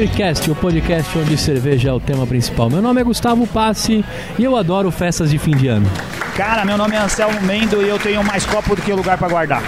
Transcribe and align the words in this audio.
Beercast, 0.00 0.50
o 0.50 0.54
podcast 0.54 1.18
onde 1.18 1.36
cerveja 1.36 1.90
é 1.90 1.92
o 1.92 2.00
tema 2.00 2.26
principal. 2.26 2.70
Meu 2.70 2.80
nome 2.80 3.02
é 3.02 3.04
Gustavo 3.04 3.46
Passi 3.46 4.02
e 4.38 4.42
eu 4.42 4.56
adoro 4.56 4.90
festas 4.90 5.30
de 5.30 5.36
fim 5.36 5.50
de 5.50 5.68
ano. 5.68 5.86
Cara, 6.34 6.64
meu 6.64 6.78
nome 6.78 6.96
é 6.96 6.98
Anselmo 6.98 7.38
Mendo 7.42 7.82
e 7.82 7.88
eu 7.90 7.98
tenho 7.98 8.24
mais 8.24 8.46
copo 8.46 8.74
do 8.74 8.80
que 8.80 8.90
lugar 8.94 9.18
pra 9.18 9.28
guardar. 9.28 9.62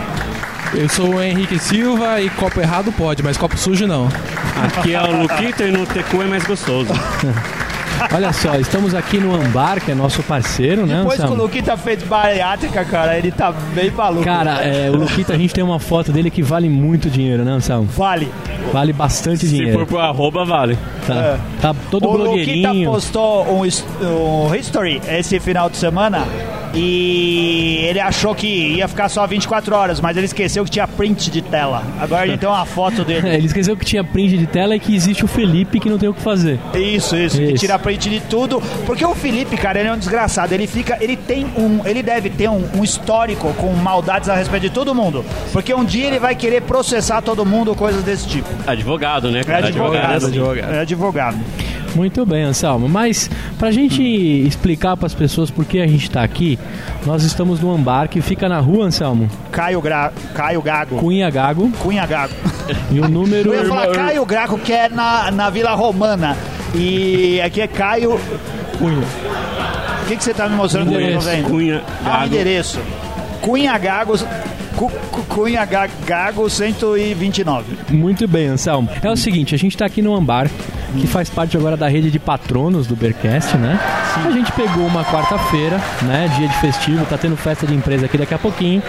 Eu 0.72 0.88
sou 0.88 1.16
o 1.16 1.22
Henrique 1.22 1.58
Silva 1.58 2.18
e 2.18 2.30
copo 2.30 2.62
errado 2.62 2.90
pode, 2.92 3.22
mas 3.22 3.36
copo 3.36 3.58
sujo 3.58 3.86
não. 3.86 4.08
Aqui 4.78 4.94
é 4.94 5.02
o 5.02 5.20
Luquito 5.20 5.64
e 5.64 5.70
no 5.70 5.84
Tecu 5.84 6.22
é 6.22 6.24
mais 6.26 6.44
gostoso. 6.44 6.88
Olha 8.12 8.32
só, 8.32 8.54
estamos 8.56 8.94
aqui 8.94 9.18
no 9.18 9.34
Ambar, 9.34 9.80
que 9.80 9.90
é 9.90 9.94
nosso 9.94 10.22
parceiro, 10.22 10.86
né, 10.86 10.98
Depois 10.98 11.20
que 11.20 11.30
o? 11.30 11.34
Luquita 11.34 11.76
fez 11.76 12.02
bariátrica, 12.02 12.84
cara, 12.84 13.18
ele 13.18 13.30
tá 13.30 13.52
bem 13.74 13.90
maluco. 13.90 14.24
Cara, 14.24 14.62
é, 14.62 14.90
o 14.90 14.96
Luquita, 14.96 15.34
a 15.34 15.38
gente 15.38 15.52
tem 15.54 15.62
uma 15.62 15.78
foto 15.78 16.12
dele 16.12 16.30
que 16.30 16.42
vale 16.42 16.68
muito 16.68 17.08
dinheiro, 17.10 17.44
né, 17.44 17.52
Anselmo? 17.52 17.88
Vale. 17.96 18.28
Vale 18.72 18.92
bastante 18.92 19.46
Se 19.46 19.48
dinheiro. 19.48 19.78
for 19.78 19.86
pro 19.86 19.98
arroba, 19.98 20.44
vale. 20.44 20.78
Tá, 21.06 21.38
tá 21.60 21.74
todo 21.90 22.06
o 22.06 22.12
Luquita 22.12 22.24
blogueirinho. 22.24 22.90
postou 22.90 23.44
um, 23.46 23.62
um 23.62 24.54
history 24.54 25.00
esse 25.08 25.38
final 25.40 25.68
de 25.68 25.76
semana 25.76 26.26
e 26.74 27.84
ele 27.88 28.00
achou 28.00 28.34
que 28.34 28.46
ia 28.46 28.88
ficar 28.88 29.08
só 29.08 29.26
24 29.26 29.74
horas, 29.74 30.00
mas 30.00 30.16
ele 30.16 30.26
esqueceu 30.26 30.64
que 30.64 30.70
tinha 30.70 30.86
print 30.88 31.30
de 31.30 31.42
tela. 31.42 31.82
Agora 32.00 32.22
a 32.22 32.26
gente 32.26 32.38
tem 32.40 32.48
uma 32.48 32.64
foto 32.64 33.02
É, 33.02 33.04
dele. 33.04 33.28
ele 33.28 33.46
esqueceu 33.46 33.76
que 33.76 33.84
tinha 33.84 34.02
print 34.02 34.36
de 34.38 34.46
tela 34.46 34.74
e 34.74 34.80
que 34.80 34.94
existe 34.94 35.24
o 35.24 35.28
Felipe 35.28 35.78
que 35.78 35.88
não 35.88 35.98
tem 35.98 36.08
o 36.08 36.14
que 36.14 36.20
fazer. 36.20 36.58
Isso, 36.74 37.16
isso, 37.16 37.36
que 37.36 37.44
Isso. 37.44 37.54
tira 37.56 37.78
print 37.78 38.08
de 38.08 38.20
tudo. 38.20 38.60
Porque 38.86 39.04
o 39.04 39.14
Felipe, 39.14 39.56
cara, 39.56 39.78
ele 39.80 39.88
é 39.88 39.92
um 39.92 39.98
desgraçado. 39.98 40.52
Ele 40.54 40.66
fica, 40.66 40.96
ele 41.00 41.16
tem 41.16 41.46
um, 41.56 41.80
ele 41.86 42.02
deve 42.02 42.30
ter 42.30 42.48
um, 42.48 42.64
um 42.74 42.82
histórico 42.84 43.52
com 43.54 43.72
maldades 43.74 44.28
a 44.28 44.34
respeito 44.34 44.62
de 44.62 44.70
todo 44.70 44.94
mundo. 44.94 45.24
Porque 45.52 45.74
um 45.74 45.84
dia 45.84 46.06
ele 46.06 46.18
vai 46.18 46.34
querer 46.34 46.62
processar 46.62 47.20
todo 47.22 47.44
mundo, 47.44 47.74
coisas 47.74 48.02
desse 48.02 48.26
tipo. 48.26 48.48
Advogado, 48.66 49.30
né? 49.30 49.42
É 49.46 49.54
advogado. 49.54 50.12
assim. 50.16 50.26
advogado. 50.26 50.72
É 50.74 50.78
advogado. 50.80 51.36
Muito 51.94 52.24
bem, 52.24 52.42
Anselmo. 52.44 52.88
Mas 52.88 53.30
pra 53.58 53.70
gente 53.70 54.02
explicar 54.02 54.96
pras 54.96 55.14
pessoas 55.14 55.50
por 55.50 55.64
que 55.64 55.80
a 55.80 55.86
gente 55.86 56.10
tá 56.10 56.22
aqui, 56.22 56.58
nós 57.06 57.22
estamos 57.22 57.60
no 57.60 57.72
Ambar, 57.74 58.08
que 58.08 58.20
fica 58.20 58.48
na 58.48 58.58
rua, 58.60 58.86
Anselmo, 58.86 59.28
Caio, 59.50 59.80
Gra... 59.80 60.12
Caio 60.34 60.62
Gago. 60.62 60.96
Cunha 60.96 61.28
Gago, 61.30 61.70
Cunha 61.78 62.06
Gago. 62.06 62.32
e 62.90 63.00
o 63.00 63.08
número... 63.08 63.52
Eu 63.52 63.62
ia 63.62 63.68
falar 63.68 63.88
Caio 63.88 64.24
Graco, 64.24 64.58
que 64.58 64.72
é 64.72 64.88
na, 64.88 65.30
na 65.30 65.50
Vila 65.50 65.74
Romana. 65.74 66.36
E 66.74 67.40
aqui 67.42 67.60
é 67.60 67.66
Caio 67.66 68.18
Cunha. 68.78 69.02
O 70.02 70.06
que, 70.06 70.16
que 70.16 70.24
você 70.24 70.32
tá 70.34 70.48
me 70.48 70.56
mostrando 70.56 70.90
tô 70.90 70.98
Endereço. 70.98 71.26
vendo? 71.28 71.48
Cunha, 71.50 71.82
Ah, 72.04 72.08
Gago. 72.10 72.26
endereço. 72.26 72.80
Cunha 73.40 73.76
Gago. 73.78 74.18
Cu- 74.76 74.90
cu- 75.10 75.22
Cunha 75.28 75.64
Ga- 75.66 75.88
Gago 76.06 76.48
129. 76.48 77.64
Muito 77.90 78.26
bem, 78.26 78.46
Anselmo. 78.48 78.88
É 79.02 79.10
o 79.10 79.16
seguinte, 79.16 79.54
a 79.54 79.58
gente 79.58 79.76
tá 79.76 79.84
aqui 79.84 80.00
no 80.00 80.14
Ambar, 80.16 80.48
que 80.98 81.06
faz 81.06 81.30
parte 81.30 81.56
agora 81.56 81.76
da 81.76 81.88
rede 81.88 82.10
de 82.10 82.18
patronos 82.18 82.86
do 82.86 82.94
Beercast, 82.94 83.56
né? 83.56 83.78
A 84.24 84.30
gente 84.30 84.52
pegou 84.52 84.86
uma 84.86 85.04
quarta-feira, 85.04 85.80
né? 86.02 86.30
Dia 86.36 86.48
de 86.48 86.56
festivo, 86.60 87.04
tá 87.06 87.16
tendo 87.16 87.36
festa 87.36 87.66
de 87.66 87.74
empresa 87.74 88.06
aqui 88.06 88.18
daqui 88.18 88.34
a 88.34 88.38
pouquinho. 88.38 88.82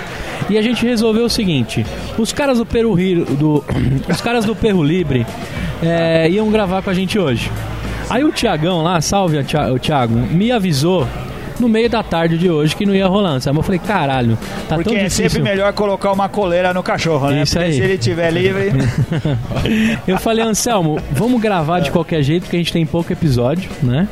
E 0.49 0.57
a 0.57 0.61
gente 0.61 0.85
resolveu 0.85 1.25
o 1.25 1.29
seguinte: 1.29 1.85
os 2.17 2.33
caras 2.33 2.57
do 2.57 2.65
Peru 2.65 2.95
do 3.37 3.63
Os 4.09 4.21
caras 4.21 4.45
do 4.45 4.55
Perro 4.55 4.83
Libre 4.83 5.25
é, 5.81 6.29
iam 6.29 6.49
gravar 6.49 6.81
com 6.81 6.89
a 6.89 6.93
gente 6.93 7.17
hoje. 7.17 7.51
Aí 8.09 8.23
o 8.23 8.31
Tiagão 8.31 8.83
lá, 8.83 8.99
salve 9.01 9.37
o 9.37 9.79
Thiago, 9.79 10.15
me 10.15 10.51
avisou 10.51 11.07
no 11.59 11.69
meio 11.69 11.89
da 11.89 12.01
tarde 12.03 12.37
de 12.37 12.49
hoje 12.49 12.75
que 12.75 12.85
não 12.85 12.93
ia 12.95 13.07
rolar, 13.07 13.31
Anselmo. 13.31 13.59
Eu 13.59 13.63
falei, 13.63 13.79
caralho, 13.79 14.37
tá 14.67 14.75
Porque 14.75 14.89
tão 14.89 14.97
é 14.99 15.03
difícil. 15.05 15.29
sempre 15.29 15.43
melhor 15.43 15.71
colocar 15.73 16.11
uma 16.11 16.27
coleira 16.29 16.73
no 16.73 16.81
cachorro, 16.83 17.29
né? 17.29 17.43
Isso 17.43 17.53
Porque 17.53 17.65
aí. 17.67 17.73
se 17.73 17.81
ele 17.81 17.93
estiver 17.93 18.31
livre. 18.31 18.71
Eu 20.07 20.17
falei, 20.17 20.43
Anselmo, 20.43 20.99
vamos 21.11 21.41
gravar 21.41 21.79
de 21.79 21.91
qualquer 21.91 22.21
jeito, 22.23 22.43
porque 22.43 22.55
a 22.57 22.59
gente 22.59 22.73
tem 22.73 22.85
pouco 22.85 23.11
episódio, 23.11 23.69
né? 23.81 24.07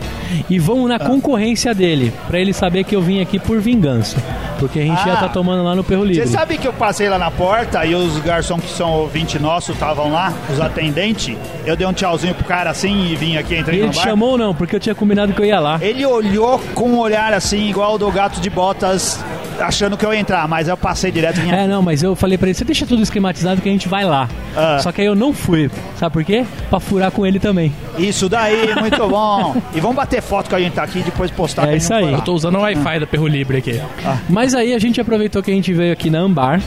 E 0.49 0.57
vamos 0.59 0.87
na 0.89 0.99
concorrência 0.99 1.73
dele, 1.73 2.13
pra 2.27 2.39
ele 2.39 2.53
saber 2.53 2.83
que 2.83 2.95
eu 2.95 3.01
vim 3.01 3.21
aqui 3.21 3.39
por 3.39 3.59
vingança. 3.59 4.17
Porque 4.59 4.79
a 4.79 4.83
gente 4.83 5.03
já 5.03 5.13
Ah. 5.13 5.17
tá 5.17 5.29
tomando 5.29 5.63
lá 5.63 5.73
no 5.75 5.83
Perro 5.83 6.01
Você 6.03 6.07
Livre. 6.13 6.27
sabe 6.27 6.57
que 6.57 6.67
eu 6.67 6.73
passei 6.73 7.09
lá 7.09 7.17
na 7.17 7.31
porta 7.31 7.83
e 7.83 7.95
os 7.95 8.17
garçons 8.19 8.61
que 8.61 8.69
são 8.69 8.91
ouvinte 8.91 9.39
nosso 9.39 9.71
estavam 9.71 10.11
lá, 10.11 10.31
os 10.53 10.59
atendentes. 10.61 11.35
Eu 11.65 11.75
dei 11.75 11.87
um 11.87 11.93
tchauzinho 11.93 12.35
pro 12.35 12.45
cara 12.45 12.69
assim 12.69 13.07
e 13.11 13.15
vim 13.15 13.37
aqui, 13.37 13.55
E 13.55 13.57
ele 13.57 13.81
no 13.87 13.87
bar. 13.87 13.93
chamou 14.03 14.29
ou 14.31 14.37
não? 14.37 14.53
Porque 14.53 14.75
eu 14.75 14.79
tinha 14.79 14.93
combinado 14.93 15.33
que 15.33 15.41
eu 15.41 15.45
ia 15.45 15.59
lá. 15.59 15.79
Ele 15.81 16.05
olhou 16.05 16.59
com 16.75 16.89
um 16.89 16.99
olhar 16.99 17.30
assim, 17.33 17.69
igual 17.69 17.95
o 17.95 17.97
do 17.97 18.11
gato 18.11 18.39
de 18.41 18.49
botas, 18.49 19.23
achando 19.59 19.95
que 19.97 20.05
eu 20.05 20.13
ia 20.13 20.19
entrar, 20.19 20.47
mas 20.47 20.67
eu 20.67 20.75
passei 20.77 21.11
direto 21.11 21.39
É, 21.41 21.67
não, 21.67 21.81
mas 21.81 22.01
eu 22.03 22.15
falei 22.15 22.37
pra 22.37 22.47
ele, 22.47 22.53
você 22.55 22.63
deixa 22.63 22.85
tudo 22.85 23.01
esquematizado 23.03 23.61
que 23.61 23.69
a 23.69 23.71
gente 23.71 23.87
vai 23.87 24.05
lá. 24.05 24.27
Ah. 24.55 24.79
Só 24.81 24.91
que 24.91 25.01
aí 25.01 25.07
eu 25.07 25.15
não 25.15 25.33
fui. 25.33 25.69
Sabe 25.99 26.13
por 26.13 26.23
quê? 26.23 26.45
Pra 26.69 26.79
furar 26.79 27.11
com 27.11 27.25
ele 27.25 27.39
também. 27.39 27.73
Isso 27.97 28.27
daí, 28.29 28.73
muito 28.79 29.07
bom. 29.07 29.55
E 29.73 29.79
vamos 29.79 29.95
bater 29.95 30.21
foto 30.21 30.49
que 30.49 30.55
a 30.55 30.59
gente 30.59 30.73
tá 30.73 30.83
aqui 30.83 30.99
e 30.99 31.03
depois 31.03 31.29
postar. 31.31 31.67
É 31.69 31.77
isso 31.77 31.93
aí. 31.93 32.11
Eu 32.11 32.21
tô 32.21 32.33
usando 32.33 32.55
o 32.57 32.61
Wi-Fi 32.61 32.99
da 32.99 33.07
Perro 33.07 33.27
Libre 33.27 33.57
aqui. 33.57 33.81
Mas 34.29 34.53
aí 34.55 34.73
a 34.73 34.79
gente 34.79 34.99
aproveitou 34.99 35.41
que 35.43 35.51
a 35.51 35.53
gente 35.53 35.73
veio 35.73 35.93
aqui 35.93 36.09
na 36.09 36.19
Ambar. 36.19 36.61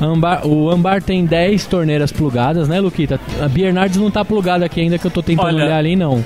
Ambar- 0.00 0.46
o 0.46 0.70
Ambar 0.70 1.02
tem 1.02 1.26
10 1.26 1.66
torneiras 1.66 2.10
plugadas, 2.10 2.66
né, 2.68 2.80
Luquita? 2.80 3.20
A 3.42 3.46
Bernardes 3.48 3.98
não 3.98 4.10
tá 4.10 4.24
plugada 4.24 4.64
aqui 4.64 4.80
ainda, 4.80 4.96
que 4.98 5.06
eu 5.06 5.10
tô 5.10 5.22
tentando 5.22 5.48
Olha- 5.48 5.64
olhar 5.66 5.76
ali, 5.76 5.94
não. 5.94 6.24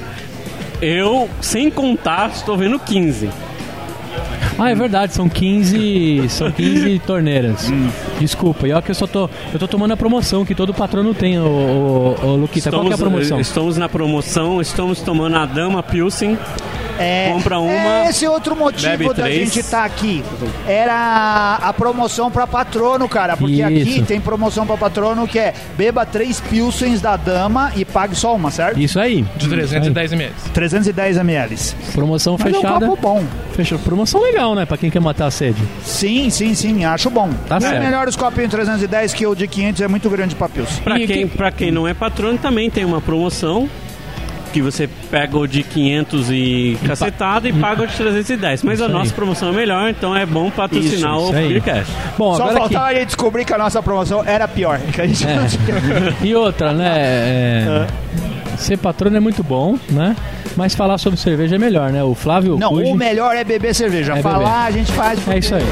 Eu, 0.80 1.28
sem 1.40 1.70
contar, 1.70 2.30
estou 2.30 2.56
vendo 2.56 2.78
15. 2.78 3.28
Ah, 4.59 4.70
é 4.70 4.75
verdade, 4.75 5.12
são 5.15 5.28
15, 5.28 6.28
são 6.28 6.50
15 6.50 6.98
torneiras. 7.06 7.69
Hum. 7.70 7.88
Desculpa, 8.20 8.66
e 8.69 8.72
olha 8.72 8.82
que 8.82 8.91
eu 8.91 8.94
só 8.94 9.06
tô, 9.06 9.28
eu 9.53 9.59
tô 9.59 9.66
tomando 9.66 9.92
a 9.92 9.97
promoção 9.97 10.44
que 10.44 10.54
todo 10.54 10.72
patrono 10.72 11.12
tem, 11.12 11.38
ô, 11.38 11.44
ô, 11.44 12.26
ô 12.26 12.37
Luquita. 12.37 12.70
Qual 12.70 12.84
que 12.84 12.93
é 12.93 12.94
a 12.94 12.98
promoção? 12.98 13.41
estamos 13.41 13.76
na 13.76 13.88
promoção, 13.88 14.60
estamos 14.60 15.00
tomando 15.00 15.37
a 15.37 15.47
Dama 15.47 15.82
Pilsen. 15.82 16.38
É, 16.99 17.31
Compra 17.32 17.59
uma, 17.59 17.72
é 17.72 18.09
esse 18.10 18.27
outro 18.27 18.55
motivo 18.56 19.12
da 19.15 19.31
gente 19.31 19.59
estar 19.60 19.84
aqui. 19.84 20.22
Era 20.66 21.59
a 21.60 21.72
promoção 21.72 22.31
pra 22.31 22.47
patrono, 22.47 23.09
cara. 23.09 23.37
Porque 23.37 23.62
aqui 23.62 23.75
Isso. 23.99 24.03
tem 24.05 24.21
promoção 24.21 24.66
pra 24.66 24.77
patrono 24.77 25.27
que 25.27 25.38
é 25.38 25.53
beba 25.77 26.06
três 26.06 26.41
pilsens 26.41 27.00
da 27.00 27.16
dama 27.16 27.72
e 27.77 27.84
pague 27.84 28.15
só 28.15 28.34
uma, 28.34 28.50
certo? 28.50 28.78
Isso 28.78 28.99
aí. 29.00 29.25
De 29.37 29.49
310 29.49 30.12
ml. 30.12 30.32
310 30.53 31.16
ml. 31.19 31.56
Promoção 31.93 32.37
Mas 32.38 32.47
é 32.47 32.50
um 32.50 32.60
fechada. 32.60 32.87
copo 32.87 33.00
bom. 33.03 33.25
Fechou. 33.55 33.78
Promoção 33.78 34.21
legal, 34.22 34.55
né? 34.55 34.65
Pra 34.65 34.76
quem 34.76 34.91
quer 34.91 35.00
matar 35.00 35.26
a 35.26 35.31
sede. 35.31 35.61
Sim, 35.84 36.31
sim, 36.31 36.55
sim, 36.55 36.84
acho 36.84 37.11
bom. 37.11 37.31
Tá 37.49 37.56
é 37.56 37.61
certo. 37.61 37.82
melhor 37.82 38.09
os 38.09 38.16
copinhos 38.16 38.50
310 38.50 39.12
que 39.15 39.26
o 39.26 39.34
de 39.34 39.47
500 39.47 39.81
é 39.82 39.88
muito 39.88 40.09
grande 40.11 40.34
pra 40.34 40.49
pilsen. 40.49 40.82
Pra 40.82 40.99
E 40.99 41.06
quem, 41.06 41.28
que- 41.28 41.37
pra 41.37 41.50
quem 41.53 41.71
não 41.71 41.87
é 41.87 41.94
patrono, 41.94 42.38
também 42.38 42.71
tem 42.71 42.84
uma 42.84 43.00
promoção. 43.00 43.69
Que 44.54 44.62
você 44.62 44.88
pega 45.10 45.37
o 45.37 45.48
de 45.48 45.65
500 45.65 46.31
e 46.31 46.78
cacetado 46.87 47.48
e 47.48 47.53
paga 47.53 47.82
o 47.82 47.87
de 47.88 47.97
310. 47.97 48.62
Mas 48.62 48.75
Isso 48.78 48.84
a 48.84 48.88
nossa 48.88 49.10
aí. 49.10 49.16
promoção 49.16 49.48
é 49.48 49.53
melhor, 49.53 49.91
então 49.91 50.15
é 50.15 50.25
bom 50.25 50.48
patrocinar 50.48 51.16
Isso, 51.16 51.25
o 51.25 51.28
isso 51.31 51.37
aí. 51.37 51.48
Beercast. 51.48 51.92
Bom, 52.16 52.37
Só 52.37 52.44
agora 52.44 52.59
faltava 52.60 52.84
a 52.87 52.94
gente 52.94 53.06
descobrir 53.06 53.44
que 53.44 53.53
a 53.53 53.59
nossa 53.59 53.82
promoção 53.82 54.22
era 54.25 54.47
pior. 54.47 54.78
Que 54.94 55.00
aqui. 55.03 55.16
E 56.22 56.32
outra, 56.37 56.72
né? 56.72 56.93
é, 56.97 57.87
Ser 58.56 58.78
patrono 58.78 59.16
é 59.16 59.20
muito 59.20 59.43
bom, 59.43 59.76
né? 59.91 60.14
Mas 60.56 60.72
falar 60.72 60.98
sobre 60.98 61.19
cerveja 61.19 61.56
é 61.56 61.59
melhor, 61.59 61.91
né? 61.91 62.04
O 62.04 62.14
Flávio 62.14 62.56
Não, 62.56 62.75
o 62.75 62.94
melhor 62.94 63.34
é 63.34 63.43
beber 63.43 63.75
cerveja. 63.75 64.12
É 64.12 64.22
Falar, 64.22 64.66
a 64.66 64.70
gente 64.70 64.93
faz. 64.93 65.19
É 65.26 65.38
isso 65.38 65.56
aí. 65.56 65.64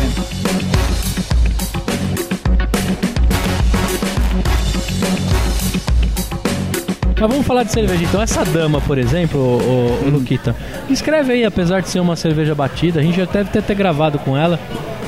Mas 7.22 7.30
vamos 7.30 7.46
falar 7.46 7.62
de 7.62 7.70
cerveja 7.70 8.02
então. 8.02 8.20
Essa 8.20 8.44
dama, 8.44 8.80
por 8.80 8.98
exemplo, 8.98 9.38
o, 9.38 10.10
Luquita, 10.10 10.56
escreve 10.90 11.34
aí, 11.34 11.44
apesar 11.44 11.80
de 11.80 11.88
ser 11.88 12.00
uma 12.00 12.16
cerveja 12.16 12.52
batida, 12.52 12.98
a 12.98 13.02
gente 13.02 13.16
já 13.16 13.24
deve 13.24 13.48
ter 13.48 13.60
até 13.60 13.72
gravado 13.76 14.18
com 14.18 14.36
ela. 14.36 14.58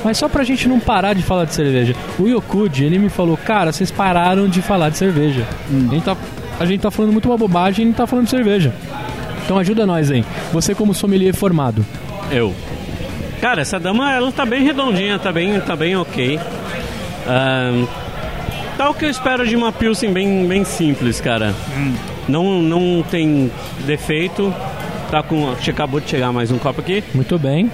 Mas 0.04 0.18
só 0.18 0.28
pra 0.28 0.44
gente 0.44 0.68
não 0.68 0.78
parar 0.78 1.14
de 1.14 1.24
falar 1.24 1.44
de 1.44 1.54
cerveja. 1.54 1.92
O 2.16 2.28
Yokuji, 2.28 2.84
ele 2.84 3.00
me 3.00 3.08
falou, 3.08 3.36
cara, 3.36 3.72
vocês 3.72 3.90
pararam 3.90 4.46
de 4.46 4.62
falar 4.62 4.90
de 4.90 4.98
cerveja. 4.98 5.44
A, 5.68 5.92
gente 5.92 6.04
tá, 6.04 6.16
a 6.60 6.64
gente 6.64 6.80
tá 6.82 6.90
falando 6.90 7.10
muito 7.10 7.28
uma 7.28 7.36
bobagem 7.36 7.84
e 7.84 7.88
não 7.88 7.94
tá 7.94 8.06
falando 8.06 8.26
de 8.26 8.30
cerveja. 8.30 8.72
Então 9.44 9.58
ajuda 9.58 9.84
nós 9.84 10.08
aí. 10.08 10.24
Você 10.52 10.72
como 10.72 10.94
sommelier 10.94 11.34
formado. 11.34 11.84
Eu. 12.30 12.54
Cara, 13.40 13.62
essa 13.62 13.80
dama, 13.80 14.12
ela 14.14 14.30
tá 14.30 14.46
bem 14.46 14.62
redondinha, 14.62 15.18
tá 15.18 15.32
bem, 15.32 15.58
tá 15.58 15.74
bem 15.74 15.96
ok. 15.96 16.38
Ahn, 17.26 17.86
tá 18.76 18.90
o 18.90 18.94
que 18.94 19.04
eu 19.04 19.10
espero 19.10 19.46
de 19.46 19.56
uma 19.56 19.72
Pilsen 19.72 20.12
bem, 20.12 20.46
bem 20.46 20.64
simples, 20.64 21.20
cara. 21.20 21.54
Não, 22.28 22.60
não 22.62 23.02
tem 23.08 23.50
defeito. 23.86 24.52
Tá 25.10 25.22
com. 25.22 25.52
Acabou 25.68 26.00
de 26.00 26.08
chegar 26.10 26.32
mais 26.32 26.50
um 26.50 26.58
copo 26.58 26.80
aqui. 26.80 27.02
Muito 27.14 27.38
bem. 27.38 27.70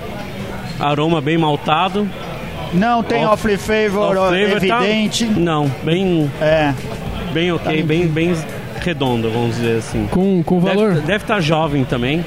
Aroma 0.79 1.21
bem 1.21 1.39
maltado. 1.39 2.09
Não 2.73 3.03
tem 3.03 3.25
Off- 3.27 3.47
off 3.49 3.57
flavor, 3.59 4.17
Off 4.17 4.29
flavor 4.29 4.61
tá- 4.69 4.85
evidente. 4.87 5.25
Não, 5.25 5.71
bem, 5.83 6.31
É. 6.41 6.73
bem 7.33 7.51
ok, 7.51 7.83
bem, 7.83 8.07
bem 8.07 8.33
redondo, 8.81 9.29
vamos 9.31 9.57
dizer 9.57 9.79
assim. 9.79 10.07
Com, 10.11 10.43
com 10.43 10.61
valor. 10.61 10.95
Deve 11.01 11.25
estar 11.25 11.41
jovem 11.41 11.85
também. 11.85 12.25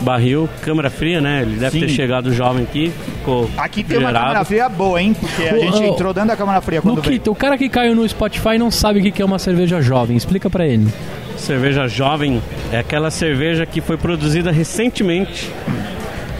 Barril, 0.00 0.48
câmara 0.62 0.90
fria, 0.90 1.20
né? 1.20 1.42
Ele 1.42 1.56
deve 1.56 1.78
Sim. 1.80 1.86
ter 1.86 1.92
chegado 1.92 2.32
jovem 2.32 2.64
aqui. 2.64 2.92
Ficou 3.18 3.48
Aqui 3.56 3.82
tem 3.84 3.98
uma 3.98 4.08
gerado. 4.08 4.26
câmera 4.26 4.44
fria 4.44 4.68
boa, 4.68 5.00
hein? 5.00 5.16
Porque 5.18 5.48
a 5.48 5.54
Ô, 5.54 5.58
gente 5.60 5.78
ô, 5.78 5.84
entrou 5.84 6.12
dentro 6.12 6.28
da 6.30 6.36
câmera 6.36 6.60
fria 6.60 6.82
quando 6.82 7.00
veio. 7.00 7.06
Luquita, 7.14 7.30
o 7.30 7.34
cara 7.34 7.56
que 7.56 7.68
caiu 7.68 7.94
no 7.94 8.06
Spotify 8.08 8.58
não 8.58 8.70
sabe 8.70 9.00
o 9.00 9.02
que 9.02 9.10
que 9.10 9.22
é 9.22 9.24
uma 9.24 9.38
cerveja 9.38 9.80
jovem. 9.80 10.16
Explica 10.16 10.50
pra 10.50 10.66
ele. 10.66 10.86
cerveja 11.36 11.86
jovem 11.88 12.40
é 12.72 12.78
aquela 12.78 13.10
cerveja 13.10 13.64
que 13.66 13.80
foi 13.80 13.96
produzida 13.96 14.50
recentemente. 14.52 15.50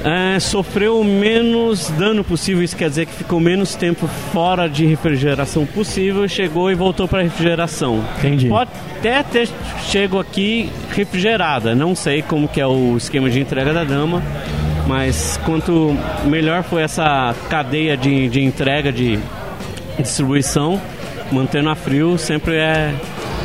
É, 0.04 0.38
sofreu 0.38 1.00
o 1.00 1.04
menos 1.04 1.88
dano 1.98 2.22
possível, 2.22 2.62
isso 2.62 2.76
quer 2.76 2.90
dizer 2.90 3.06
que 3.06 3.12
ficou 3.14 3.40
menos 3.40 3.74
tempo 3.74 4.06
fora 4.34 4.68
de 4.68 4.84
refrigeração 4.84 5.64
possível, 5.64 6.28
chegou 6.28 6.70
e 6.70 6.74
voltou 6.74 7.08
para 7.08 7.22
refrigeração. 7.22 8.04
Entendi. 8.18 8.48
Pode 8.48 8.70
até 8.98 9.22
ter 9.22 9.48
chego 9.88 10.18
aqui 10.20 10.68
refrigerada, 10.94 11.74
não 11.74 11.94
sei 11.94 12.20
como 12.20 12.46
que 12.46 12.60
é 12.60 12.66
o 12.66 12.98
esquema 12.98 13.30
de 13.30 13.40
entrega 13.40 13.72
da 13.72 13.82
dama, 13.82 14.22
mas 14.86 15.40
quanto 15.46 15.96
melhor 16.26 16.62
foi 16.62 16.82
essa 16.82 17.34
cadeia 17.48 17.96
de, 17.96 18.28
de 18.28 18.42
entrega, 18.42 18.92
de 18.92 19.18
distribuição, 19.98 20.78
mantendo 21.32 21.70
a 21.70 21.74
frio 21.74 22.18
sempre 22.18 22.56
é 22.56 22.92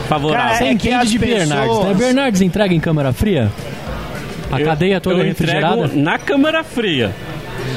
favorável. 0.10 0.46
Cara, 0.46 0.58
Você 0.58 0.64
É 0.66 0.68
que 0.68 0.74
entende 0.90 0.94
as 0.96 1.10
de 1.10 1.18
Bernardes, 1.20 1.50
né? 1.78 1.84
pessoas- 1.86 1.98
Bernardes 1.98 2.42
entrega 2.42 2.74
em 2.74 2.80
câmara 2.82 3.14
fria? 3.14 3.50
A 4.52 4.60
Eu- 4.60 4.66
cadeia 4.66 5.00
toda 5.00 5.20
eu 5.20 5.24
refrigerada? 5.24 5.88
na 5.94 6.18
câmara 6.18 6.64
fria. 6.64 7.12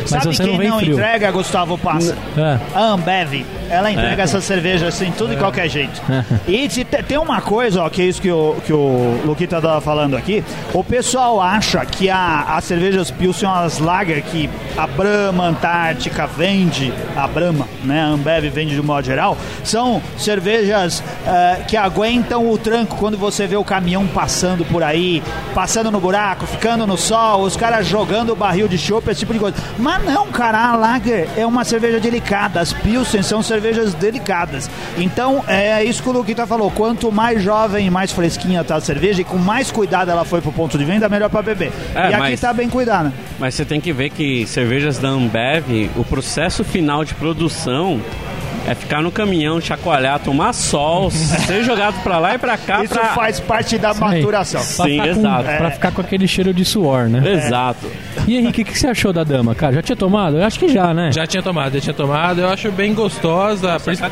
Mas 0.01 0.11
Sabe 0.11 0.25
você 0.37 0.43
quem 0.45 0.53
não 0.53 0.59
vem 0.59 0.69
não 0.69 0.79
frio. 0.79 0.93
entrega, 0.93 1.31
Gustavo 1.31 1.77
Passa? 1.79 2.17
É. 2.37 2.59
A 2.75 2.81
Ambev. 2.93 3.45
Ela 3.71 3.91
entrega 3.91 4.23
É. 4.23 4.25
essa 4.25 4.41
cerveja 4.41 4.89
assim, 4.89 5.11
tudo 5.17 5.31
de 5.31 5.37
qualquer 5.37 5.69
jeito. 5.69 6.01
E 6.47 6.69
te- 6.69 6.85
tem 6.85 7.17
uma 7.19 7.41
coisa, 7.41 7.83
ó, 7.83 7.89
que 7.89 8.03
é 8.03 8.05
isso 8.05 8.21
que 8.21 8.31
o, 8.31 8.57
que 8.67 8.73
o 8.73 9.21
Luquita 9.25 9.61
tava 9.63 9.81
falando 9.81 10.15
aqui. 10.17 10.45
O 10.75 10.85
pessoal 10.85 11.41
acha 11.41 11.85
que 11.87 12.11
a, 12.11 12.45
as 12.57 12.65
cervejas 12.65 13.11
Pilsen, 13.11 13.49
as 13.49 13.79
lager 13.79 14.23
que 14.25 14.49
a 14.77 14.87
Brahma 14.87 15.47
Antártica 15.47 16.27
vende, 16.27 16.93
a 17.17 17.27
Brahma, 17.27 17.67
né? 17.83 18.03
A 18.03 18.07
Ambev 18.09 18.45
vende 18.51 18.75
de 18.75 18.83
modo 18.83 19.05
geral, 19.07 19.37
são 19.65 20.03
cervejas 20.19 21.03
eh, 21.27 21.63
que 21.67 21.77
aguentam 21.77 22.51
o 22.51 22.59
tranco 22.59 22.97
quando 22.97 23.17
você 23.17 23.47
vê 23.47 23.57
o 23.57 23.65
caminhão 23.65 24.07
passando 24.07 24.65
por 24.67 24.83
aí, 24.83 25.23
passando 25.55 25.91
no 25.91 26.01
buraco, 26.01 26.47
ficando 26.47 26.87
no 26.87 26.97
sol, 26.99 27.43
os 27.43 27.57
caras 27.57 27.87
jogando 27.87 28.35
barril 28.37 28.69
de 28.69 28.77
chopp, 28.77 29.09
esse 29.11 29.21
tipo 29.21 29.33
de 29.33 29.39
coisa. 29.39 29.57
Mas 29.79 30.05
não, 30.05 30.27
cara, 30.29 30.59
a 30.71 30.77
Lager 30.77 31.29
é 31.37 31.47
uma 31.47 31.65
cerveja 31.65 31.99
delicada, 31.99 32.61
as 32.61 32.73
Pilsen 32.73 33.23
são 33.23 33.43
cervejas 33.43 33.95
delicadas. 33.95 34.71
Então, 34.97 35.43
é 35.49 35.83
isso 35.85 36.03
que 36.03 36.09
o 36.09 36.13
Luquita 36.13 36.47
falou, 36.47 36.71
quanto 36.71 37.11
mais 37.11 37.43
jovem 37.43 37.87
e 37.87 37.91
mais 37.91 38.13
fresquinha 38.13 38.63
tá 38.63 38.77
a 38.77 38.81
cerveja 38.81 39.23
e 39.23 39.25
com 39.25 39.39
mais 39.39 39.71
cuidado 39.71 40.11
ela 40.11 40.25
foi 40.25 40.41
pro 40.41 40.53
ponto 40.53 40.77
de 40.79 40.85
venda, 40.85 41.09
melhor 41.09 41.31
pra 41.31 41.43
beber. 41.43 41.73
É, 41.95 41.99
e 41.99 42.15
aqui 42.15 42.19
mas- 42.19 42.41
tá 42.41 42.53
bem 42.53 42.69
cuidada. 42.69 43.13
Mas 43.39 43.55
você 43.55 43.65
tem 43.65 43.81
que 43.81 43.93
ver 43.93 44.11
que 44.11 44.47
cervejas 44.47 44.99
da 44.99 45.09
Ambev, 45.09 45.91
o 45.97 46.05
processo 46.05 46.63
final 46.65 47.05
de 47.05 47.15
produção 47.15 48.01
é 48.67 48.75
ficar 48.75 49.03
no 49.03 49.11
caminhão, 49.11 49.61
chacoalhar, 49.61 50.19
tomar 50.21 50.53
sol, 50.53 51.11
ser 51.11 51.65
jogado 51.65 52.01
pra 52.03 52.19
lá 52.19 52.35
e 52.35 52.39
pra 52.39 52.57
cá. 52.57 52.85
Isso 52.85 52.95
pra... 52.95 53.07
faz 53.07 53.41
parte 53.41 53.77
da 53.79 53.91
Aí. 53.91 53.99
maturação. 54.01 54.61
Pra 54.61 54.85
Sim, 54.87 54.93
ficar 54.93 55.03
com- 55.05 55.11
exato. 55.21 55.45
Pra 55.59 55.71
ficar 55.71 55.93
com 55.93 56.01
aquele 56.01 56.29
cheiro 56.29 56.55
de 56.55 56.65
suor, 56.65 57.09
né? 57.09 57.33
Exato. 57.33 57.87
E 58.27 58.37
Henrique, 58.37 58.63
o 58.63 58.65
que 58.65 58.73
que 58.73 58.79
você 58.79 58.87
achou 58.87 59.13
da 59.13 59.25
dama, 59.25 59.55
cara? 59.55 59.75
Já 59.75 59.83
tinha 59.83 59.97
tomado? 59.97 60.37
Eu 60.39 60.45
acho 60.45 60.59
que 60.59 60.69
já, 60.69 60.95
né? 60.95 61.11
Já 61.13 61.27
tinha 61.27 61.43
tomado, 61.43 61.75
já 61.75 61.81
tinha 61.81 61.95
tomado. 61.95 62.41
Eu 62.41 62.49
acho 62.49 62.71
bem 62.71 62.95
gostosa. 62.95 63.79
por 63.81 63.93
isso- 63.93 64.03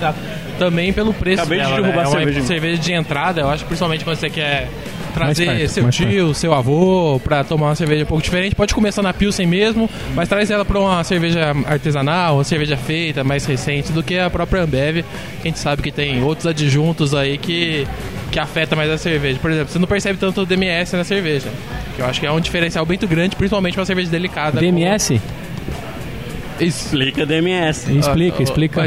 também 0.58 0.92
pelo 0.92 1.14
preço 1.14 1.40
Acabei 1.42 1.58
de 1.60 1.64
dela, 1.64 1.80
derrubar 1.80 1.96
né? 1.96 2.02
a 2.02 2.04
É 2.04 2.08
uma 2.08 2.18
cerveja. 2.18 2.42
cerveja 2.46 2.82
de 2.82 2.92
entrada. 2.92 3.40
Eu 3.40 3.48
acho 3.48 3.62
que 3.62 3.68
principalmente 3.68 4.04
quando 4.04 4.16
você 4.16 4.28
quer 4.28 4.68
trazer 5.10 5.46
perto, 5.46 5.68
seu 5.68 5.90
tio, 5.90 6.34
seu 6.34 6.54
avô 6.54 7.20
pra 7.22 7.44
tomar 7.44 7.66
uma 7.66 7.74
cerveja 7.74 8.04
um 8.04 8.06
pouco 8.06 8.22
diferente. 8.22 8.54
Pode 8.54 8.74
começar 8.74 9.02
na 9.02 9.12
Pilsen 9.12 9.46
mesmo, 9.46 9.88
mas 10.14 10.28
traz 10.28 10.50
ela 10.50 10.64
pra 10.64 10.78
uma 10.78 11.02
cerveja 11.04 11.52
artesanal, 11.66 12.36
uma 12.36 12.44
cerveja 12.44 12.76
feita, 12.76 13.24
mais 13.24 13.44
recente 13.44 13.92
do 13.92 14.02
que 14.02 14.18
a 14.18 14.30
própria 14.30 14.62
Ambev. 14.62 15.04
que 15.42 15.48
A 15.48 15.48
gente 15.48 15.58
sabe 15.58 15.82
que 15.82 15.92
tem 15.92 16.22
outros 16.22 16.46
adjuntos 16.46 17.14
aí 17.14 17.38
que 17.38 17.86
que 18.30 18.38
afeta 18.38 18.76
mais 18.76 18.88
a 18.90 18.96
cerveja. 18.96 19.38
Por 19.40 19.50
exemplo, 19.50 19.72
você 19.72 19.78
não 19.78 19.88
percebe 19.88 20.18
tanto 20.18 20.42
o 20.42 20.46
DMS 20.46 20.96
na 20.96 21.04
cerveja, 21.04 21.48
que 21.96 22.00
eu 22.00 22.06
acho 22.06 22.20
que 22.20 22.26
é 22.26 22.30
um 22.30 22.40
diferencial 22.40 22.86
muito 22.86 23.06
grande, 23.08 23.34
principalmente 23.34 23.78
uma 23.78 23.84
cerveja 23.84 24.08
delicada. 24.08 24.60
DMS? 24.60 25.18
como-. 25.18 25.49
Explica 26.60 27.24
DMS. 27.26 27.90
Explica, 27.92 28.36
Ah, 28.38 28.42
explica. 28.42 28.82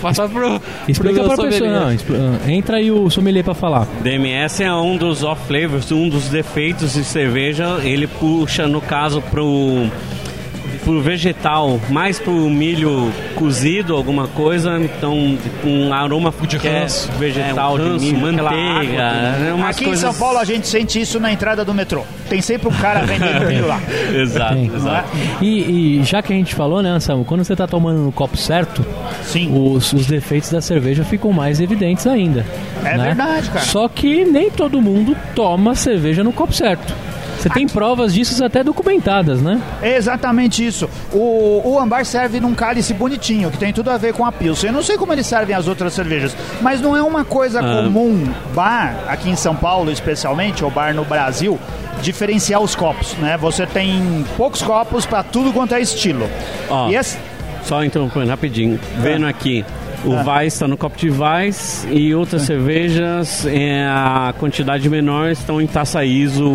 Passar 0.00 0.28
pro. 0.28 0.60
Explica 0.88 1.22
pro 1.24 1.34
pra 1.36 1.44
pessoa. 1.48 1.70
Não, 1.70 1.92
expl- 1.92 2.14
ah, 2.16 2.50
entra 2.50 2.76
aí 2.78 2.90
o 2.90 3.08
sommelier 3.10 3.44
pra 3.44 3.54
falar. 3.54 3.86
DMS 4.02 4.62
é 4.62 4.72
um 4.72 4.96
dos 4.96 5.22
off-flavors, 5.22 5.90
um 5.92 6.08
dos 6.08 6.28
defeitos 6.28 6.94
de 6.94 7.04
cerveja. 7.04 7.78
Ele 7.82 8.06
puxa, 8.06 8.66
no 8.66 8.80
caso, 8.80 9.22
pro, 9.22 9.86
pro 10.84 11.00
vegetal, 11.00 11.80
mais 11.88 12.18
pro 12.18 12.32
milho 12.50 13.10
cozido, 13.34 13.94
alguma 13.96 14.28
coisa. 14.28 14.78
Então, 14.78 15.36
um 15.64 15.92
aroma 15.92 16.32
De 16.46 16.58
que 16.58 16.68
é 16.68 16.80
ranço. 16.82 17.10
vegetal, 17.18 17.78
É, 17.78 17.82
um 17.82 17.84
ranço, 17.88 18.04
de 18.04 18.12
milho, 18.12 18.20
manteiga. 18.20 19.02
água, 19.02 19.46
é 19.48 19.52
umas 19.54 19.76
Aqui 19.76 19.84
coisas... 19.86 20.04
em 20.04 20.06
São 20.12 20.14
Paulo 20.18 20.38
a 20.38 20.44
gente 20.44 20.66
sente 20.66 21.00
isso 21.00 21.18
na 21.18 21.32
entrada 21.32 21.64
do 21.64 21.72
metrô. 21.72 22.02
Tem 22.28 22.40
sempre 22.40 22.68
um 22.68 22.72
cara 22.72 23.00
vendendo 23.04 23.46
milho 23.48 23.66
lá. 23.66 23.80
Exato, 24.14 24.54
Tem. 24.54 24.66
exato. 24.74 25.08
E, 25.40 25.98
e 26.00 26.04
já 26.04 26.22
que 26.22 26.32
a 26.32 26.36
gente 26.36 26.54
falou, 26.54 26.82
né, 26.82 26.90
Anselmo, 26.90 27.24
quando 27.24 27.42
você 27.44 27.56
tá 27.56 27.66
tomando 27.66 28.00
no 28.00 28.12
copo 28.12 28.36
certo, 28.36 28.84
Sim. 29.22 29.50
os, 29.54 29.92
os 29.92 30.06
defeitos 30.06 30.50
da 30.50 30.60
cerveja 30.60 31.04
ficam 31.04 31.32
mais 31.32 31.60
evidentes 31.60 32.06
ainda. 32.06 32.44
É 32.84 32.96
né? 32.96 33.04
verdade, 33.06 33.48
cara. 33.50 33.64
Só 33.64 33.88
que 33.88 34.24
nem 34.24 34.50
todo 34.50 34.80
mundo 34.80 35.16
toma 35.34 35.74
cerveja 35.74 36.22
no 36.22 36.32
copo 36.32 36.52
certo. 36.52 36.94
Você 37.44 37.50
tem 37.50 37.68
provas 37.68 38.14
disso 38.14 38.42
até 38.42 38.64
documentadas, 38.64 39.42
né? 39.42 39.60
É 39.82 39.98
exatamente 39.98 40.64
isso. 40.66 40.88
O, 41.12 41.60
o 41.62 41.78
ambar 41.78 42.06
serve 42.06 42.40
num 42.40 42.54
cálice 42.54 42.94
bonitinho, 42.94 43.50
que 43.50 43.58
tem 43.58 43.70
tudo 43.70 43.90
a 43.90 43.98
ver 43.98 44.14
com 44.14 44.24
a 44.24 44.32
Pilsen. 44.32 44.70
Eu 44.70 44.72
não 44.72 44.82
sei 44.82 44.96
como 44.96 45.12
eles 45.12 45.26
servem 45.26 45.54
as 45.54 45.68
outras 45.68 45.92
cervejas, 45.92 46.34
mas 46.62 46.80
não 46.80 46.96
é 46.96 47.02
uma 47.02 47.22
coisa 47.22 47.60
comum, 47.60 48.32
bar, 48.54 48.96
aqui 49.08 49.28
em 49.28 49.36
São 49.36 49.54
Paulo 49.54 49.90
especialmente, 49.90 50.64
ou 50.64 50.70
bar 50.70 50.94
no 50.94 51.04
Brasil, 51.04 51.60
diferenciar 52.00 52.62
os 52.62 52.74
copos, 52.74 53.12
né? 53.18 53.36
Você 53.36 53.66
tem 53.66 54.24
poucos 54.38 54.62
copos 54.62 55.04
para 55.04 55.22
tudo 55.22 55.52
quanto 55.52 55.74
é 55.74 55.82
estilo. 55.82 56.26
Ó. 56.70 56.88
E 56.88 56.96
esse, 56.96 57.18
Só 57.64 57.84
interrompendo 57.84 58.28
rapidinho. 58.28 58.80
Vendo 59.00 59.26
aqui, 59.26 59.62
o 60.04 60.28
Weiss 60.28 60.54
está 60.54 60.68
no 60.68 60.76
copo 60.76 60.96
de 60.96 61.10
Weiss 61.10 61.86
e 61.90 62.14
outras 62.14 62.42
cervejas, 62.46 63.46
é, 63.46 63.86
a 63.86 64.34
quantidade 64.38 64.88
menor, 64.88 65.30
estão 65.30 65.60
em 65.60 65.66
taça 65.66 66.04
ISO 66.04 66.52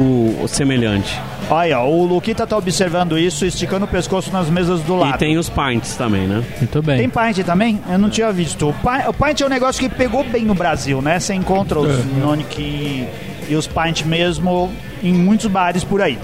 semelhante. 0.48 1.20
olha, 1.50 1.80
o 1.80 2.06
Luquita 2.06 2.46
tá 2.46 2.58
observando 2.58 3.18
isso, 3.18 3.46
esticando 3.46 3.86
o 3.86 3.88
pescoço 3.88 4.32
nas 4.32 4.50
mesas 4.50 4.82
do 4.82 4.96
lado. 4.96 5.16
E 5.16 5.18
tem 5.18 5.38
os 5.38 5.50
pints 5.50 5.96
também, 5.96 6.28
né? 6.28 6.44
Muito 6.58 6.82
bem. 6.82 6.98
Tem 6.98 7.10
pint 7.10 7.46
também? 7.46 7.80
Eu 7.90 7.98
não 7.98 8.10
tinha 8.10 8.32
visto. 8.32 8.70
O 8.70 8.74
pint, 8.74 9.08
o 9.08 9.14
pint 9.14 9.42
é 9.42 9.46
um 9.46 9.50
negócio 9.50 9.82
que 9.82 9.90
pegou 9.90 10.24
bem 10.24 10.46
no 10.46 10.54
Brasil, 10.54 11.02
né? 11.02 11.20
Você 11.20 11.34
encontra 11.34 11.80
os 11.80 12.06
Nonic 12.06 12.62
e, 12.62 13.08
e 13.50 13.56
os 13.56 13.68
pint 13.68 14.04
mesmo 14.04 14.72
em 15.04 15.14
muitos 15.14 15.48
bares 15.48 15.84
por 15.84 16.02
aí. 16.02 16.18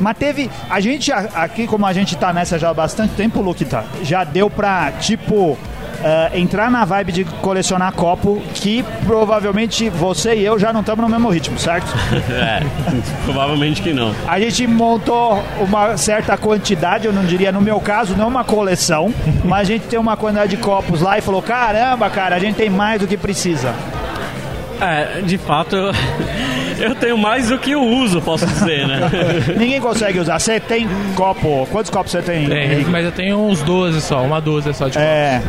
Mas 0.00 0.16
teve. 0.16 0.50
A 0.68 0.80
gente, 0.80 1.12
aqui, 1.12 1.66
como 1.66 1.84
a 1.84 1.92
gente 1.92 2.16
tá 2.16 2.32
nessa 2.32 2.58
já 2.58 2.70
há 2.70 2.74
bastante 2.74 3.14
tempo, 3.14 3.54
tá? 3.68 3.84
Já 4.02 4.24
deu 4.24 4.48
pra, 4.48 4.92
tipo. 4.92 5.58
Eh, 6.02 6.38
entrar 6.38 6.70
na 6.70 6.84
vibe 6.84 7.12
de 7.12 7.24
colecionar 7.24 7.92
copo 7.92 8.40
que 8.54 8.82
provavelmente 9.06 9.88
você 9.88 10.34
e 10.34 10.44
eu 10.44 10.58
já 10.58 10.72
não 10.72 10.80
estamos 10.80 11.02
no 11.02 11.10
mesmo 11.10 11.28
ritmo, 11.28 11.58
certo? 11.58 11.86
É, 12.30 12.62
provavelmente 13.24 13.82
que 13.82 13.92
não. 13.92 14.14
A 14.26 14.38
gente 14.38 14.66
montou 14.66 15.42
uma 15.60 15.96
certa 15.96 16.36
quantidade, 16.36 17.06
eu 17.06 17.12
não 17.12 17.24
diria 17.24 17.52
no 17.52 17.60
meu 17.60 17.80
caso, 17.80 18.16
não 18.16 18.28
uma 18.28 18.44
coleção, 18.44 19.12
mas 19.44 19.62
a 19.62 19.72
gente 19.72 19.86
tem 19.86 19.98
uma 19.98 20.16
quantidade 20.16 20.56
de 20.56 20.62
copos 20.62 21.00
lá 21.00 21.18
e 21.18 21.20
falou: 21.20 21.42
caramba, 21.42 22.08
cara, 22.08 22.36
a 22.36 22.38
gente 22.38 22.56
tem 22.56 22.70
mais 22.70 23.00
do 23.00 23.06
que 23.06 23.16
precisa. 23.16 23.74
É, 24.80 25.20
de 25.20 25.36
fato, 25.36 25.76
eu, 26.80 26.94
tenho 26.94 27.18
mais 27.18 27.48
do 27.48 27.58
que 27.58 27.72
eu 27.72 27.82
uso, 27.82 28.20
posso 28.20 28.46
dizer, 28.46 28.86
né? 28.86 29.00
Ninguém 29.56 29.80
consegue 29.80 30.18
usar. 30.18 30.38
Você 30.38 30.58
tem 30.60 30.88
copo. 31.14 31.66
Quantos 31.70 31.90
copos 31.90 32.12
você 32.12 32.22
tem? 32.22 32.48
Tem, 32.48 32.84
mas 32.86 33.04
eu 33.04 33.12
tenho 33.12 33.38
uns 33.38 33.62
12 33.62 34.00
só, 34.00 34.22
uma 34.22 34.40
12 34.40 34.72
só 34.74 34.88
de 34.88 34.98
É. 34.98 35.42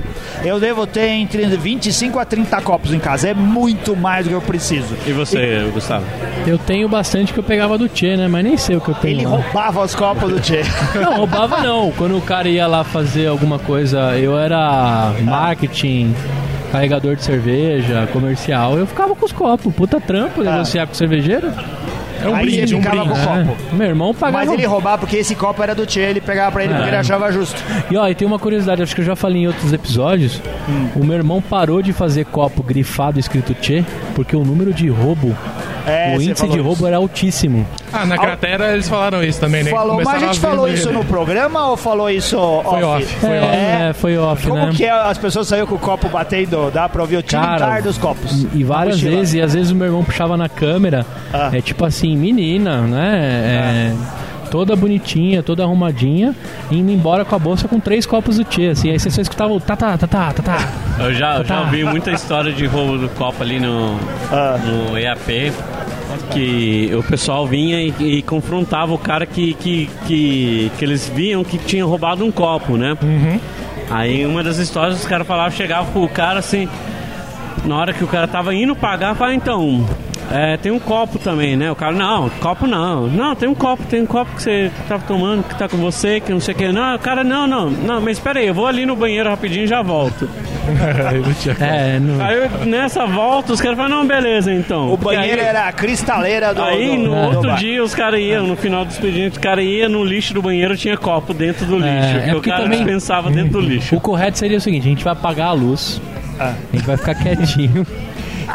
Eu 0.43 0.59
devo 0.59 0.87
ter 0.87 1.07
entre 1.07 1.45
25 1.45 2.19
a 2.19 2.25
30 2.25 2.61
copos 2.61 2.93
em 2.93 2.99
casa. 2.99 3.29
É 3.29 3.33
muito 3.33 3.95
mais 3.95 4.25
do 4.25 4.29
que 4.29 4.35
eu 4.35 4.41
preciso. 4.41 4.95
E 5.05 5.11
você, 5.11 5.69
Gustavo? 5.73 6.05
Eu 6.45 6.57
tenho 6.57 6.87
bastante 6.89 7.33
que 7.33 7.39
eu 7.39 7.43
pegava 7.43 7.77
do 7.77 7.87
Tchê, 7.87 8.17
né? 8.17 8.27
Mas 8.27 8.43
nem 8.43 8.57
sei 8.57 8.75
o 8.75 8.81
que 8.81 8.89
eu 8.89 8.95
tenho. 8.95 9.19
Ele 9.19 9.25
lá. 9.25 9.37
roubava 9.37 9.83
os 9.83 9.95
copos 9.95 10.31
do 10.31 10.39
Tchê. 10.39 10.61
Não, 10.95 11.17
roubava 11.17 11.61
não. 11.61 11.91
Quando 11.91 12.17
o 12.17 12.21
cara 12.21 12.47
ia 12.49 12.67
lá 12.67 12.83
fazer 12.83 13.27
alguma 13.27 13.59
coisa, 13.59 14.17
eu 14.17 14.37
era 14.37 15.13
marketing, 15.21 16.13
carregador 16.71 17.15
de 17.15 17.23
cerveja, 17.23 18.07
comercial, 18.13 18.77
eu 18.77 18.87
ficava 18.87 19.13
com 19.13 19.25
os 19.25 19.31
copos. 19.31 19.73
Puta 19.73 19.99
trampo, 19.99 20.43
negociar 20.43 20.87
com 20.87 20.93
o 20.93 20.95
cervejeiro. 20.95 21.51
É 22.23 22.29
um 22.29 22.35
Aí 22.35 22.45
brinde, 22.45 22.67
você 22.69 22.75
um 22.75 22.81
ficava 22.81 23.03
brinde. 23.05 23.09
com 23.19 23.19
o 23.19 23.45
copo. 23.45 23.57
É. 23.71 23.75
Meu 23.75 23.87
irmão 23.87 24.13
pagava. 24.13 24.45
Mas 24.45 24.51
ele 24.53 24.65
roubava 24.65 24.97
porque 24.99 25.17
esse 25.17 25.35
copo 25.35 25.61
era 25.63 25.73
do 25.75 25.85
Tchê. 25.85 26.01
Ele 26.01 26.21
pegava 26.21 26.51
pra 26.51 26.63
ele 26.63 26.73
porque 26.73 26.85
É. 26.85 26.89
ele 26.89 26.97
achava 26.97 27.31
justo. 27.31 27.61
E 27.89 27.97
ó, 27.97 28.07
e 28.07 28.15
tem 28.15 28.27
uma 28.27 28.39
curiosidade, 28.39 28.81
acho 28.83 28.93
que 28.95 29.01
eu 29.01 29.05
já 29.05 29.15
falei 29.15 29.43
em 29.43 29.47
outros 29.47 29.73
episódios. 29.73 30.41
O 30.95 31.03
meu 31.03 31.15
irmão 31.17 31.41
parou 31.41 31.81
de 31.81 31.93
fazer 31.93 32.25
copo 32.25 32.61
grifado 32.63 33.19
escrito 33.19 33.53
Tchê, 33.55 33.83
porque 34.15 34.35
o 34.35 34.43
número 34.43 34.73
de 34.73 34.87
roubo 34.89 35.35
É, 35.87 36.15
o 36.15 36.21
índice 36.21 36.47
de 36.47 36.57
isso. 36.57 36.63
roubo 36.63 36.85
era 36.85 36.97
altíssimo. 36.97 37.65
Ah, 37.91 38.05
na 38.05 38.17
cratera 38.17 38.71
eles 38.73 38.87
falaram 38.87 39.21
isso 39.23 39.39
também, 39.39 39.63
né? 39.63 39.71
Falou, 39.71 39.97
mas 39.97 40.07
a 40.07 40.19
gente 40.27 40.39
ver 40.39 40.47
falou 40.47 40.67
isso 40.67 40.91
no 40.93 41.03
programa 41.03 41.69
ou 41.71 41.75
falou 41.75 42.09
isso 42.09 42.37
Foi 42.63 42.83
off, 42.83 43.05
foi 43.15 43.39
off. 43.39 43.55
É, 43.55 43.93
foi 43.93 44.17
off, 44.17 44.47
Como 44.47 44.65
né? 44.67 44.71
que 44.73 44.85
é? 44.85 44.91
As 44.91 45.17
pessoas 45.17 45.47
saíram 45.47 45.65
com 45.67 45.75
o 45.75 45.79
copo 45.79 46.07
batendo, 46.07 46.69
dá 46.71 46.87
pra 46.87 47.01
ouvir 47.01 47.17
o 47.17 47.21
tilintar 47.23 47.59
Cara, 47.59 47.81
dos 47.81 47.97
copos. 47.97 48.45
E 48.53 48.63
várias 48.63 49.01
vezes, 49.01 49.33
e 49.33 49.41
às 49.41 49.53
vezes 49.53 49.71
o 49.71 49.75
meu 49.75 49.87
irmão 49.87 50.03
puxava 50.03 50.37
na 50.37 50.47
câmera, 50.47 51.05
Ah. 51.33 51.49
é 51.51 51.59
tipo 51.61 51.83
assim, 51.83 52.10
menina, 52.15 52.81
né? 52.81 53.19
É, 53.95 54.21
Toda 54.51 54.75
bonitinha, 54.75 55.41
toda 55.41 55.63
arrumadinha, 55.63 56.35
indo 56.69 56.91
embora 56.91 57.23
com 57.23 57.33
a 57.33 57.39
bolsa 57.39 57.69
com 57.69 57.79
três 57.79 58.05
copos 58.05 58.35
do 58.35 58.43
Tchê, 58.43 58.67
assim. 58.67 58.89
Aí 58.91 58.99
você 58.99 59.09
só 59.09 59.21
escutava 59.21 59.53
o 59.53 59.61
tá, 59.61 59.77
tá, 59.77 59.97
tá, 59.97 60.05
tá, 60.07 60.33
tá, 60.33 60.43
tá. 60.43 60.57
Eu 60.99 61.13
já, 61.13 61.37
eu 61.37 61.45
já 61.45 61.55
Tá. 61.55 61.61
ouvi 61.61 61.85
muita 61.85 62.11
história 62.11 62.51
de 62.51 62.65
roubo 62.65 62.97
do 62.97 63.07
copo 63.11 63.41
ali 63.41 63.61
no, 63.61 63.97
Ah. 64.29 64.57
no 64.61 64.97
EAP. 64.97 65.53
Que 66.31 66.91
o 66.93 67.01
pessoal 67.03 67.47
vinha 67.47 67.81
e, 67.81 67.93
e 68.17 68.21
confrontava 68.23 68.93
o 68.93 68.97
cara 68.97 69.25
que, 69.25 69.53
que, 69.53 69.89
que, 70.05 70.69
que 70.77 70.83
eles 70.85 71.07
viam 71.07 71.45
que 71.45 71.57
tinha 71.57 71.85
roubado 71.85 72.25
um 72.25 72.31
copo, 72.31 72.75
né? 72.75 72.97
Aí 73.89 74.25
uma 74.25 74.43
das 74.43 74.57
histórias 74.57 74.99
os 74.99 75.05
caras 75.05 75.25
falavam, 75.25 75.51
chegava 75.51 75.89
pro 75.91 76.05
cara 76.09 76.39
assim, 76.39 76.67
na 77.63 77.77
hora 77.77 77.93
que 77.93 78.03
o 78.03 78.07
cara 78.07 78.27
tava 78.27 78.53
indo 78.53 78.75
pagar, 78.75 79.15
fala, 79.15 79.33
então, 79.33 79.85
é, 80.33 80.57
tem 80.57 80.71
um 80.71 80.79
copo 80.79 81.19
também, 81.19 81.55
né? 81.55 81.71
O 81.71 81.75
cara, 81.75 81.91
não, 81.93 82.29
copo 82.29 82.65
não. 82.67 83.07
Não, 83.07 83.35
tem 83.35 83.47
um 83.49 83.53
copo, 83.55 83.83
tem 83.83 84.01
um 84.01 84.05
copo 84.05 84.35
que 84.35 84.41
você 84.43 84.71
tava 84.87 85.03
tomando, 85.05 85.43
que 85.43 85.55
tá 85.57 85.67
com 85.67 85.77
você, 85.77 86.19
que 86.19 86.31
não 86.31 86.39
sei 86.39 86.53
o 86.53 86.57
que. 86.57 86.71
Não, 86.71 86.95
o 86.95 86.99
cara, 86.99 87.23
não, 87.23 87.45
não, 87.47 87.69
não, 87.69 88.01
mas 88.01 88.17
espera 88.17 88.39
aí, 88.39 88.47
eu 88.47 88.53
vou 88.53 88.65
ali 88.67 88.85
no 88.85 88.95
banheiro 88.95 89.29
rapidinho 89.29 89.65
e 89.65 89.67
já 89.67 89.81
volto. 89.81 90.29
Não. 91.59 91.65
É, 91.65 91.99
no, 91.99 92.21
Aí 92.23 92.37
eu- 92.37 92.65
nessa 92.65 93.05
volta 93.05 93.51
os 93.53 93.59
caras 93.59 93.77
falam, 93.77 93.97
não, 93.99 94.07
beleza 94.07 94.53
então. 94.53 94.93
O 94.93 94.97
banheiro 94.97 95.41
aí, 95.41 95.47
era 95.47 95.67
a 95.67 95.71
cristaleira 95.71 96.53
do. 96.53 96.61
Aí 96.61 96.95
do- 96.95 97.03
no 97.03 97.09
do 97.09 97.15
outro 97.37 97.55
dia 97.55 97.83
os 97.83 97.93
caras 97.95 98.19
iam, 98.19 98.45
no 98.47 98.55
final 98.55 98.85
do 98.85 98.91
expediente, 98.91 99.31
os 99.33 99.37
caras 99.37 99.65
iam 99.65 99.89
no 99.89 100.03
lixo 100.05 100.33
do 100.33 100.41
banheiro, 100.41 100.77
tinha 100.77 100.95
copo 100.97 101.33
dentro 101.33 101.65
do 101.65 101.75
lixo. 101.77 101.87
é 101.89 102.31
porque 102.33 102.49
o 102.49 102.53
cara 102.53 102.63
também- 102.63 102.77
dispensava 102.79 103.29
dentro 103.31 103.53
do 103.53 103.61
lixo. 103.61 103.95
o 103.95 103.99
correto 103.99 104.37
seria 104.37 104.57
o 104.57 104.61
seguinte: 104.61 104.85
a 104.85 104.89
gente 104.89 105.03
vai 105.03 105.13
apagar 105.13 105.47
a 105.47 105.53
luz, 105.53 105.99
Ah. 106.39 106.53
a 106.71 106.75
gente 106.75 106.85
vai 106.85 106.97
ficar 106.97 107.15
quietinho. 107.15 107.85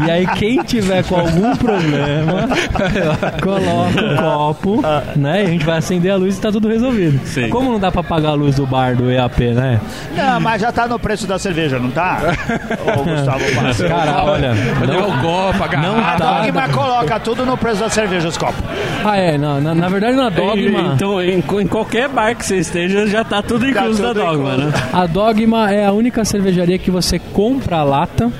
E 0.04 0.10
aí 0.10 0.26
quem 0.26 0.62
tiver 0.62 1.02
com 1.04 1.16
algum 1.16 1.56
problema, 1.56 2.48
coloca 3.42 4.02
o 4.04 4.16
copo, 4.16 4.82
né? 5.16 5.42
E 5.42 5.46
a 5.46 5.50
gente 5.50 5.64
vai 5.64 5.78
acender 5.78 6.12
a 6.12 6.16
luz 6.16 6.36
e 6.36 6.40
tá 6.40 6.50
tudo 6.52 6.68
resolvido. 6.68 7.18
Sim. 7.26 7.48
Como 7.48 7.70
não 7.72 7.78
dá 7.78 7.90
pra 7.90 8.00
apagar 8.00 8.32
a 8.32 8.34
luz 8.34 8.56
do 8.56 8.66
bar 8.66 8.94
do 8.94 9.10
EAP, 9.10 9.40
né? 9.54 9.80
Não, 10.14 10.40
mas 10.40 10.60
já 10.60 10.70
tá 10.72 10.86
no 10.86 10.98
preço 10.98 11.26
da 11.26 11.38
cerveja, 11.38 11.78
não 11.78 11.90
tá? 11.90 12.18
Ô, 12.98 13.04
Gustavo 13.04 13.44
Passa. 13.54 13.88
Cara, 13.88 14.24
olha, 14.24 14.54
não, 14.54 15.08
o 15.08 15.20
copo, 15.22 15.64
a 15.64 15.76
não 15.80 15.98
A 15.98 16.12
tá. 16.16 16.40
Dogma 16.42 16.68
coloca 16.68 17.20
tudo 17.20 17.46
no 17.46 17.56
preço 17.56 17.80
da 17.80 17.88
cerveja, 17.88 18.28
os 18.28 18.36
copos. 18.36 18.62
Ah, 19.04 19.16
é, 19.16 19.38
não, 19.38 19.60
na, 19.60 19.74
na 19.74 19.88
verdade 19.88 20.16
na 20.16 20.28
Dogma, 20.28 20.92
Então, 20.94 21.22
em, 21.22 21.38
em 21.38 21.66
qualquer 21.66 22.08
bar 22.08 22.34
que 22.34 22.44
você 22.44 22.56
esteja, 22.58 23.06
já 23.06 23.24
tá 23.24 23.42
tudo 23.42 23.64
Tá 23.64 23.70
incluso 23.82 24.02
tudo 24.02 24.14
da 24.14 24.24
Dogma, 24.24 24.54
incluso. 24.54 24.68
né? 24.68 24.88
a 24.92 25.06
Dogma 25.06 25.70
é 25.72 25.84
a 25.86 25.92
única 25.92 26.24
cervejaria 26.24 26.78
que 26.78 26.90
você 26.90 27.18
compra 27.18 27.78
a 27.78 27.84
lata 27.84 28.30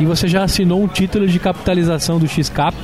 e 0.00 0.04
você 0.04 0.28
já 0.28 0.44
assinou 0.44 0.82
um 0.82 0.88
título 0.88 1.26
de 1.26 1.38
capitalização 1.38 2.18
do 2.18 2.26
X-Cap, 2.26 2.76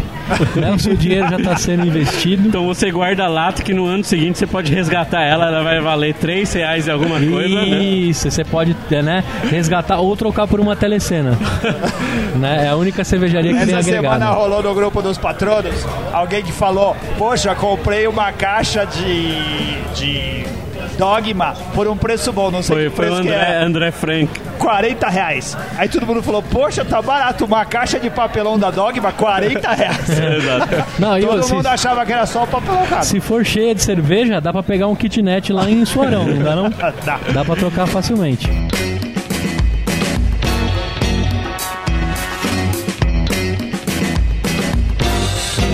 né? 0.57 0.73
O 0.73 0.79
seu 0.79 0.95
dinheiro 0.97 1.29
já 1.29 1.37
está 1.37 1.57
sendo 1.57 1.87
investido. 1.87 2.49
Então 2.49 2.67
você 2.67 2.91
guarda 2.91 3.25
a 3.25 3.29
lata 3.29 3.63
que 3.63 3.75
no 3.75 3.87
ano 3.87 4.05
seguinte 4.05 4.39
você 4.39 4.47
pode 4.47 4.73
resgatar 4.73 5.23
ela, 5.23 5.47
ela 5.47 5.63
vai 5.63 5.81
valer 5.81 6.15
3 6.15 6.53
reais 6.53 6.87
e 6.87 6.91
alguma 6.91 7.19
coisa, 7.19 7.55
né? 7.55 7.83
Isso, 7.83 8.31
você 8.31 8.45
pode 8.45 8.77
né, 9.03 9.25
resgatar 9.51 10.01
ou 10.01 10.17
trocar 10.17 10.47
por 10.47 10.61
uma 10.61 10.77
telecena. 10.77 11.39
né? 12.37 12.67
É 12.67 12.69
a 12.69 12.77
única 12.77 13.05
cervejaria 13.05 13.53
que 13.53 13.67
tem 13.67 13.75
Essa 13.75 13.83
semana 13.83 14.31
rolou 14.31 14.63
no 14.63 14.75
grupo 14.75 15.03
dos 15.03 15.19
patronos 15.19 15.87
alguém 16.13 16.43
que 16.43 16.53
falou: 16.53 16.97
Poxa, 17.19 17.55
comprei 17.55 18.07
uma 18.07 18.33
caixa 18.33 18.85
de. 18.85 19.83
de 19.95 20.45
Dogma 21.01 21.55
por 21.75 21.89
um 21.89 21.97
preço 21.97 22.31
bom, 22.31 22.51
não 22.51 22.63
sei 22.63 22.77
Foi, 22.77 22.91
que 22.91 22.97
foi 22.97 23.07
o 23.07 23.09
preço 23.09 23.23
que 23.23 23.29
André, 23.29 23.53
é. 23.53 23.63
André 23.65 23.91
Frank. 23.91 24.41
40 24.59 25.09
reais. 25.09 25.57
Aí 25.79 25.89
todo 25.89 26.07
mundo 26.07 26.23
falou: 26.23 26.43
Poxa, 26.43 26.85
tá 26.85 27.01
barato, 27.01 27.47
uma 27.47 27.65
caixa 27.65 27.99
de 27.99 28.11
papelão 28.11 28.59
da 28.59 28.71
Dogma, 28.71 29.11
40 29.11 29.73
reais. 29.73 30.11
Exato. 30.11 30.85
Não, 30.99 31.19
e 31.19 31.23
Todo 31.25 31.43
se, 31.43 31.55
mundo 31.55 31.67
achava 31.67 32.05
que 32.05 32.13
era 32.13 32.27
só 32.27 32.45
o 32.45 32.47
papelão, 32.47 32.87
cara. 32.87 33.03
se 33.03 33.19
for 33.19 33.43
cheia 33.47 33.75
de 33.75 33.83
cerveja, 33.83 34.43
dá 34.43 34.53
pra 34.53 34.63
pegar 34.63 34.89
um 34.89 34.95
kitnet 34.95 35.51
lá 35.53 35.71
em 35.71 35.85
Suarão, 35.87 36.27
não 36.27 36.43
dá 36.43 36.55
não? 36.55 36.69
Dá. 37.05 37.19
Dá 37.33 37.45
pra 37.47 37.57
trocar 37.57 37.87
facilmente. 37.87 38.47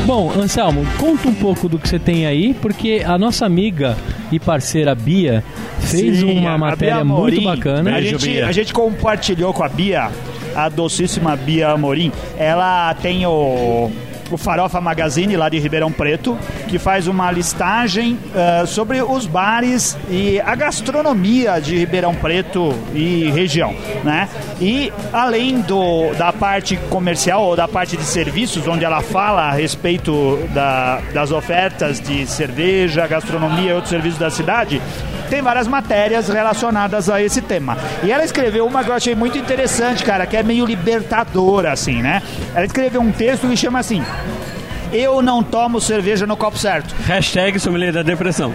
Bom, 0.06 0.30
Anselmo, 0.30 0.86
conta 1.00 1.28
um 1.28 1.34
pouco 1.34 1.68
do 1.68 1.80
que 1.80 1.88
você 1.88 1.98
tem 1.98 2.26
aí, 2.26 2.54
porque 2.54 3.02
a 3.04 3.18
nossa 3.18 3.44
amiga 3.44 3.96
e 4.30 4.38
parceira 4.38 4.94
Bia 4.94 5.42
fez 5.80 6.20
Sim, 6.20 6.38
uma 6.38 6.56
matéria 6.56 7.04
muito 7.04 7.42
bacana. 7.42 7.96
A 7.96 8.00
gente, 8.00 8.40
a 8.40 8.52
gente 8.52 8.72
compartilhou 8.72 9.52
com 9.52 9.64
a 9.64 9.68
Bia, 9.68 10.12
a 10.54 10.68
docíssima 10.68 11.34
Bia 11.34 11.70
Amorim. 11.70 12.12
Ela 12.38 12.94
tem 12.94 13.26
o, 13.26 13.90
o 14.30 14.36
Farofa 14.36 14.80
Magazine 14.80 15.36
lá 15.36 15.48
de 15.48 15.58
Ribeirão 15.58 15.90
Preto, 15.92 16.36
que 16.68 16.78
faz 16.78 17.06
uma 17.06 17.30
listagem 17.30 18.18
ah, 18.34 18.64
sobre 18.66 19.00
os 19.02 19.26
bares 19.26 19.96
e 20.10 20.40
a 20.40 20.54
gastronomia 20.54 21.60
de 21.60 21.76
Ribeirão 21.76 22.14
Preto 22.14 22.74
e 22.94 23.30
região, 23.30 23.74
né? 24.04 24.28
E 24.60 24.92
além 25.12 25.60
do, 25.60 26.12
da 26.14 26.32
parte 26.32 26.76
comercial 26.90 27.42
ou 27.44 27.56
da 27.56 27.68
parte 27.68 27.96
de 27.96 28.04
serviços, 28.04 28.66
onde 28.66 28.84
ela 28.84 29.00
fala 29.02 29.42
a 29.42 29.52
respeito 29.52 30.38
da- 30.54 31.00
das 31.12 31.30
ofertas 31.30 32.00
de 32.00 32.26
cerveja, 32.26 33.06
gastronomia 33.06 33.70
e 33.70 33.72
outros 33.74 33.90
serviços 33.90 34.18
da 34.18 34.30
cidade, 34.30 34.80
tem 35.26 35.42
várias 35.42 35.66
matérias 35.66 36.28
relacionadas 36.28 37.08
a 37.08 37.22
esse 37.22 37.40
tema. 37.40 37.76
E 38.02 38.10
ela 38.10 38.24
escreveu 38.24 38.66
uma 38.66 38.82
que 38.82 38.90
eu 38.90 38.94
achei 38.94 39.14
muito 39.14 39.36
interessante, 39.38 40.04
cara, 40.04 40.26
que 40.26 40.36
é 40.36 40.42
meio 40.42 40.64
libertadora, 40.64 41.72
assim, 41.72 42.02
né? 42.02 42.22
Ela 42.54 42.66
escreveu 42.66 43.00
um 43.00 43.12
texto 43.12 43.48
que 43.48 43.56
chama 43.56 43.78
assim: 43.78 44.02
Eu 44.92 45.20
não 45.22 45.42
tomo 45.42 45.80
cerveja 45.80 46.26
no 46.26 46.36
copo 46.36 46.58
certo. 46.58 46.94
Hashtag 47.06 47.58
sommelier 47.58 47.92
da 47.92 48.02
depressão. 48.02 48.52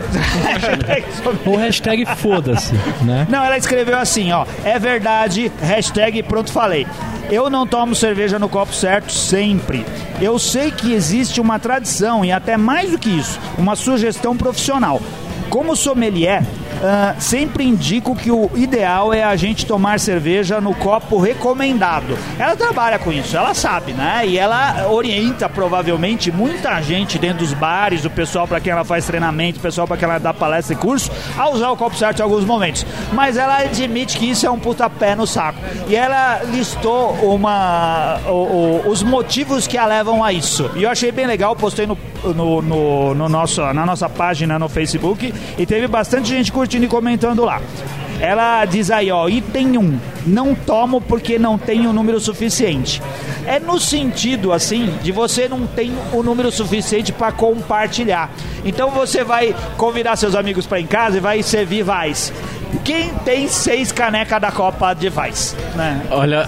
Ou 1.45 1.57
hashtag 1.57 2.05
foda-se, 2.17 2.73
né? 3.01 3.27
Não, 3.29 3.43
ela 3.43 3.57
escreveu 3.57 3.97
assim, 3.97 4.31
ó. 4.31 4.45
É 4.63 4.79
verdade, 4.79 5.51
hashtag 5.61 6.23
pronto 6.23 6.51
falei. 6.51 6.87
Eu 7.29 7.49
não 7.49 7.65
tomo 7.65 7.95
cerveja 7.95 8.37
no 8.37 8.49
copo 8.49 8.73
certo 8.73 9.11
sempre. 9.11 9.85
Eu 10.19 10.37
sei 10.37 10.69
que 10.69 10.93
existe 10.93 11.39
uma 11.39 11.57
tradição 11.57 12.25
e 12.25 12.31
até 12.31 12.57
mais 12.57 12.91
do 12.91 12.99
que 12.99 13.09
isso, 13.09 13.39
uma 13.57 13.75
sugestão 13.75 14.35
profissional. 14.35 15.01
Como 15.49 15.75
sommelier, 15.75 16.43
ah, 16.83 17.15
sempre 17.19 17.63
indico 17.63 18.15
que 18.15 18.31
o 18.31 18.49
ideal 18.55 19.13
é 19.13 19.23
a 19.23 19.35
gente 19.35 19.65
tomar 19.65 19.99
cerveja 19.99 20.59
no 20.61 20.73
copo 20.73 21.19
recomendado. 21.19 22.17
Ela 22.39 22.55
trabalha 22.55 22.97
com 22.99 23.11
isso, 23.11 23.35
ela 23.37 23.53
sabe, 23.53 23.93
né? 23.93 24.23
E 24.25 24.37
ela 24.37 24.87
orienta 24.89 25.47
provavelmente 25.47 26.31
muita 26.31 26.81
gente 26.81 27.17
dentro 27.19 27.39
dos 27.39 27.53
bares, 27.53 28.05
o 28.05 28.09
pessoal 28.09 28.47
para 28.47 28.59
quem 28.59 28.71
ela 28.71 28.83
faz 28.83 29.05
treinamento, 29.05 29.59
o 29.59 29.61
pessoal 29.61 29.87
para 29.87 29.97
quem 29.97 30.07
ela 30.09 30.19
dá 30.19 30.33
palestra 30.33 30.73
e 30.73 30.77
curso, 30.77 31.11
a 31.37 31.49
usar 31.49 31.69
o 31.71 31.77
copo 31.77 31.95
certo 31.95 32.19
em 32.19 32.23
alguns 32.23 32.45
momentos. 32.45 32.85
Mas 33.13 33.37
ela 33.37 33.57
admite 33.59 34.17
que 34.17 34.29
isso 34.29 34.45
é 34.45 34.49
um 34.49 34.59
puta 34.59 34.89
pé 34.89 35.15
no 35.15 35.27
saco. 35.27 35.59
E 35.87 35.95
ela 35.95 36.41
listou 36.51 37.11
uma, 37.23 38.19
o- 38.27 38.31
o- 38.85 38.89
os 38.89 39.03
motivos 39.03 39.67
que 39.67 39.77
a 39.77 39.85
levam 39.85 40.23
a 40.23 40.31
isso. 40.33 40.69
E 40.75 40.83
eu 40.83 40.89
achei 40.89 41.11
bem 41.11 41.25
legal, 41.27 41.55
postei 41.55 41.85
no, 41.85 41.97
no, 42.23 42.61
no, 42.61 43.13
no 43.13 43.29
nosso, 43.29 43.61
na 43.73 43.85
nossa 43.85 44.09
página 44.09 44.57
no 44.57 44.69
Facebook 44.69 45.33
e 45.57 45.65
teve 45.65 45.87
bastante 45.87 46.29
gente 46.29 46.51
curtindo 46.51 46.85
e 46.85 46.87
comentando 46.87 47.43
lá. 47.43 47.61
Ela 48.19 48.63
diz 48.65 48.91
aí, 48.91 49.11
ó, 49.11 49.27
item 49.27 49.79
1, 49.79 49.99
não 50.27 50.53
tomo 50.53 51.01
porque 51.01 51.39
não 51.39 51.57
tenho 51.57 51.91
número 51.91 52.19
suficiente. 52.19 53.01
É 53.47 53.59
no 53.59 53.79
sentido, 53.79 54.53
assim, 54.53 54.93
de 55.01 55.11
você 55.11 55.49
não 55.49 55.65
tem 55.65 55.91
o 56.13 56.21
número 56.21 56.51
suficiente 56.51 57.11
para 57.11 57.31
compartilhar. 57.31 58.29
Então 58.63 58.91
você 58.91 59.23
vai 59.23 59.55
convidar 59.75 60.15
seus 60.15 60.35
amigos 60.35 60.67
para 60.67 60.79
em 60.79 60.85
casa 60.85 61.17
e 61.17 61.19
vai 61.19 61.41
servir 61.41 61.81
Vais. 61.81 62.31
Quem 62.83 63.09
tem 63.25 63.47
seis 63.47 63.91
canecas 63.91 64.39
da 64.39 64.51
Copa 64.51 64.93
de 64.93 65.09
Vais? 65.09 65.55
Né? 65.75 66.05
Olha, 66.11 66.47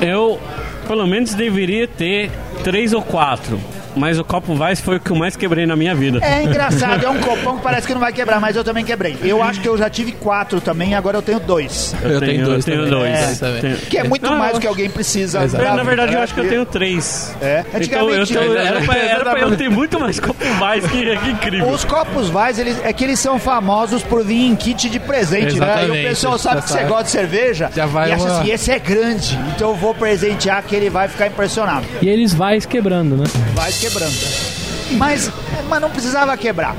eu 0.00 0.40
pelo 0.88 1.06
menos 1.06 1.34
deveria 1.34 1.86
ter 1.86 2.30
três 2.64 2.92
ou 2.94 3.02
quatro. 3.02 3.60
Mas 3.96 4.18
o 4.18 4.24
copo 4.24 4.54
Vice 4.54 4.82
foi 4.82 4.96
o 4.96 5.00
que 5.00 5.10
eu 5.10 5.16
mais 5.16 5.36
quebrei 5.36 5.66
na 5.66 5.76
minha 5.76 5.94
vida. 5.94 6.18
É 6.22 6.42
engraçado, 6.44 7.04
é 7.04 7.08
um 7.08 7.18
copão 7.20 7.56
que 7.56 7.62
parece 7.62 7.86
que 7.86 7.92
não 7.92 8.00
vai 8.00 8.12
quebrar, 8.12 8.40
mas 8.40 8.56
eu 8.56 8.64
também 8.64 8.84
quebrei. 8.84 9.16
Eu 9.22 9.42
acho 9.42 9.60
que 9.60 9.68
eu 9.68 9.76
já 9.76 9.88
tive 9.90 10.12
quatro 10.12 10.60
também, 10.60 10.94
agora 10.94 11.16
eu 11.18 11.22
tenho 11.22 11.40
dois. 11.40 11.94
Eu 12.02 12.20
tenho 12.20 12.44
dois 12.44 12.66
Eu 12.66 12.72
tenho 12.72 12.84
também. 12.90 13.12
dois. 13.12 13.42
É. 13.42 13.60
Tenho- 13.60 13.76
Que 13.76 13.98
é 13.98 14.04
muito 14.04 14.22
Não, 14.28 14.36
mais 14.38 14.52
eu- 14.52 14.58
do 14.58 14.60
que 14.60 14.66
alguém 14.66 14.88
precisa. 14.90 15.42
Exato. 15.42 15.62
pra 15.62 15.74
Na 15.74 15.82
verdade, 15.82 16.14
eu 16.14 16.20
acho 16.20 16.34
que 16.34 16.40
eu 16.40 16.48
tenho 16.48 16.64
três. 16.66 17.34
É. 17.40 17.64
Então, 17.80 18.10
eu 18.10 18.22
Antigamente, 18.22 18.34
eu- 18.34 18.56
era, 18.56 18.80
pra, 18.82 18.96
era 18.96 19.30
pra 19.30 19.40
eu 19.40 19.56
ter 19.56 19.68
muito 19.70 19.98
mais 19.98 20.18
copo 20.20 20.40
Vice, 20.44 20.88
que, 20.88 21.16
que 21.16 21.30
incrível. 21.30 21.68
Os 21.70 21.84
copos 21.84 22.28
Vais, 22.28 22.58
eles, 22.58 22.76
é 22.84 22.92
que 22.92 23.02
eles 23.04 23.18
são 23.18 23.38
famosos 23.38 24.02
por 24.02 24.24
vir 24.24 24.46
em 24.46 24.54
kit 24.54 24.88
de 24.88 25.00
presente, 25.00 25.58
né? 25.58 25.66
E 25.66 25.70
o 25.70 25.74
Exatamente. 25.84 26.08
pessoal 26.08 26.38
sabe 26.38 26.62
que 26.62 26.70
você 26.70 26.84
gosta 26.84 27.04
de 27.04 27.10
cerveja 27.10 27.70
Já 27.74 27.86
vai 27.86 28.10
e 28.10 28.12
acha 28.12 28.24
uma- 28.24 28.40
assim, 28.40 28.50
esse 28.50 28.70
é 28.70 28.78
grande, 28.78 29.38
então 29.54 29.70
eu 29.70 29.74
vou 29.76 29.94
presentear 29.94 30.62
que 30.62 30.74
ele 30.76 30.88
vai 30.90 31.08
ficar 31.08 31.26
impressionado. 31.26 31.84
E 32.02 32.08
eles 32.08 32.32
vai 32.34 32.60
quebrando, 32.60 33.16
né? 33.16 33.24
Vai 33.54 33.72
quebrando. 33.80 34.14
Mas, 34.92 35.30
mas 35.68 35.80
não 35.80 35.90
precisava 35.90 36.36
quebrar. 36.36 36.76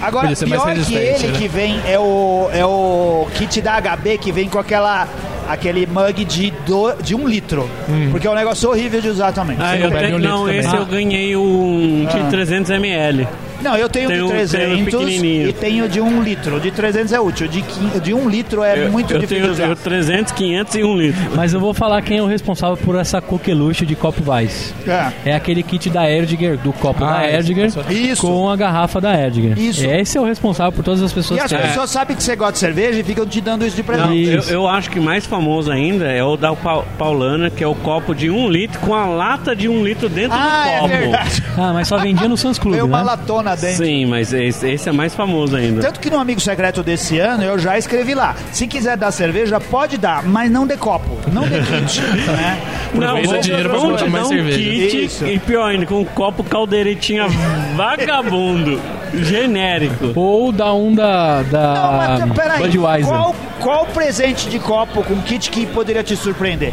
Agora, 0.00 0.28
Podia 0.28 0.46
pior 0.46 0.74
que 0.74 0.94
ele 0.94 1.28
né? 1.28 1.38
que 1.38 1.48
vem 1.48 1.80
é 1.86 1.98
o, 1.98 2.48
é 2.52 2.64
o 2.64 3.26
kit 3.34 3.60
da 3.60 3.80
HB 3.80 4.18
que 4.18 4.32
vem 4.32 4.48
com 4.48 4.58
aquela 4.58 5.06
aquele 5.48 5.86
mug 5.86 6.24
de, 6.24 6.50
do, 6.66 6.92
de 7.02 7.14
um 7.14 7.26
litro. 7.26 7.68
Porque 8.10 8.26
é 8.26 8.30
um 8.30 8.34
negócio 8.34 8.68
horrível 8.70 9.00
de 9.00 9.08
usar 9.08 9.32
também. 9.32 9.56
Ah, 9.60 9.76
não 9.76 9.98
eu 9.98 10.16
um 10.16 10.18
não, 10.18 10.50
esse 10.50 10.68
Ah. 10.68 10.78
eu 10.78 10.86
ganhei 10.86 11.36
um 11.36 12.06
de 12.10 12.16
Ah. 12.18 12.28
300 12.30 12.70
ml. 12.70 13.28
Não, 13.62 13.76
eu 13.76 13.88
tenho 13.88 14.08
Tem 14.08 14.16
de 14.18 14.22
um- 14.22 14.26
tem 14.28 14.34
um 14.34 14.38
300 14.38 15.22
e 15.22 15.52
tenho 15.52 15.88
de 15.88 16.00
1 16.00 16.22
litro. 16.22 16.60
De 16.60 16.70
300 16.70 17.12
é 17.12 17.20
útil, 17.20 17.46
de, 17.48 17.62
de 18.02 18.12
1 18.14 18.28
litro 18.28 18.62
é 18.62 18.86
Eu, 18.86 18.92
muito 18.92 19.12
eu 19.12 19.20
difícil 19.20 19.44
tenho 19.44 19.54
de 19.54 19.60
usar. 19.62 19.68
eu 19.70 19.76
300, 19.76 20.32
500 20.32 20.74
e 20.74 20.84
1 20.84 20.96
litro. 20.96 21.20
Mas 21.34 21.52
eu 21.54 21.60
vou 21.60 21.72
falar 21.74 22.02
quem 22.02 22.18
é 22.18 22.22
o 22.22 22.26
responsável 22.26 22.76
por 22.76 22.96
essa 22.96 23.20
coqueluche 23.20 23.84
de 23.86 23.94
copo 23.94 24.22
Weiss. 24.30 24.74
É. 24.86 25.30
É 25.30 25.34
aquele 25.34 25.62
kit 25.62 25.88
da 25.90 26.10
Erdiger, 26.10 26.56
do 26.58 26.72
copo 26.72 27.04
Ah, 27.04 27.18
da 27.20 27.30
Erdiger, 27.30 27.70
Isso. 27.90 28.26
com 28.26 28.48
a 28.50 28.56
garrafa 28.56 29.00
da 29.00 29.14
Erdiger. 29.18 29.58
Isso. 29.58 29.84
Esse 29.86 30.18
é 30.18 30.20
o 30.20 30.24
responsável 30.24 30.72
por 30.72 30.84
todas 30.84 31.02
as 31.02 31.10
E 31.10 31.14
pessoas 31.14 31.40
as 31.42 31.52
que 31.52 31.58
pessoas 31.58 31.90
sabem 31.90 32.16
que 32.16 32.22
você 32.22 32.34
gosta 32.36 32.52
de 32.54 32.58
cerveja 32.58 32.98
e 33.00 33.02
ficam 33.04 33.26
te 33.26 33.40
dando 33.40 33.66
isso 33.66 33.76
de 33.76 33.82
presente. 33.82 34.06
Não, 34.08 34.14
eu, 34.14 34.38
Isso. 34.38 34.52
eu 34.52 34.68
acho 34.68 34.90
que 34.90 34.98
mais 35.00 35.26
famoso 35.26 35.70
ainda 35.70 36.06
é 36.06 36.22
o 36.24 36.36
da 36.36 36.54
Pa- 36.54 36.82
Paulana, 36.98 37.50
que 37.50 37.62
é 37.62 37.66
o 37.66 37.74
copo 37.74 38.14
de 38.14 38.30
1 38.30 38.48
litro 38.48 38.78
com 38.80 38.94
a 38.94 39.06
lata 39.06 39.54
de 39.54 39.68
1 39.68 39.84
litro 39.84 40.08
dentro 40.08 40.36
Ah, 40.38 40.62
do 40.64 40.68
é 40.68 40.78
copo. 40.78 40.88
verdade. 40.88 41.44
Ah, 41.56 41.72
mas 41.72 41.88
só 41.88 41.98
vendia 41.98 42.28
no 42.28 42.36
Sans 42.36 42.58
Club, 42.58 42.74
Veio 42.74 42.86
uma 42.86 42.98
né? 42.98 43.04
latona 43.04 43.51
dentro. 43.56 43.84
Sim, 43.84 44.06
mas 44.06 44.32
esse, 44.32 44.68
esse 44.70 44.88
é 44.88 44.92
mais 44.92 45.14
famoso 45.14 45.56
ainda. 45.56 45.80
Tanto 45.82 46.00
que 46.00 46.10
no 46.10 46.18
Amigo 46.18 46.40
Secreto 46.40 46.82
desse 46.82 47.18
ano 47.18 47.42
eu 47.44 47.58
já 47.58 47.76
escrevi 47.78 48.14
lá. 48.14 48.34
Se 48.52 48.66
quiser 48.66 48.96
dar 48.96 49.10
cerveja, 49.12 49.58
pode 49.60 49.96
dar, 49.98 50.22
mas 50.24 50.50
não 50.50 50.66
dê 50.66 50.76
copo. 50.76 51.18
Não 51.32 51.42
dê 51.42 51.58
kit. 51.60 52.00
né? 52.30 52.58
Aproveita 52.94 53.28
vamos- 53.28 53.46
dinheiro 53.46 53.70
pra 53.70 53.78
comprar 53.78 53.96
te 54.04 54.10
mais 54.10 54.22
dar 54.22 54.26
um 54.28 54.36
cerveja. 54.36 54.58
kit 54.58 55.04
Isso. 55.04 55.26
e 55.26 55.38
pior 55.38 55.66
ainda, 55.70 55.86
com 55.86 56.00
um 56.00 56.04
copo 56.04 56.44
caldeiretinha 56.44 57.26
vagabundo, 57.76 58.80
genérico. 59.14 60.12
Ou 60.18 60.52
da 60.52 60.72
um 60.74 60.94
da, 60.94 61.42
Não, 61.44 61.50
da 61.50 62.26
mas 62.26 62.32
peraí. 62.32 62.62
Budweiser. 62.62 63.06
Qual, 63.06 63.34
qual 63.60 63.86
presente 63.86 64.48
de 64.48 64.58
copo 64.58 65.02
com 65.02 65.20
kit 65.22 65.50
que 65.50 65.66
poderia 65.66 66.02
te 66.02 66.16
surpreender? 66.16 66.72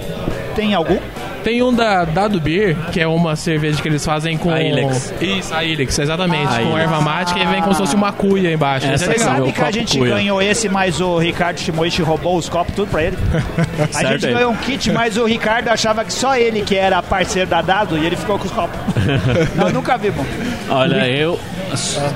Tem 0.55 0.74
algum? 0.74 0.98
Tem 1.43 1.62
um 1.63 1.74
da 1.74 2.05
Dado 2.05 2.39
Beer, 2.39 2.75
que 2.91 3.00
é 3.00 3.08
uma 3.08 3.36
cerveja 3.36 3.81
que 3.81 3.88
eles 3.88 4.03
fazem 4.05 4.38
com. 4.38 4.51
A 4.51 4.62
Ilex. 4.62 5.13
Isso, 5.22 5.53
a 5.53 5.63
Ilex, 5.63 5.98
exatamente. 6.00 6.48
Ah, 6.48 6.58
com 6.58 6.69
Ilex. 6.72 6.79
erva 6.81 7.01
mate, 7.01 7.34
que 7.34 7.46
vem 7.46 7.62
como 7.62 7.74
se 7.74 7.79
fosse 7.79 7.96
uma 7.96 8.12
cuia 8.12 8.51
embaixo. 8.51 8.88
Essa 8.88 9.05
é 9.05 9.08
Você 9.08 9.19
legal. 9.19 9.36
sabe 9.38 9.51
que 9.51 9.62
a 9.62 9.72
gente 9.72 9.98
cuia. 9.98 10.15
ganhou 10.15 10.41
esse, 10.41 10.67
mas 10.69 11.00
o 11.01 11.17
Ricardo 11.17 11.60
Shimoishi 11.60 12.01
roubou 12.01 12.38
os 12.38 12.50
copos 12.50 12.75
tudo 12.75 12.89
pra 12.89 13.03
ele? 13.03 13.17
A 13.79 13.88
Certo 13.88 14.12
gente 14.13 14.27
aí. 14.27 14.34
ganhou 14.34 14.51
um 14.51 14.55
kit, 14.58 14.91
mas 14.91 15.17
o 15.17 15.25
Ricardo 15.25 15.69
achava 15.69 16.03
que 16.03 16.12
só 16.13 16.36
ele 16.36 16.62
que 16.62 16.75
era 16.75 17.01
parceiro 17.01 17.50
da 17.50 17.62
Dado 17.62 17.98
e 17.98 18.05
ele 18.05 18.15
ficou 18.15 18.38
com 18.38 18.46
os 18.46 18.51
copos. 18.51 18.77
Nós 19.55 19.72
nunca 19.74 19.98
vimos. 19.98 20.25
Olha, 20.69 21.08
eu. 21.08 21.39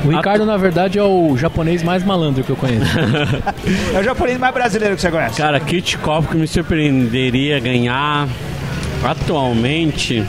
O 0.04 0.10
Ricardo, 0.10 0.46
na 0.46 0.58
verdade, 0.58 0.98
é 0.98 1.04
o 1.04 1.38
japonês 1.38 1.84
mais 1.84 2.04
malandro 2.04 2.44
que 2.44 2.50
eu 2.50 2.56
conheço. 2.56 2.84
É 3.96 4.00
o 4.00 4.04
japonês 4.04 4.38
mais 4.38 4.54
brasileiro 4.54 4.96
que 4.96 5.02
você 5.02 5.12
conhece. 5.12 5.38
Cara, 5.38 5.60
kit 5.60 5.98
copo 6.00 6.30
que 6.30 6.38
me 6.38 6.48
surpreenderia 6.48 7.60
ganhar 7.60 8.28
atualmente. 9.04 10.24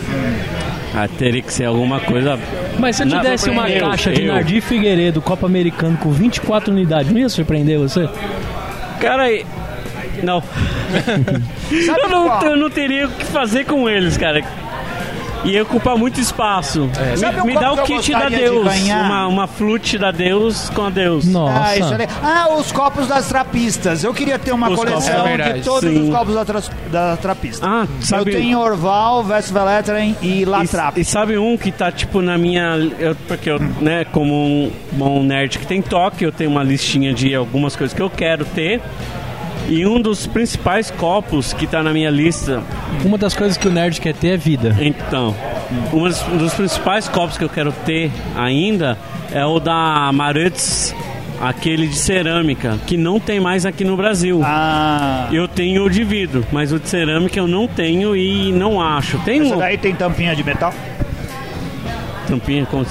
Ah, 0.95 1.09
teria 1.09 1.43
que 1.43 1.53
ser 1.53 1.65
alguma 1.65 1.99
coisa. 2.01 2.39
Mas 2.79 2.97
se 2.97 3.03
eu 3.03 3.09
te 3.09 3.19
desse 3.21 3.51
uma 3.51 3.69
eu- 3.69 3.81
caixa 3.89 4.13
de 4.13 4.23
eu. 4.27 4.33
Nardi 4.33 4.61
Figueiredo, 4.61 5.21
copo 5.21 5.45
americano 5.47 5.97
com 5.97 6.11
24 6.13 6.73
unidades, 6.73 7.11
não 7.11 7.19
ia 7.19 7.29
surpreender 7.29 7.79
você? 7.79 8.09
Cara, 9.01 9.25
não. 10.23 10.43
Eu 11.73 12.09
não, 12.09 12.43
eu 12.45 12.57
não 12.57 12.71
teria 12.71 13.07
o 13.07 13.11
que 13.11 13.25
fazer 13.25 13.65
com 13.65 13.89
eles, 13.89 14.17
cara. 14.17 14.43
Ia 15.45 15.63
ocupar 15.63 15.97
muito 15.97 16.21
espaço. 16.21 16.89
Sabe 17.17 17.41
Me, 17.43 17.55
me 17.55 17.61
dá 17.61 17.73
o 17.73 17.83
kit 17.83 18.13
da 18.13 18.29
de 18.29 18.37
Deus. 18.37 18.65
ganhar? 18.65 19.05
Uma, 19.05 19.27
uma 19.27 19.47
flute 19.47 19.99
da 19.99 20.11
Deus 20.11 20.71
com 20.71 20.85
a 20.87 20.91
Deus. 20.91 21.27
Nossa. 21.27 21.63
Ah, 21.63 21.77
isso 21.77 21.95
é... 21.95 22.09
ah, 22.23 22.55
os 22.59 22.73
copos 22.73 23.07
das 23.07 23.29
trapistas. 23.29 24.03
Eu 24.05 24.15
queria 24.15 24.39
ter 24.39 24.53
uma 24.53 24.71
Os 24.71 24.77
coleção 24.79 25.27
é 25.27 25.53
de 25.55 25.61
todos 25.63 25.91
sim. 25.91 26.03
os 26.05 26.09
copos 26.15 26.35
da, 26.35 26.45
tras- 26.45 26.71
da 26.91 27.17
trapista. 27.17 27.67
Ah, 27.67 27.87
sabe. 28.01 28.31
Eu 28.31 28.37
tenho 28.37 28.59
Orval, 28.59 29.25
Westveleteren 29.27 30.17
e 30.23 30.45
Latrap. 30.45 30.97
E, 30.97 31.01
e 31.01 31.05
sabe 31.05 31.37
um 31.39 31.57
que 31.57 31.71
tá 31.71 31.93
tipo 31.93 32.23
na 32.23 32.39
minha. 32.39 32.77
Eu, 32.99 33.15
porque 33.29 33.51
eu, 33.51 33.59
né, 33.59 34.05
como 34.07 34.35
um 34.35 34.73
bom 34.93 35.23
nerd 35.23 35.59
que 35.59 35.67
tem 35.67 35.83
toque, 35.83 36.25
eu 36.25 36.33
tenho 36.33 36.51
uma 36.51 36.63
listinha 36.63 37.13
de 37.13 37.35
algumas 37.35 37.77
coisas 37.77 37.95
que 37.95 38.03
eu 38.03 38.09
quero 38.11 38.45
ter. 38.47 38.81
E 39.69 39.87
um 39.87 40.01
dos 40.01 40.27
principais 40.27 40.91
copos 40.91 41.53
que 41.55 41.67
tá 41.67 41.83
na 41.83 41.91
minha 41.93 42.11
lista, 42.11 42.63
Uma 43.05 43.17
das 43.17 43.35
coisas 43.35 43.57
que 43.57 43.67
o 43.67 43.71
nerd 43.73 44.01
quer 44.01 44.15
ter 44.15 44.29
é 44.35 44.37
vida. 44.37 44.77
então, 44.81 45.35
um 45.93 46.05
dos, 46.05 46.23
um 46.29 46.37
dos 46.37 46.53
principais 46.55 47.09
copos 47.09 47.39
que 47.39 47.45
eu 47.45 47.49
quero 47.49 47.73
ter 47.73 48.11
ainda 48.37 48.99
é 49.33 49.45
o 49.45 49.59
da 49.59 50.11
Maritz, 50.13 50.95
aquele 51.41 51.87
de 51.89 51.97
cerâmica, 51.97 52.79
que 52.87 52.97
não 52.99 53.19
tem 53.19 53.41
mais 53.41 53.65
aqui 53.65 53.85
no 53.85 53.97
Brasil. 53.97 54.41
Ah, 54.45 55.29
Eu 55.33 55.49
tenho 55.49 55.85
o 55.85 55.91
de 55.91 56.05
vidro, 56.05 56.45
mas 56.53 56.71
o 56.71 56.79
de 56.79 56.89
cerâmica 56.89 57.39
eu 57.39 57.49
não 57.49 57.67
tenho 57.67 58.15
e 58.15 58.53
não 58.53 58.81
acho. 58.81 59.19
Tem 59.21 59.41
essa 59.41 59.55
uma 59.55 59.57
daí 59.57 59.79
tem 59.79 59.95
tampinha 59.95 60.37
de 60.37 60.45
metal? 60.45 60.73
tampinha 62.29 62.67
com 62.67 62.85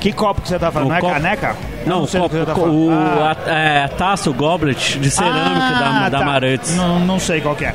Que 0.00 0.12
copo 0.12 0.40
que 0.42 0.48
você 0.48 0.58
tá 0.58 0.70
falando? 0.72 0.86
O 0.86 0.90
não 0.90 0.96
é 0.96 1.00
copo- 1.00 1.12
caneca? 1.12 1.56
Não, 1.86 2.06
sei 2.06 2.20
o, 2.20 2.28
tá 2.28 2.54
o- 2.54 2.86
o- 2.86 2.90
Ah. 2.90 3.36
a, 3.46 3.50
é, 3.50 3.84
a 3.84 3.88
taça, 3.88 4.30
o 4.30 4.34
goblet 4.34 4.98
de 4.98 5.10
cerâmica 5.10 5.70
da, 5.78 6.08
da 6.08 6.24
tá. 6.24 6.74
Não, 6.76 6.98
não 7.00 7.18
sei 7.18 7.40
qual 7.40 7.54
que 7.54 7.64
é. 7.64 7.74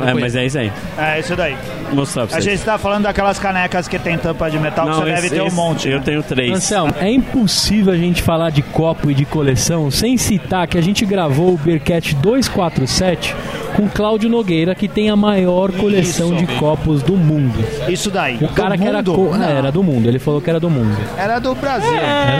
Não 0.00 0.08
É, 0.08 0.14
mas 0.14 0.34
é 0.36 0.44
isso 0.46 0.58
aí. 0.58 0.72
É 0.98 1.18
isso 1.20 1.34
daí. 1.36 1.56
Mostrar 1.92 2.26
pra 2.26 2.36
A 2.36 2.40
vocês. 2.40 2.44
gente 2.58 2.64
tá 2.64 2.78
falando 2.78 3.04
daquelas 3.04 3.38
canecas 3.38 3.86
que 3.88 3.98
tem 3.98 4.16
tampa 4.18 4.50
de 4.50 4.58
metal, 4.58 4.86
que 4.88 4.94
você 4.96 5.04
deve 5.04 5.18
esse- 5.26 5.30
ter 5.30 5.42
um 5.42 5.46
esse 5.46 5.56
monte. 5.56 5.88
Eu 5.88 5.98
né? 5.98 6.02
tenho 6.04 6.22
três. 6.22 6.52
Anselmo, 6.52 6.94
é 7.00 7.10
impossível 7.10 7.92
a 7.92 7.96
gente 7.96 8.22
falar 8.22 8.50
de 8.50 8.62
copo 8.62 9.10
e 9.10 9.14
de 9.14 9.24
coleção 9.24 9.90
sem 9.90 10.16
citar 10.16 10.66
que 10.66 10.76
a 10.76 10.80
gente 10.82 11.04
gravou 11.04 11.54
o 11.54 11.56
Beercat 11.58 12.14
247 12.16 13.34
com 13.76 13.86
Cláudio 13.88 14.30
Nogueira, 14.30 14.74
que 14.74 14.88
tem 14.88 15.10
a 15.10 15.16
maior 15.16 15.70
coleção 15.72 16.34
Isso. 16.34 16.46
de 16.46 16.46
copos 16.58 17.02
do 17.02 17.14
mundo. 17.14 17.62
Isso 17.88 18.10
daí. 18.10 18.36
O 18.40 18.48
cara 18.48 18.74
Do 18.74 18.82
que 18.82 18.88
era, 18.88 19.02
co- 19.02 19.36
Não, 19.36 19.44
é, 19.44 19.52
era 19.58 19.70
do 19.70 19.82
mundo, 19.82 20.08
ele 20.08 20.18
falou 20.18 20.40
que 20.40 20.48
era 20.48 20.58
do 20.58 20.70
mundo. 20.70 20.96
Era 21.18 21.38
do 21.38 21.54
Brasil. 21.54 21.92
Era 21.92 21.98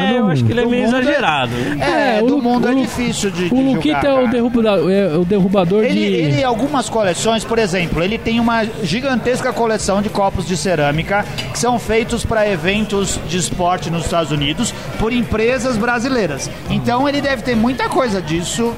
do 0.09 0.15
É, 0.15 0.19
eu 0.19 0.27
acho 0.29 0.37
mundo. 0.43 0.47
que 0.47 0.53
ele 0.53 0.61
é 0.61 0.65
Do 0.65 0.71
meio 0.71 0.85
mundo 0.85 0.97
é- 0.97 1.01
exagerado. 1.01 1.53
É, 1.81 2.23
o 2.23 2.27
do 2.27 2.37
Lu- 2.37 2.43
mundo 2.43 2.69
é 2.69 2.71
o 2.71 2.75
Lu- 2.75 2.81
difícil 2.83 3.31
de, 3.31 3.45
O 3.45 3.49
julgar, 3.49 3.65
Luquita 3.75 4.07
é 4.07 4.13
o, 4.13 4.17
cara. 4.17 4.29
derruba- 4.29 4.93
é 4.93 5.17
o 5.19 5.25
derrubador 5.27 5.85
Ele, 5.85 5.95
de. 5.95 6.01
ele, 6.15 6.45
algumas 6.45 6.89
coleções, 6.89 7.45
por 7.45 7.59
exemplo, 7.59 8.03
ele 8.03 8.17
tem 8.17 8.41
uma 8.41 8.65
gigantesca 8.83 9.36
coleção 9.53 10.03
de 10.03 10.09
copos 10.09 10.47
de 10.47 10.57
cerâmica 10.57 11.25
que 11.53 11.59
são 11.59 11.79
feitos 11.79 12.25
para 12.25 12.49
eventos 12.49 13.19
de 13.29 13.37
esporte 13.37 13.91
nos 13.91 14.05
Estados 14.05 14.31
Unidos 14.31 14.73
por 14.99 15.13
empresas 15.13 15.77
brasileiras. 15.77 16.51
Então 16.71 17.09
ele 17.09 17.21
deve 17.21 17.43
ter 17.43 17.55
muita 17.55 17.89
coisa 17.89 18.21
disso. 18.21 18.75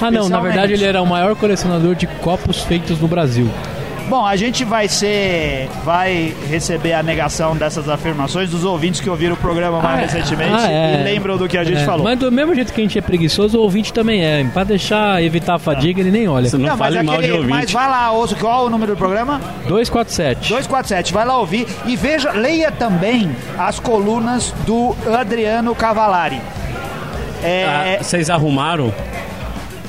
Ah, 0.00 0.10
não, 0.10 0.28
na 0.28 0.40
verdade 0.40 0.72
ele 0.72 0.84
era 0.84 1.02
o 1.02 1.06
maior 1.06 1.34
colecionador 1.36 1.94
de 1.94 2.06
copos 2.06 2.62
feitos 2.62 3.00
no 3.00 3.08
Brasil. 3.08 3.50
Bom, 4.12 4.26
a 4.26 4.36
gente 4.36 4.62
vai 4.62 4.88
ser. 4.88 5.70
vai 5.86 6.34
receber 6.46 6.92
a 6.92 7.02
negação 7.02 7.56
dessas 7.56 7.88
afirmações 7.88 8.50
dos 8.50 8.62
ouvintes 8.62 9.00
que 9.00 9.08
ouviram 9.08 9.32
o 9.32 9.36
programa 9.38 9.80
mais 9.80 10.12
recentemente 10.12 10.52
Ah, 10.54 10.70
é. 10.70 11.00
e 11.00 11.04
lembram 11.04 11.38
do 11.38 11.48
que 11.48 11.56
a 11.56 11.64
gente 11.64 11.80
É, 11.80 11.84
falou. 11.86 12.04
Mas 12.04 12.18
do 12.18 12.30
mesmo 12.30 12.54
jeito 12.54 12.74
que 12.74 12.80
a 12.82 12.84
gente 12.84 12.98
é 12.98 13.00
preguiçoso, 13.00 13.56
o 13.56 13.62
ouvinte 13.62 13.90
também 13.90 14.22
é. 14.22 14.44
Pra 14.52 14.64
deixar 14.64 15.22
evitar 15.22 15.54
a 15.54 15.58
fadiga, 15.58 16.02
ele 16.02 16.10
nem 16.10 16.28
olha. 16.28 16.46
Você 16.50 16.58
não, 16.58 16.66
Não, 16.68 16.76
mas, 16.76 16.92
fale 16.94 17.02
mal 17.06 17.16
de 17.16 17.22
aquele, 17.22 17.38
ouvinte. 17.38 17.54
mas 17.54 17.72
vai 17.72 17.88
lá, 17.88 18.10
ouça, 18.10 18.34
qual 18.34 18.64
é 18.64 18.66
o 18.66 18.68
número 18.70 18.92
do 18.92 18.98
programa? 18.98 19.40
247. 19.66 20.40
247, 20.50 21.10
vai 21.10 21.24
lá 21.24 21.38
ouvir 21.38 21.66
e 21.86 21.96
veja, 21.96 22.32
leia 22.32 22.70
também 22.70 23.34
as 23.58 23.80
colunas 23.80 24.52
do 24.66 24.94
Adriano 25.18 25.74
Cavalari. 25.74 26.38
É, 27.42 27.96
Ah, 27.98 28.02
vocês 28.02 28.28
arrumaram? 28.28 28.92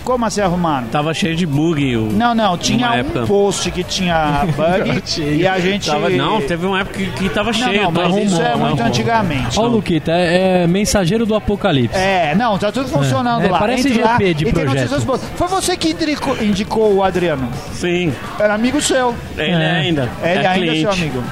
Como 0.04 0.26
assim 0.26 0.42
arrumaram? 0.42 0.88
Tava 0.88 1.14
cheio 1.14 1.36
de 1.36 1.46
bug. 1.46 1.96
O... 1.96 2.12
Não, 2.12 2.36
não, 2.36 2.58
tinha 2.58 2.90
um 2.90 2.94
época. 2.94 3.26
post 3.26 3.72
que 3.72 3.84
tinha 3.84 4.46
bug 4.56 5.02
e 5.20 5.48
a 5.48 5.58
gente. 5.60 5.90
Tava- 5.90 6.10
não, 6.10 6.42
teve 6.42 6.66
uma 6.66 6.82
época 6.82 6.98
que, 7.00 7.10
que 7.12 7.30
tava 7.30 7.52
Não, 7.52 7.60
cheio. 7.60 7.84
não, 7.84 7.92
mas 7.92 8.12
mas 8.12 8.26
isso 8.26 8.42
é 8.42 8.48
arrumou, 8.50 8.68
muito 8.68 8.80
arrumou. 8.82 8.88
antigamente. 8.88 9.60
Ó, 9.60 9.64
o 9.64 9.68
Luquita, 9.68 10.12
é, 10.12 10.64
é 10.64 10.68
mensageiro 10.68 11.26
do 11.26 11.34
apocalipse. 11.36 11.98
É, 11.98 12.36
não, 12.36 12.58
tá 12.58 12.72
tudo 12.72 12.90
funcionando 12.90 13.46
É, 13.46 13.50
lá. 13.50 13.60
parece 13.60 13.88
Entre 13.88 14.02
lá 14.02 14.14
GP 14.18 14.34
de 14.34 14.44
e 14.48 14.52
tem 14.52 14.66
projeto. 14.66 15.02
Foi 15.36 15.48
você 15.48 15.78
que 15.78 15.92
indicou, 15.92 16.44
indicou 16.44 16.94
o 16.96 17.04
Adriano. 17.04 17.50
Sim, 17.74 18.14
Era 18.40 18.54
amigo 18.56 18.82
seu. 18.82 19.16
ele 19.38 19.52
É. 19.52 19.72
ainda. 19.72 20.10
Ele 20.22 20.40
é 20.44 20.48
ainda 20.48 20.50
é 20.50 20.54
cliente. 20.54 20.80
seu 20.82 20.92
amigo. 20.92 21.24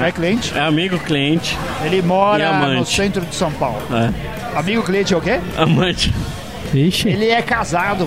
É 0.00 0.12
cliente? 0.12 0.52
É 0.56 0.60
amigo 0.60 0.98
cliente. 1.00 1.58
Ele 1.84 2.00
mora 2.00 2.52
no 2.74 2.86
centro 2.86 3.22
de 3.22 3.34
São 3.34 3.50
Paulo. 3.50 3.82
É. 3.92 4.56
Amigo 4.56 4.82
cliente 4.84 5.12
é 5.12 5.16
o 5.16 5.20
quê? 5.20 5.40
Amante. 5.56 6.14
Ixi. 6.74 7.08
Ele 7.08 7.28
é 7.30 7.42
casado, 7.42 8.06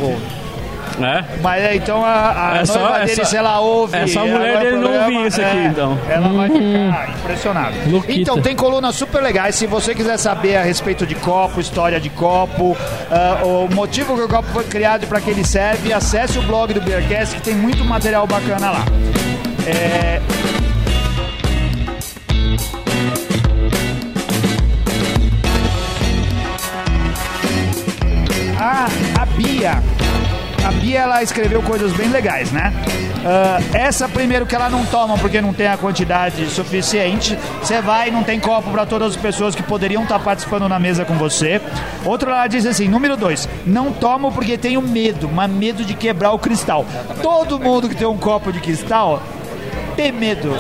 É? 1.02 1.24
Mas 1.42 1.64
é, 1.64 1.76
então 1.76 2.06
a, 2.06 2.52
a 2.52 2.58
É 2.58 2.66
só- 2.66 2.78
noiva 2.80 2.98
é 3.00 3.06
dele, 3.06 3.16
só- 3.16 3.24
se 3.24 3.36
ela 3.36 3.60
ouve. 3.60 3.98
é 3.98 4.06
só 4.06 4.20
a 4.22 4.28
ela 4.28 4.38
mulher 4.38 4.54
vai 4.54 4.64
dele 4.66 4.78
não 4.78 4.94
ouvir 5.02 5.26
isso 5.28 5.42
aqui, 5.42 5.58
é, 5.58 5.66
então. 5.66 5.98
Ela 6.08 6.28
vai 6.30 6.50
ficar 6.50 7.10
impressionada. 7.18 7.76
Luquita. 7.88 8.14
Então, 8.22 8.40
tem 8.42 8.56
colunas 8.56 8.96
super 8.96 9.22
legais. 9.24 9.56
Se 9.56 9.66
você 9.66 9.96
quiser 9.96 10.18
saber 10.18 10.56
a 10.56 10.62
respeito 10.62 11.06
de 11.08 11.16
copo, 11.16 11.60
história 11.60 12.00
de 12.00 12.12
copo, 12.12 12.78
ah, 13.10 13.40
o 13.44 13.68
motivo 13.74 14.16
que 14.16 14.22
o 14.22 14.30
copo 14.30 14.48
foi 14.54 14.66
criado 14.66 15.04
e 15.04 15.08
para 15.08 15.20
que 15.20 15.32
ele 15.32 15.44
serve, 15.44 15.92
acesse 15.92 16.38
o 16.38 16.44
blog 16.44 16.72
do 16.74 16.82
Beercast 16.82 17.36
que 17.38 17.42
tem 17.42 17.56
muito 17.56 17.84
material 17.84 18.28
bacana 18.28 18.70
lá. 18.70 18.86
É, 19.66 20.22
Bia. 29.64 29.82
A 30.66 30.72
Bia 30.72 31.00
ela 31.00 31.24
escreveu 31.24 31.62
coisas 31.62 31.94
bem 31.94 32.10
legais, 32.10 32.52
né? 32.52 32.74
Ah, 33.26 33.60
essa 33.74 34.10
primeiro 34.10 34.46
que 34.46 34.54
ela 34.54 34.70
não 34.70 34.86
toma 34.86 35.18
porque 35.18 35.40
não 35.40 35.54
tem 35.54 35.68
a 35.68 35.78
quantidade 35.78 36.46
suficiente. 36.50 37.40
Você 37.62 37.82
vai, 37.82 38.12
não 38.12 38.24
tem 38.24 38.42
copo 38.42 38.70
para 38.72 38.86
todas 38.86 39.12
as 39.12 39.16
pessoas 39.16 39.56
que 39.56 39.64
poderiam 39.64 40.04
estar 40.04 40.20
participando 40.20 40.68
na 40.68 40.78
mesa 40.80 41.06
com 41.06 41.14
você. 41.14 41.62
Outra 42.04 42.32
ela 42.32 42.48
diz 42.48 42.66
assim, 42.66 42.90
número 42.90 43.16
dois, 43.16 43.48
não 43.66 43.94
tomo 43.94 44.34
porque 44.34 44.58
tenho 44.58 44.82
medo, 44.82 45.30
mas 45.30 45.50
medo 45.50 45.86
de 45.86 45.94
quebrar 45.94 46.34
o 46.34 46.40
cristal. 46.40 46.86
Todo 47.22 47.58
mundo 47.58 47.88
que 47.88 47.96
tem 47.96 48.08
um 48.08 48.18
copo 48.18 48.52
de 48.52 48.60
cristal 48.60 49.24
tem 49.96 50.12
medo 50.12 50.54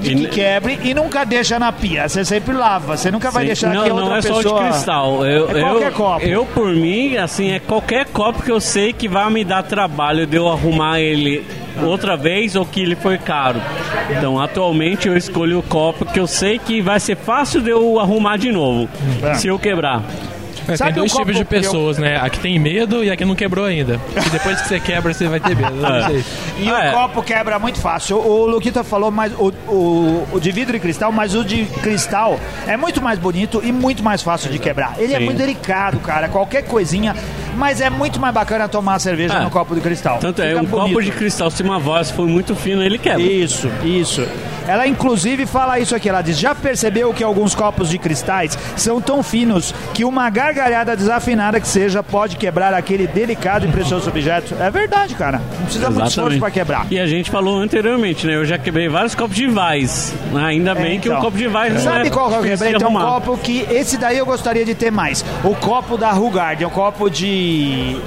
de 0.00 0.14
que 0.14 0.26
quebre 0.26 0.78
e 0.82 0.92
nunca 0.94 1.24
deixa 1.24 1.58
na 1.58 1.72
pia. 1.72 2.08
Você 2.08 2.24
sempre 2.24 2.54
lava. 2.54 2.96
Você 2.96 3.10
nunca 3.10 3.30
vai 3.30 3.42
Sim. 3.44 3.46
deixar 3.46 3.74
não, 3.74 3.82
que 3.84 3.88
não 3.88 3.96
outra 4.02 4.18
é 4.18 4.22
pessoa... 4.22 4.42
só 4.42 4.58
de 4.62 4.68
cristal. 4.70 5.26
Eu, 5.26 5.50
É 5.56 5.60
qualquer 5.60 5.88
eu, 5.88 5.92
copo. 5.92 6.24
Eu, 6.26 6.46
por 6.46 6.68
mim, 6.74 7.16
assim, 7.16 7.50
é 7.52 7.58
qualquer 7.58 8.06
copo 8.06 8.42
que 8.42 8.50
eu 8.50 8.60
sei 8.60 8.92
que 8.92 9.08
vai 9.08 9.30
me 9.30 9.44
dar 9.44 9.62
trabalho 9.62 10.26
de 10.26 10.36
eu 10.36 10.48
arrumar 10.48 11.00
ele 11.00 11.44
outra 11.82 12.16
vez 12.16 12.54
ou 12.54 12.64
que 12.64 12.82
ele 12.82 12.94
foi 12.96 13.18
caro. 13.18 13.60
Então, 14.10 14.40
atualmente, 14.40 15.08
eu 15.08 15.16
escolho 15.16 15.58
o 15.58 15.62
copo 15.62 16.04
que 16.04 16.20
eu 16.20 16.26
sei 16.26 16.58
que 16.58 16.80
vai 16.80 17.00
ser 17.00 17.16
fácil 17.16 17.60
de 17.60 17.70
eu 17.70 17.98
arrumar 17.98 18.36
de 18.36 18.52
novo, 18.52 18.88
É. 19.22 19.34
se 19.34 19.48
eu 19.48 19.58
quebrar. 19.58 20.02
É, 20.68 20.76
Sabe 20.76 20.92
tem 20.92 21.00
dois 21.02 21.12
um 21.14 21.18
tipos 21.18 21.36
de 21.36 21.44
pessoas, 21.44 21.98
né? 21.98 22.16
A 22.20 22.28
que 22.30 22.38
tem 22.38 22.58
medo 22.58 23.04
e 23.04 23.10
a 23.10 23.16
que 23.16 23.24
não 23.24 23.34
quebrou 23.34 23.64
ainda. 23.64 24.00
E 24.16 24.30
depois 24.30 24.60
que 24.62 24.68
você 24.68 24.80
quebra, 24.80 25.12
você 25.12 25.28
vai 25.28 25.40
ter 25.40 25.56
medo. 25.56 25.74
Sei. 26.06 26.24
E 26.60 26.68
Ah, 26.68 26.72
o 26.72 26.76
é. 26.78 26.92
copo 26.92 27.22
quebra 27.22 27.58
muito 27.58 27.78
fácil. 27.80 28.18
O 28.18 28.46
Luquita 28.46 28.82
falou 28.84 29.10
mais 29.10 29.32
o, 29.34 29.52
o, 29.68 30.26
o 30.32 30.40
de 30.40 30.50
vidro 30.50 30.76
e 30.76 30.80
cristal, 30.80 31.10
mas 31.12 31.34
o 31.34 31.44
de 31.44 31.64
cristal 31.82 32.38
é 32.66 32.76
muito 32.76 33.02
mais 33.02 33.18
bonito 33.18 33.60
e 33.64 33.70
muito 33.72 34.02
mais 34.02 34.22
fácil 34.22 34.50
de 34.50 34.58
quebrar. 34.58 34.94
Ele 34.98 35.14
é 35.14 35.18
Sim. 35.18 35.24
muito 35.24 35.38
delicado, 35.38 35.98
cara. 36.00 36.28
Qualquer 36.28 36.62
coisinha, 36.64 37.14
mas 37.56 37.80
é 37.80 37.90
muito 37.90 38.20
mais 38.20 38.34
bacana 38.34 38.68
tomar 38.68 38.98
cerveja 38.98 39.34
Ah, 39.38 39.42
no 39.42 39.50
copo 39.50 39.74
de 39.74 39.80
cristal. 39.80 40.18
Tanto 40.20 40.40
é, 40.42 40.48
Fica 40.50 40.60
um 40.60 40.64
bonito. 40.64 40.88
copo 40.94 41.02
de 41.02 41.10
cristal, 41.12 41.50
se 41.50 41.62
uma 41.62 41.78
voz 41.78 42.10
for 42.10 42.26
muito 42.26 42.54
fina, 42.54 42.84
ele 42.84 42.98
quebra. 42.98 43.22
Isso, 43.22 43.70
isso. 43.82 44.26
Ela 44.66 44.86
inclusive 44.86 45.44
fala 45.44 45.78
isso 45.78 45.94
aqui, 45.94 46.08
ela 46.08 46.22
diz: 46.22 46.38
"Já 46.38 46.54
percebeu 46.54 47.12
que 47.12 47.22
alguns 47.22 47.54
copos 47.54 47.90
de 47.90 47.98
cristais 47.98 48.58
são 48.76 48.98
tão 49.00 49.22
finos 49.22 49.74
que 49.92 50.04
uma 50.06 50.30
gargalhada 50.30 50.96
desafinada 50.96 51.60
que 51.60 51.68
seja 51.68 52.02
pode 52.02 52.36
quebrar 52.36 52.72
aquele 52.72 53.06
delicado 53.06 53.66
e 53.66 53.68
precioso 53.68 54.08
objeto?" 54.08 54.54
É 54.58 54.70
verdade, 54.70 55.14
cara. 55.14 55.42
Não 55.58 55.64
precisa 55.66 55.90
muito 55.90 56.08
esforço 56.08 56.38
pra 56.38 56.50
quebrar. 56.50 56.86
E 56.90 56.98
a 56.98 57.06
gente 57.06 57.30
falou 57.30 57.58
anteriormente, 57.58 58.26
né? 58.26 58.36
Eu 58.36 58.44
já 58.46 58.56
quebrei 58.56 58.88
vários 58.88 59.14
copos 59.14 59.36
de 59.36 59.46
Vais. 59.46 60.14
né? 60.32 60.44
Ainda 60.46 60.74
bem 60.74 60.98
que 60.98 61.08
então. 61.08 61.18
o 61.20 61.22
copo 61.22 61.36
de 61.36 61.46
Vais 61.46 61.74
não 61.74 61.80
Sabe 61.82 62.08
é 62.08 62.10
qual 62.10 62.30
que 62.30 62.36
eu 62.36 62.42
quebrei? 62.42 62.74
Tem 62.74 62.86
um 62.88 62.92
copo 62.94 63.36
que. 63.36 63.66
Esse 63.70 63.98
daí 63.98 64.16
eu 64.16 64.24
gostaria 64.24 64.64
de 64.64 64.74
ter 64.74 64.90
mais. 64.90 65.22
O 65.44 65.54
copo 65.54 65.98
da 65.98 66.10
Rugard, 66.10 66.64
é 66.64 66.66
um 66.66 66.70
copo 66.70 67.10
de. 67.10 67.43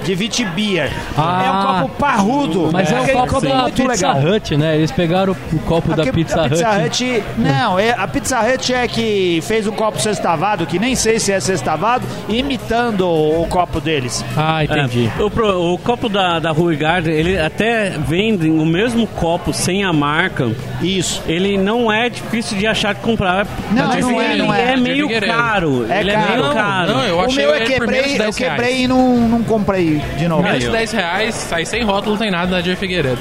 De 0.03 0.15
Vitibia. 0.15 0.89
Ah. 1.17 1.43
é 1.45 1.51
um 1.51 1.81
copo 1.83 1.95
parrudo. 1.99 2.69
Mas 2.71 2.91
é, 2.91 2.95
um 2.95 3.01
Aquele 3.03 3.17
copo 3.19 3.41
da 3.41 3.55
muito 3.63 3.75
Pizza 3.75 4.07
legal. 4.13 4.33
Hut, 4.35 4.57
né? 4.57 4.75
Eles 4.77 4.91
pegaram 4.91 5.35
o 5.53 5.59
copo 5.59 5.95
da 5.95 6.03
Aqui- 6.03 6.11
Pizza, 6.11 6.45
a 6.45 6.49
Pizza 6.49 6.69
Hut. 6.71 6.85
Hut. 7.05 7.23
Não, 7.37 7.79
é, 7.79 7.91
a 7.91 8.07
Pizza 8.07 8.39
Hut 8.41 8.73
é 8.73 8.87
que 8.87 9.39
fez 9.43 9.67
um 9.67 9.71
copo 9.71 9.99
sextavado, 9.99 10.65
que 10.65 10.79
nem 10.79 10.95
sei 10.95 11.19
se 11.19 11.31
é 11.31 11.39
sextavado, 11.39 12.05
imitando 12.27 13.07
o 13.07 13.45
copo 13.49 13.79
deles. 13.79 14.23
Ah, 14.35 14.63
entendi. 14.63 15.09
É, 15.17 15.21
o, 15.23 15.73
o 15.73 15.77
copo 15.77 16.09
da, 16.09 16.39
da 16.39 16.51
Rui 16.51 16.75
Garden, 16.75 17.13
ele 17.13 17.37
até 17.39 17.89
vende 17.89 18.49
o 18.49 18.65
mesmo 18.65 19.07
copo 19.07 19.53
sem 19.53 19.83
a 19.83 19.91
marca. 19.93 20.51
Isso. 20.81 21.21
Ele 21.27 21.57
não 21.57 21.91
é 21.91 22.09
difícil 22.09 22.57
de 22.57 22.67
achar 22.67 22.93
de 22.93 23.01
comprar. 23.01 23.45
Não, 23.71 23.87
Mas 23.87 24.05
não 24.05 24.21
é, 24.21 24.31
ele 24.33 24.43
não 24.43 24.53
é. 24.53 24.73
é 24.73 24.77
meio 24.77 25.07
caro. 25.19 25.85
É 25.89 25.99
ele 26.01 26.11
caro. 26.11 26.23
é 26.25 26.29
meio 26.31 26.43
Não, 26.47 26.53
caro. 26.53 26.93
não, 26.93 27.03
eu 27.03 27.17
o 27.17 27.21
achei 27.21 27.45
meu 27.45 27.55
é 27.55 27.59
de 27.59 27.65
quebrei, 27.65 28.13
eu 28.13 28.17
10 28.17 28.35
quebrei 28.35 28.81
e 28.83 28.87
não, 28.87 29.17
não 29.27 29.43
comprei 29.43 30.01
de 30.17 30.27
novo. 30.27 30.43
Menos 30.43 30.59
de 30.59 30.67
ó. 30.69 30.71
10 30.71 30.91
reais, 30.91 31.35
sai 31.35 31.65
sem 31.65 31.83
rótulo, 31.83 32.11
não 32.11 32.17
tem 32.19 32.31
nada 32.31 32.49
na 32.55 32.61
Dir 32.61 32.75
Figueiredo. 32.75 33.19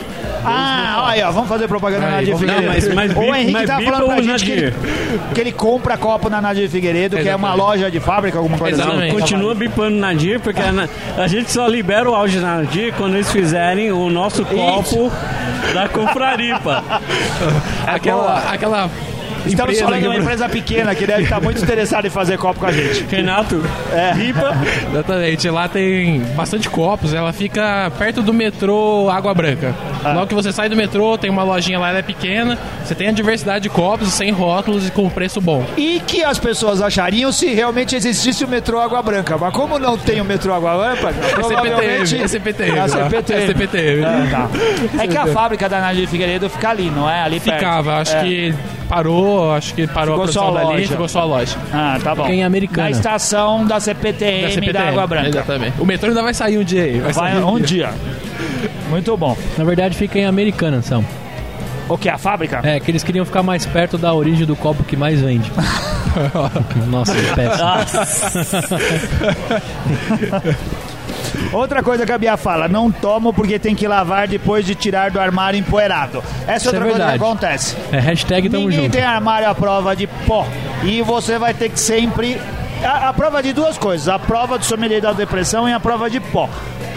Ah, 0.49 1.03
olha 1.07 1.13
aí, 1.15 1.23
ó, 1.25 1.33
vamos 1.33 1.49
fazer 1.49 1.67
propaganda 1.67 2.05
Aí, 2.07 2.11
na 2.11 2.17
Nadir 2.19 2.37
Figueiredo. 2.37 2.63
Não, 2.67 2.73
mas- 2.73 2.95
mas 2.95 3.17
o 3.17 3.35
Henrique 3.35 3.53
mas 3.53 3.67
tá 3.67 3.81
falando 3.81 4.07
pra 4.07 4.23
gente 4.23 4.45
que 4.45 4.53
ele, 4.53 4.75
que 5.35 5.41
ele 5.41 5.53
compra 5.53 5.97
copo 5.99 6.31
na 6.31 6.41
Nadir 6.41 6.69
Figueiredo, 6.71 7.17
que 7.17 7.29
é 7.29 7.35
uma 7.35 7.49
Exatamente. 7.49 7.67
loja 7.69 7.91
de 7.91 7.99
fábrica, 8.01 8.39
alguma 8.39 8.57
coisa 8.57 8.77
assim. 8.81 8.91
Exatamente. 8.93 9.15
Continua 9.21 9.55
bipando 9.57 9.97
Nadir, 9.97 10.39
porque 10.39 10.61
a, 10.61 10.89
a 11.23 11.27
gente 11.27 11.51
só 11.51 11.67
libera 11.67 12.09
o 12.09 12.15
áudio 12.15 12.41
na 12.41 12.59
Nadir 12.59 12.95
quando 12.97 13.15
eles 13.15 13.31
fizerem 13.33 13.91
o 13.91 14.09
nosso 14.09 14.45
copo 14.45 15.11
da 15.75 15.89
Confraripa. 15.89 16.85
Aquela, 17.87 18.39
aquela 18.51 18.91
Estamos 19.47 19.59
empresa 19.77 19.85
falando 19.85 20.01
de 20.01 20.09
uma 20.09 20.17
empresa 20.17 20.49
pequena 20.49 20.95
que 20.95 21.07
deve 21.07 21.23
estar 21.23 21.41
muito 21.41 21.63
interessada 21.63 22.07
em 22.07 22.11
fazer 22.11 22.37
copo 22.39 22.61
com 22.61 22.67
a 22.67 22.73
gente. 22.73 23.05
Renato, 23.09 23.63
É. 23.93 24.13
bipa. 24.15 24.57
Exatamente, 24.93 25.51
lá 25.51 25.69
tem 25.69 26.21
bastante 26.35 26.69
copos, 26.69 27.15
ela 27.15 27.33
fica 27.33 27.91
perto 27.99 28.23
do 28.23 28.33
metrô 28.35 29.09
Água 29.11 29.33
Branca. 29.35 29.75
Ah. 30.05 30.13
Logo 30.13 30.27
que 30.27 30.35
você 30.35 30.53
sai 30.53 30.69
do 30.69 30.77
metrô, 30.77 31.17
tem 31.17 31.31
uma 31.31 31.43
lojinha 31.43 31.79
lá, 31.79 31.91
ela 31.91 31.99
é 31.99 32.03
pequena, 32.03 32.59
você 32.85 32.95
tem 32.95 33.09
a 33.09 33.13
diversidade 33.13 33.63
de 33.65 33.69
copos, 33.69 34.09
sem 34.13 34.31
rótulos 34.33 34.87
e 34.89 34.91
com 34.91 35.09
preço 35.09 35.41
bom. 35.41 35.65
E 35.77 36.01
que 36.07 36.25
as 36.25 36.39
pessoas 36.39 36.81
achariam 36.83 37.31
se 37.33 37.47
realmente 37.55 37.95
existisse 37.95 38.45
o 38.45 38.49
metrô 38.49 38.81
Água 38.81 39.03
Branca. 39.03 39.37
Mas 39.39 39.53
como 39.53 39.79
não 39.79 39.97
tem 39.97 40.21
o 40.21 40.25
metrô 40.25 40.53
Água 40.55 40.77
Branca, 40.97 41.13
provavelmente... 41.35 42.21
é 42.23 42.27
CPTM, 42.29 42.79
É 42.79 42.89
CPTM. 42.89 43.11
CPTM. 43.11 43.43
É 43.43 43.47
CPTM. 43.47 44.03
É, 44.05 44.31
tá. 44.31 44.49
É 45.03 45.07
que 45.07 45.17
a 45.17 45.27
fábrica 45.27 45.69
da 45.69 45.81
Nadir 45.81 46.09
Figueiredo 46.09 46.49
fica 46.51 46.71
ali, 46.71 46.91
não 46.91 47.09
é? 47.09 47.23
Ali 47.23 47.41
perto. 47.41 47.59
Ficava, 47.59 47.97
acho 47.99 48.17
É. 48.17 48.21
que 48.23 48.55
parou, 48.89 49.53
acho 49.53 49.75
que 49.75 49.87
parou 49.87 50.15
Ficou 50.15 50.15
a 50.15 50.17
produção 50.27 50.43
só 50.43 50.49
a 50.49 50.55
dali, 50.63 50.73
loja. 50.73 50.89
ficou 50.89 51.09
só 51.09 51.21
a 51.21 51.25
loja. 51.25 51.57
Ah, 51.73 51.99
tá 52.03 52.15
bom. 52.15 52.23
Fica 52.25 52.35
em 52.35 52.45
Americana. 52.45 52.85
Na 52.85 52.91
estação 52.91 53.67
da 53.67 53.79
CPTM 53.81 54.43
da, 54.43 54.49
Da 54.49 54.55
CPTM. 54.55 54.89
Água 54.89 55.07
Branca. 55.07 55.29
Exatamente. 55.29 55.81
O 55.81 55.85
metrô 55.87 56.09
ainda 56.09 56.23
vai 56.23 56.35
sair 56.35 56.59
um 56.59 56.65
dia 56.65 56.83
aí. 56.85 57.01
Vai, 57.01 57.13
Vai 57.13 57.33
sair 57.33 57.45
um 57.45 57.61
dia. 57.61 57.91
Muito 58.89 59.17
bom. 59.17 59.37
Na 59.59 59.65
verdade, 59.65 59.97
fica 59.97 60.19
em 60.19 60.25
Americana, 60.27 60.81
são. 60.83 61.05
O 61.89 61.97
que? 61.97 62.09
A 62.09 62.19
fábrica? 62.19 62.61
É, 62.65 62.81
que 62.81 62.91
eles 62.91 63.05
queriam 63.05 63.25
ficar 63.25 63.43
mais 63.45 63.65
perto 63.65 63.97
da 63.97 64.13
origem 64.13 64.45
do 64.45 64.57
copo 64.57 64.83
que 64.83 64.97
mais 64.97 65.21
vende. 65.21 65.53
Nossa, 66.91 67.15
que 67.15 67.35
péssimo. 67.35 67.69
Outra 71.53 71.83
coisa 71.83 72.05
que 72.05 72.13
a 72.13 72.19
Bia 72.19 72.37
fala, 72.37 72.69
não 72.69 72.91
tomo 72.91 73.33
porque 73.33 73.59
tem 73.59 73.75
que 73.75 73.87
lavar 73.87 74.27
depois 74.29 74.65
de 74.65 74.75
tirar 74.75 75.11
do 75.11 75.21
armário 75.21 75.59
empoeirado. 75.59 76.23
Essa 76.47 76.53
é 76.53 76.57
Isso 76.57 76.69
é 76.69 76.73
outra 76.73 76.85
coisa 76.91 77.07
que 77.07 77.15
acontece. 77.17 77.77
É 77.93 77.99
hashtag 77.99 78.49
tamo 78.49 78.65
Ninguém 78.65 78.85
junto. 78.85 78.93
tem 78.93 79.03
armário 79.03 79.49
à 79.49 79.55
prova 79.55 79.95
de 79.95 80.07
pó. 80.07 80.47
E 80.83 81.03
você 81.03 81.39
vai 81.39 81.55
ter 81.55 81.69
que 81.71 81.81
sempre. 81.81 82.41
A, 82.85 83.09
a 83.09 83.13
prova 83.13 83.43
de 83.43 83.53
duas 83.53 83.79
coisas: 83.79 84.09
a 84.09 84.19
prova 84.19 84.59
do 84.59 84.65
sommelier 84.65 85.01
da 85.01 85.13
depressão 85.13 85.69
e 85.69 85.73
a 85.73 85.81
prova 85.81 86.09
de 86.11 86.21
pó. 86.21 86.49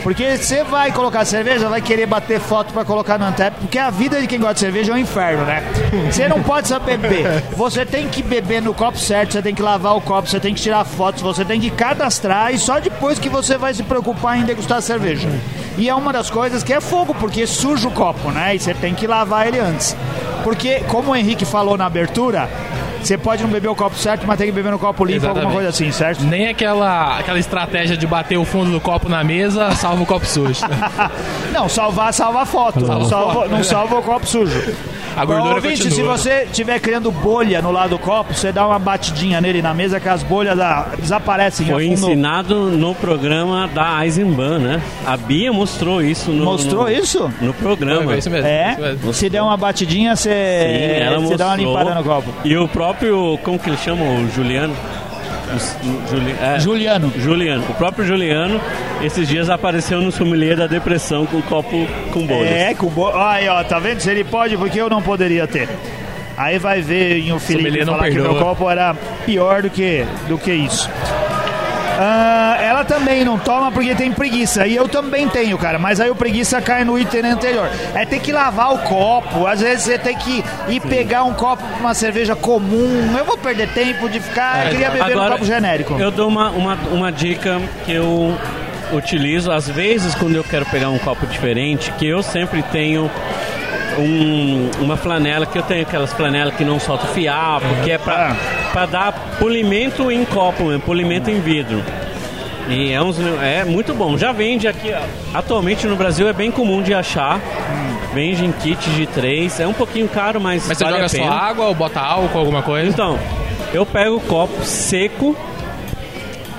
Porque 0.03 0.37
você 0.37 0.63
vai 0.63 0.91
colocar 0.93 1.25
cerveja, 1.25 1.67
vai 1.67 1.81
querer 1.81 2.05
bater 2.05 2.39
foto 2.39 2.71
pra 2.71 2.85
colocar 2.85 3.17
no 3.17 3.25
antep, 3.25 3.57
porque 3.59 3.77
a 3.77 3.89
vida 3.89 4.21
de 4.21 4.27
quem 4.27 4.39
gosta 4.39 4.53
de 4.53 4.59
cerveja 4.61 4.93
é 4.93 4.95
um 4.95 4.97
inferno, 4.97 5.43
né? 5.43 5.61
Você 6.09 6.27
não 6.27 6.41
pode 6.41 6.69
só 6.69 6.79
beber. 6.79 7.43
Você 7.51 7.85
tem 7.85 8.07
que 8.07 8.23
beber 8.23 8.61
no 8.61 8.73
copo 8.73 8.97
certo, 8.97 9.33
você 9.33 9.41
tem 9.41 9.53
que 9.53 9.61
lavar 9.61 9.97
o 9.97 10.01
copo, 10.01 10.29
você 10.29 10.39
tem 10.39 10.53
que 10.53 10.61
tirar 10.61 10.85
fotos, 10.85 11.21
você 11.21 11.43
tem 11.43 11.59
que 11.59 11.69
cadastrar 11.69 12.53
e 12.53 12.57
só 12.57 12.79
depois 12.79 13.19
que 13.19 13.27
você 13.27 13.57
vai 13.57 13.73
se 13.73 13.83
preocupar 13.83 14.37
em 14.37 14.43
degustar 14.43 14.77
a 14.77 14.81
cerveja. 14.81 15.27
E 15.77 15.89
é 15.89 15.95
uma 15.95 16.13
das 16.13 16.29
coisas 16.29 16.63
que 16.63 16.73
é 16.73 16.79
fogo, 16.79 17.13
porque 17.15 17.45
suja 17.45 17.87
o 17.87 17.91
copo, 17.91 18.31
né? 18.31 18.55
E 18.55 18.59
você 18.59 18.73
tem 18.73 18.95
que 18.95 19.05
lavar 19.05 19.47
ele 19.47 19.59
antes. 19.59 19.95
Porque, 20.43 20.79
como 20.87 21.11
o 21.11 21.15
Henrique 21.15 21.45
falou 21.45 21.77
na 21.77 21.85
abertura, 21.85 22.49
você 23.01 23.17
pode 23.17 23.43
não 23.43 23.49
beber 23.49 23.67
o 23.69 23.75
copo 23.75 23.95
certo, 23.95 24.25
mas 24.25 24.37
tem 24.37 24.47
que 24.47 24.53
beber 24.53 24.71
no 24.71 24.79
copo 24.79 25.03
limpo, 25.05 25.25
alguma 25.25 25.41
Exatamente. 25.41 25.53
coisa 25.53 25.69
assim, 25.69 25.91
certo? 25.91 26.23
Nem 26.23 26.47
aquela, 26.47 27.17
aquela 27.17 27.39
estratégia 27.39 27.97
de 27.97 28.05
bater 28.05 28.37
o 28.37 28.45
fundo 28.45 28.71
do 28.71 28.79
copo 28.79 29.09
na 29.09 29.23
mesa 29.23 29.71
salva 29.71 30.03
o 30.03 30.05
copo 30.05 30.25
sujo. 30.25 30.61
não, 31.53 31.67
salvar, 31.69 32.13
salva 32.13 32.41
a 32.41 32.45
foto. 32.45 32.79
Não 32.81 33.05
salva, 33.05 33.47
não 33.47 33.63
salva 33.63 33.99
o 33.99 34.03
copo 34.03 34.25
sujo. 34.25 34.75
A 35.15 35.25
gordura 35.25 35.55
Ouvinte, 35.55 35.77
se 35.83 35.89
continua. 35.89 36.17
você 36.17 36.43
estiver 36.43 36.79
criando 36.79 37.11
bolha 37.11 37.61
no 37.61 37.71
lado 37.71 37.89
do 37.91 37.99
copo, 37.99 38.33
você 38.33 38.51
dá 38.51 38.65
uma 38.67 38.79
batidinha 38.79 39.41
nele 39.41 39.61
na 39.61 39.73
mesa 39.73 39.99
que 39.99 40.07
as 40.07 40.23
bolhas 40.23 40.57
da- 40.57 40.87
desaparecem. 40.97 41.67
Foi 41.67 41.85
ensinado 41.87 42.55
no 42.71 42.93
programa 42.95 43.67
da 43.67 44.03
Eisenbahn, 44.05 44.59
né? 44.59 44.81
A 45.05 45.17
Bia 45.17 45.51
mostrou 45.51 46.01
isso 46.01 46.31
no. 46.31 46.45
Mostrou 46.45 46.83
no- 46.83 46.91
isso? 46.91 47.31
No 47.41 47.53
programa. 47.53 48.13
É 48.13 48.17
isso 48.17 48.29
mesmo. 48.29 48.47
É, 48.47 48.71
isso 48.71 48.81
mesmo. 48.81 49.13
se 49.13 49.29
der 49.29 49.41
uma 49.41 49.57
batidinha, 49.57 50.15
você, 50.15 50.29
Sim, 50.29 51.03
ela 51.03 51.19
você 51.19 51.35
dá 51.37 51.47
uma 51.47 51.57
mostrou. 51.57 51.77
limpada 51.77 51.95
no 51.95 52.03
copo. 52.03 52.33
E 52.45 52.57
o 52.57 52.67
próprio, 52.67 53.37
como 53.43 53.59
que 53.59 53.69
ele 53.69 53.77
chama? 53.77 54.03
O 54.05 54.29
Juliano? 54.33 54.73
Juli- 56.09 56.35
é, 56.41 56.59
Juliano. 56.59 57.11
Juliano. 57.17 57.63
O 57.69 57.73
próprio 57.73 58.05
Juliano, 58.05 58.59
esses 59.01 59.27
dias 59.27 59.49
apareceu 59.49 60.01
no 60.01 60.11
sommelier 60.11 60.55
da 60.55 60.67
depressão 60.67 61.25
com 61.25 61.37
um 61.37 61.41
copo 61.41 61.87
com 62.13 62.25
bolhas. 62.25 62.51
É, 62.51 62.73
com 62.73 62.87
bo... 62.87 63.09
Aí, 63.15 63.47
ó, 63.49 63.63
tá 63.63 63.79
vendo? 63.79 63.99
Se 63.99 64.09
ele 64.11 64.23
pode, 64.23 64.55
porque 64.57 64.79
eu 64.79 64.89
não 64.89 65.01
poderia 65.01 65.47
ter. 65.47 65.67
Aí 66.37 66.57
vai 66.57 66.81
ver 66.81 67.19
em 67.19 67.31
o 67.33 67.39
Felipe 67.39 67.83
falar 67.85 68.09
que 68.09 68.15
meu 68.15 68.23
perdoa. 68.25 68.41
copo 68.43 68.69
era 68.69 68.93
pior 69.25 69.61
do 69.61 69.69
que, 69.69 70.05
do 70.27 70.37
que 70.37 70.51
isso. 70.53 70.89
Ah, 72.01 72.57
ela 72.69 72.83
também 72.85 73.25
não 73.25 73.37
toma 73.37 73.71
porque 73.71 73.93
tem 73.95 74.11
preguiça. 74.11 74.65
E 74.67 74.75
eu 74.75 74.87
também 74.87 75.27
tenho, 75.27 75.57
cara. 75.57 75.79
Mas 75.79 75.99
aí 75.99 76.09
o 76.09 76.15
preguiça 76.15 76.61
cai 76.61 76.83
no 76.85 76.97
item 76.99 77.25
anterior. 77.31 77.69
É 77.95 78.05
ter 78.05 78.19
que 78.19 78.31
lavar 78.31 78.73
o 78.73 78.77
copo. 78.79 79.47
Às 79.47 79.61
vezes 79.61 79.85
você 79.85 79.97
tem 79.97 80.15
que 80.15 80.43
ir 80.67 80.79
pegar 80.81 81.23
um 81.23 81.33
copo 81.33 81.63
pra 81.63 81.77
uma 81.79 81.93
cerveja 81.93 82.35
comum. 82.35 83.15
Eu 83.17 83.25
vou 83.25 83.37
perder 83.37 83.69
tempo 83.69 84.07
de 84.09 84.19
ficar. 84.19 84.65
eu 84.65 84.71
queria 84.71 84.89
beber 84.91 85.17
um 85.17 85.29
copo 85.31 85.45
genérico. 85.45 85.93
Eu 85.99 86.11
dou 86.11 86.27
uma, 86.27 86.49
uma, 86.51 86.75
uma 86.91 87.11
dica 87.11 87.59
que 87.85 87.91
eu 87.93 88.37
utilizo, 88.93 89.51
às 89.51 89.67
vezes, 89.69 90.15
quando 90.15 90.35
eu 90.35 90.43
quero 90.43 90.65
pegar 90.65 90.89
um 90.89 90.97
copo 90.97 91.25
diferente, 91.27 91.91
que 91.97 92.07
eu 92.07 92.23
sempre 92.23 92.63
tenho 92.63 93.09
um- 93.97 94.69
uma 94.81 94.95
flanela, 94.97 95.45
que 95.45 95.57
eu 95.57 95.63
tenho 95.63 95.81
aquelas 95.81 96.11
flanelas 96.13 96.55
que 96.55 96.63
não 96.63 96.79
soltam 96.79 97.07
fiapo, 97.09 97.65
que 97.83 97.91
é 97.91 97.97
pra, 97.97 98.35
pra 98.71 98.85
dar 98.85 99.11
polimento 99.39 100.11
em 100.11 100.23
copo, 100.25 100.63
mesmo, 100.65 100.81
polimento 100.81 101.29
em 101.29 101.39
vidro. 101.39 101.83
E 102.69 102.91
é, 102.93 103.01
uns, 103.01 103.17
é 103.41 103.63
muito 103.65 103.93
bom. 103.93 104.17
Já 104.17 104.31
vende 104.31 104.67
aqui, 104.67 104.91
ó. 104.93 105.37
atualmente 105.37 105.87
no 105.87 105.95
Brasil 105.95 106.27
é 106.27 106.33
bem 106.33 106.51
comum 106.51 106.81
de 106.81 106.93
achar. 106.93 107.39
Vende 108.13 108.45
em 108.45 108.51
kit 108.51 108.89
de 108.91 109.05
três. 109.07 109.59
É 109.59 109.67
um 109.67 109.73
pouquinho 109.73 110.07
caro, 110.07 110.39
mas, 110.41 110.67
Mas 110.67 110.77
você 110.77 110.83
vale 110.83 110.95
joga 110.97 111.05
a 111.05 111.09
só 111.09 111.23
água 111.29 111.65
ou 111.65 111.73
bota 111.75 111.99
álcool, 111.99 112.37
alguma 112.39 112.61
coisa? 112.61 112.87
Então, 112.87 113.17
eu 113.73 113.85
pego 113.85 114.15
o 114.15 114.19
copo 114.21 114.63
seco, 114.63 115.35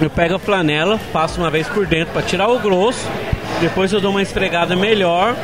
eu 0.01 0.09
pego 0.11 0.35
a 0.37 0.39
flanela, 0.39 0.99
passo 1.13 1.41
uma 1.41 1.51
vez 1.51 1.67
por 1.69 1.87
dentro 1.87 2.13
para 2.13 2.23
tirar 2.23 2.49
o 2.49 2.59
grosso, 2.59 3.07
depois 3.61 3.93
eu 3.93 4.01
dou 4.01 4.11
uma 4.13 4.23
esfregada 4.23 4.75
melhor 4.77 5.35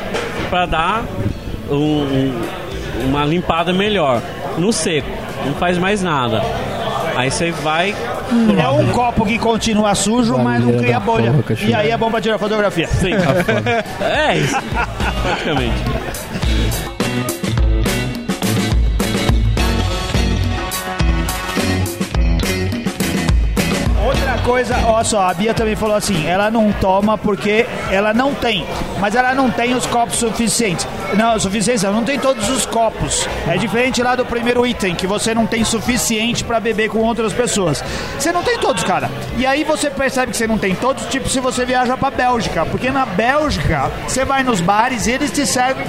para 0.49 0.65
dar 0.65 1.03
um- 1.69 1.75
um- 1.75 2.41
uma 3.09 3.25
limpada 3.25 3.73
melhor 3.73 4.21
no 4.57 4.71
seco. 4.71 5.09
Não 5.45 5.53
faz 5.55 5.77
mais 5.77 6.01
nada. 6.01 6.41
Aí 7.17 7.31
você 7.31 7.49
vai. 7.49 7.95
É 8.61 8.69
um 8.69 8.91
copo 8.91 9.25
que 9.25 9.39
continua 9.39 9.95
sujo, 9.95 10.37
mas 10.37 10.63
não 10.63 10.77
cria 10.77 10.99
bolha. 10.99 11.33
porra. 11.33 11.55
E 11.67 11.73
aí 11.73 11.89
é 11.89 11.97
bom 11.97 12.11
pra 12.11 12.21
tirar 12.21 12.37
fotografia. 12.37 12.87
Sim. 12.87 13.13
é 13.99 14.37
isso. 14.37 14.55
Praticamente. 15.23 15.96
Coisa, 24.47 24.77
olha 24.85 25.03
só, 25.03 25.27
a 25.27 25.33
Bia 25.33 25.53
também 25.53 25.75
falou 25.75 25.97
assim, 25.97 26.25
ela 26.25 26.49
não 26.49 26.71
toma 26.71 27.17
porque 27.17 27.65
ela 27.91 28.13
não 28.13 28.33
tem, 28.33 28.65
mas 28.97 29.13
ela 29.13 29.35
não 29.35 29.51
tem 29.51 29.75
os 29.75 29.85
copos 29.85 30.15
suficientes. 30.15 30.87
Não, 31.15 31.37
suficientes, 31.37 31.83
ela 31.83 31.93
não 31.93 32.05
tem 32.05 32.17
todos 32.17 32.49
os 32.49 32.65
copos. 32.65 33.27
É 33.45 33.57
diferente 33.57 34.01
lá 34.01 34.15
do 34.15 34.25
primeiro 34.25 34.65
item, 34.65 34.95
que 34.95 35.05
você 35.05 35.35
não 35.35 35.45
tem 35.45 35.65
suficiente 35.65 36.45
pra 36.45 36.61
beber 36.61 36.89
com 36.89 36.99
outras 36.99 37.33
pessoas. 37.33 37.83
Você 38.17 38.31
não 38.31 38.41
tem 38.41 38.57
todos, 38.57 38.85
cara. 38.85 39.11
E 39.37 39.45
aí 39.45 39.65
você 39.65 39.89
percebe 39.89 40.31
que 40.31 40.37
você 40.37 40.47
não 40.47 40.57
tem 40.57 40.73
todos, 40.75 41.05
tipo 41.07 41.27
se 41.27 41.41
você 41.41 41.65
viaja 41.65 41.97
pra 41.97 42.09
Bélgica, 42.09 42.65
porque 42.65 42.89
na 42.89 43.05
Bélgica 43.05 43.91
você 44.07 44.23
vai 44.23 44.43
nos 44.43 44.61
bares 44.61 45.07
e 45.07 45.11
eles 45.11 45.29
te 45.29 45.45
servem 45.45 45.85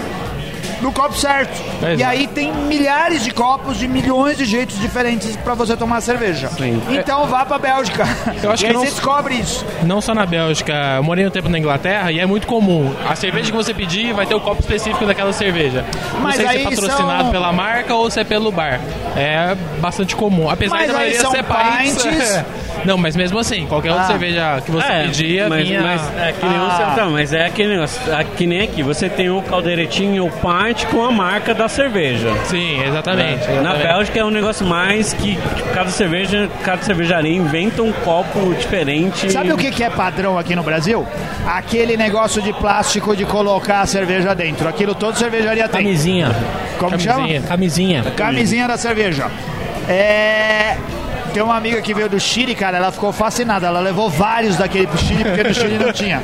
no 0.80 0.92
copo 0.92 1.14
certo. 1.16 1.50
É, 1.84 1.96
e 1.96 2.02
aí 2.02 2.26
tem 2.26 2.52
milhares 2.52 3.22
de 3.24 3.30
copos 3.30 3.76
de 3.76 3.88
milhões 3.88 4.36
de 4.36 4.44
jeitos 4.44 4.78
diferentes 4.80 5.36
pra 5.36 5.54
você 5.54 5.76
tomar 5.76 6.00
cerveja. 6.00 6.48
Sim. 6.48 6.80
Então 6.90 7.26
vá 7.26 7.44
pra 7.44 7.58
Bélgica. 7.58 8.04
Eu 8.42 8.52
acho 8.52 8.62
e 8.62 8.66
que 8.66 8.66
aí 8.66 8.72
não- 8.72 8.80
você 8.84 8.90
descobre 8.90 9.34
isso. 9.34 9.64
Não 9.82 10.00
só 10.00 10.14
na 10.14 10.24
Bélgica, 10.26 10.72
eu 10.96 11.02
morei 11.02 11.26
um 11.26 11.30
tempo 11.30 11.48
na 11.48 11.58
Inglaterra 11.58 12.10
e 12.12 12.20
é 12.20 12.26
muito 12.26 12.46
comum. 12.46 12.94
A 13.08 13.14
cerveja 13.16 13.50
que 13.50 13.56
você 13.56 13.72
pedir 13.74 14.12
vai 14.12 14.26
ter 14.26 14.34
o 14.34 14.40
copo 14.40 14.60
específico 14.60 15.04
daquela 15.06 15.32
cerveja. 15.32 15.84
não 16.14 16.20
Mas 16.20 16.36
sei 16.36 16.46
se 16.48 16.54
é 16.54 16.58
aí 16.58 16.64
patrocinado 16.64 17.22
são- 17.24 17.30
pela 17.32 17.52
marca 17.52 17.94
ou 17.94 18.10
se 18.10 18.20
é 18.20 18.24
pelo 18.24 18.50
bar. 18.52 18.80
É 19.16 19.56
bastante 19.80 20.14
comum. 20.14 20.48
Apesar 20.48 20.76
Mas 20.76 20.92
da 20.92 20.98
aí 20.98 21.18
maioria 21.18 21.30
ser 21.30 21.44
pints. 21.44 22.44
Não, 22.84 22.96
mas 22.96 23.14
mesmo 23.16 23.38
assim, 23.38 23.66
qualquer 23.66 23.90
outra 23.90 24.04
Ah. 24.04 24.08
cerveja 24.08 24.62
que 24.64 24.70
você 24.70 24.86
pedia 24.86 25.48
mas, 25.48 25.66
vinha. 25.66 25.82
mas 25.82 26.00
é 26.18 26.32
que 26.32 26.46
nem 26.46 26.56
Ah. 26.58 26.70
você, 26.70 26.92
então, 26.92 27.10
mas 27.10 27.32
é 27.32 27.46
aquele 27.46 27.68
negócio, 27.74 28.00
é 28.12 28.24
que 28.24 28.46
nem 28.46 28.60
aqui, 28.62 28.82
você 28.82 29.08
tem 29.08 29.28
o 29.30 29.42
caldeiretinho 29.42 30.14
e 30.14 30.20
o 30.20 30.30
pint 30.30 30.84
com 30.90 31.04
a 31.04 31.10
marca 31.10 31.54
da 31.54 31.68
cerveja. 31.68 32.32
Sim, 32.44 32.82
exatamente. 32.84 33.46
Na 33.46 33.52
exatamente. 33.52 33.82
Bélgica 33.86 34.20
é 34.20 34.24
um 34.24 34.30
negócio 34.30 34.66
mais 34.66 35.12
que 35.12 35.38
cada 35.74 35.90
cerveja, 35.90 36.48
cada 36.64 36.82
cervejaria 36.82 37.32
inventa 37.34 37.82
um 37.82 37.92
copo 37.92 38.54
diferente. 38.54 39.30
Sabe 39.32 39.52
o 39.52 39.56
que, 39.56 39.70
que 39.70 39.82
é 39.84 39.90
padrão 39.90 40.38
aqui 40.38 40.54
no 40.54 40.62
Brasil? 40.62 41.06
Aquele 41.46 41.96
negócio 41.96 42.40
de 42.40 42.52
plástico 42.52 43.14
de 43.16 43.24
colocar 43.24 43.80
a 43.80 43.86
cerveja 43.86 44.34
dentro. 44.34 44.68
Aquilo 44.68 44.94
todo 44.94 45.16
cervejaria 45.16 45.68
tem. 45.68 45.82
Camisinha. 45.84 46.28
Como 46.78 46.96
que 46.96 47.04
Camisinha. 47.06 47.36
chama? 47.38 47.48
Camisinha. 47.48 48.02
Camisinha 48.16 48.68
da 48.68 48.76
cerveja. 48.76 49.26
É. 49.88 50.76
Tem 51.38 51.44
uma 51.44 51.56
amiga 51.56 51.80
que 51.80 51.94
veio 51.94 52.08
do 52.08 52.18
Chile, 52.18 52.52
cara, 52.52 52.78
ela 52.78 52.90
ficou 52.90 53.12
fascinada. 53.12 53.68
Ela 53.68 53.78
levou 53.78 54.10
vários 54.10 54.56
daquele 54.56 54.88
pro 54.88 54.98
Chile, 54.98 55.22
porque 55.22 55.44
no 55.44 55.54
Chile 55.54 55.78
não 55.78 55.92
tinha. 55.92 56.20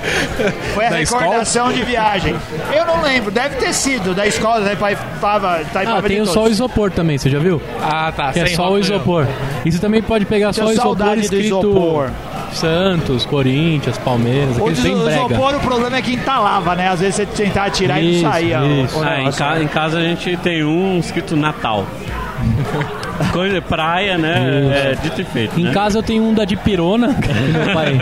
Foi 0.74 0.87
a 0.87 0.90
Da 0.90 0.96
recordação 0.96 1.72
de 1.72 1.83
viagem. 1.85 2.35
Eu 2.74 2.85
não 2.85 3.00
lembro, 3.00 3.31
deve 3.31 3.55
ter 3.55 3.72
sido 3.72 4.12
da 4.12 4.27
escola 4.27 4.62
da 4.62 4.72
Itaipava, 4.72 5.59
Ah, 5.59 5.62
Itaipava 5.62 6.03
tem 6.09 6.16
de 6.16 6.22
o 6.22 6.27
só 6.27 6.33
o 6.33 6.35
todos. 6.35 6.50
isopor 6.50 6.90
também, 6.90 7.16
você 7.16 7.31
já 7.31 7.38
viu? 7.38 7.62
Ah, 7.81 8.11
tá. 8.11 8.33
Que 8.33 8.40
é 8.40 8.46
só 8.46 8.72
o 8.72 8.77
isopor. 8.77 9.24
E 9.64 9.70
você 9.70 9.79
também 9.79 10.03
pode 10.03 10.24
pegar 10.27 10.53
só 10.53 10.64
o 10.66 10.72
isopor 10.72 11.16
escrito 11.16 11.44
isopor. 11.44 12.11
Santos, 12.53 13.24
Corinthians, 13.24 13.96
Palmeiras, 13.98 14.59
O 14.59 14.66
aquele 14.66 14.83
bem 14.83 14.98
brega. 14.98 15.20
isopor, 15.27 15.55
o 15.55 15.61
problema 15.61 15.96
é 15.96 16.03
que 16.03 16.12
entalava, 16.14 16.74
né? 16.74 16.88
Às 16.88 16.98
vezes 16.98 17.14
você 17.14 17.27
tentar 17.27 17.70
tirar 17.70 18.00
e 18.00 18.14
Isso, 18.16 18.24
não 18.24 18.33
saía. 18.33 18.61
o- 18.61 18.85
isso. 18.85 18.98
o 18.98 19.03
Ah, 19.05 19.20
em, 19.22 19.31
ca- 19.31 19.62
em 19.62 19.68
casa 19.68 19.98
a 19.98 20.03
gente 20.03 20.37
tem 20.38 20.64
um 20.64 20.98
escrito 20.98 21.37
Natal. 21.37 21.87
Coisa, 23.33 23.62
praia, 23.62 24.18
né? 24.18 24.92
É 24.92 24.96
dito 25.03 25.20
e 25.20 25.24
feito. 25.24 25.59
Em 25.59 25.64
né? 25.64 25.72
casa 25.72 25.98
eu 25.98 26.03
tenho 26.03 26.22
um 26.24 26.35
da 26.35 26.44
Dipirona, 26.44 27.14
que 27.14 27.29
meu 27.33 27.72
pai, 27.74 28.00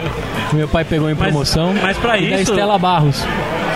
que 0.50 0.56
meu 0.56 0.68
pai 0.68 0.84
pegou 0.84 1.10
em 1.10 1.14
Mas- 1.14 1.28
promoção. 1.28 1.74
mas 1.82 1.96
pra 1.98 2.18
e 2.18 2.30
da 2.30 2.40
isso- 2.40 2.52
Estela 2.52 2.78
Barros. 2.78 3.22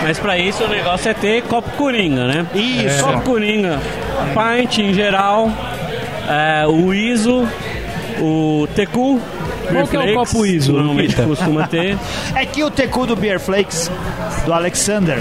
Mas 0.03 0.19
pra 0.19 0.37
isso 0.37 0.63
o 0.63 0.67
negócio 0.67 1.09
é 1.09 1.13
ter 1.13 1.41
copo 1.43 1.69
coringa, 1.71 2.25
né? 2.27 2.45
Isso. 2.55 3.03
Copo 3.03 3.21
coringa, 3.21 3.79
pint 4.33 4.77
em 4.79 4.93
geral, 4.93 5.51
é, 6.29 6.65
o 6.67 6.93
ISO, 6.93 7.47
o 8.19 8.67
TQ. 8.75 9.19
Qual 9.69 9.85
que 9.87 9.95
é 9.97 9.99
o 9.99 10.03
Beer 10.03 10.15
copo 10.15 10.25
Flakes, 10.31 10.53
ISO, 10.55 10.71
Normalmente 10.73 11.15
costuma 11.21 11.67
ter. 11.67 11.97
É 12.35 12.45
que 12.45 12.63
o 12.63 12.71
tecu 12.71 13.05
do 13.05 13.15
Beer 13.15 13.39
Flakes, 13.39 13.91
do 14.45 14.53
Alexander, 14.53 15.19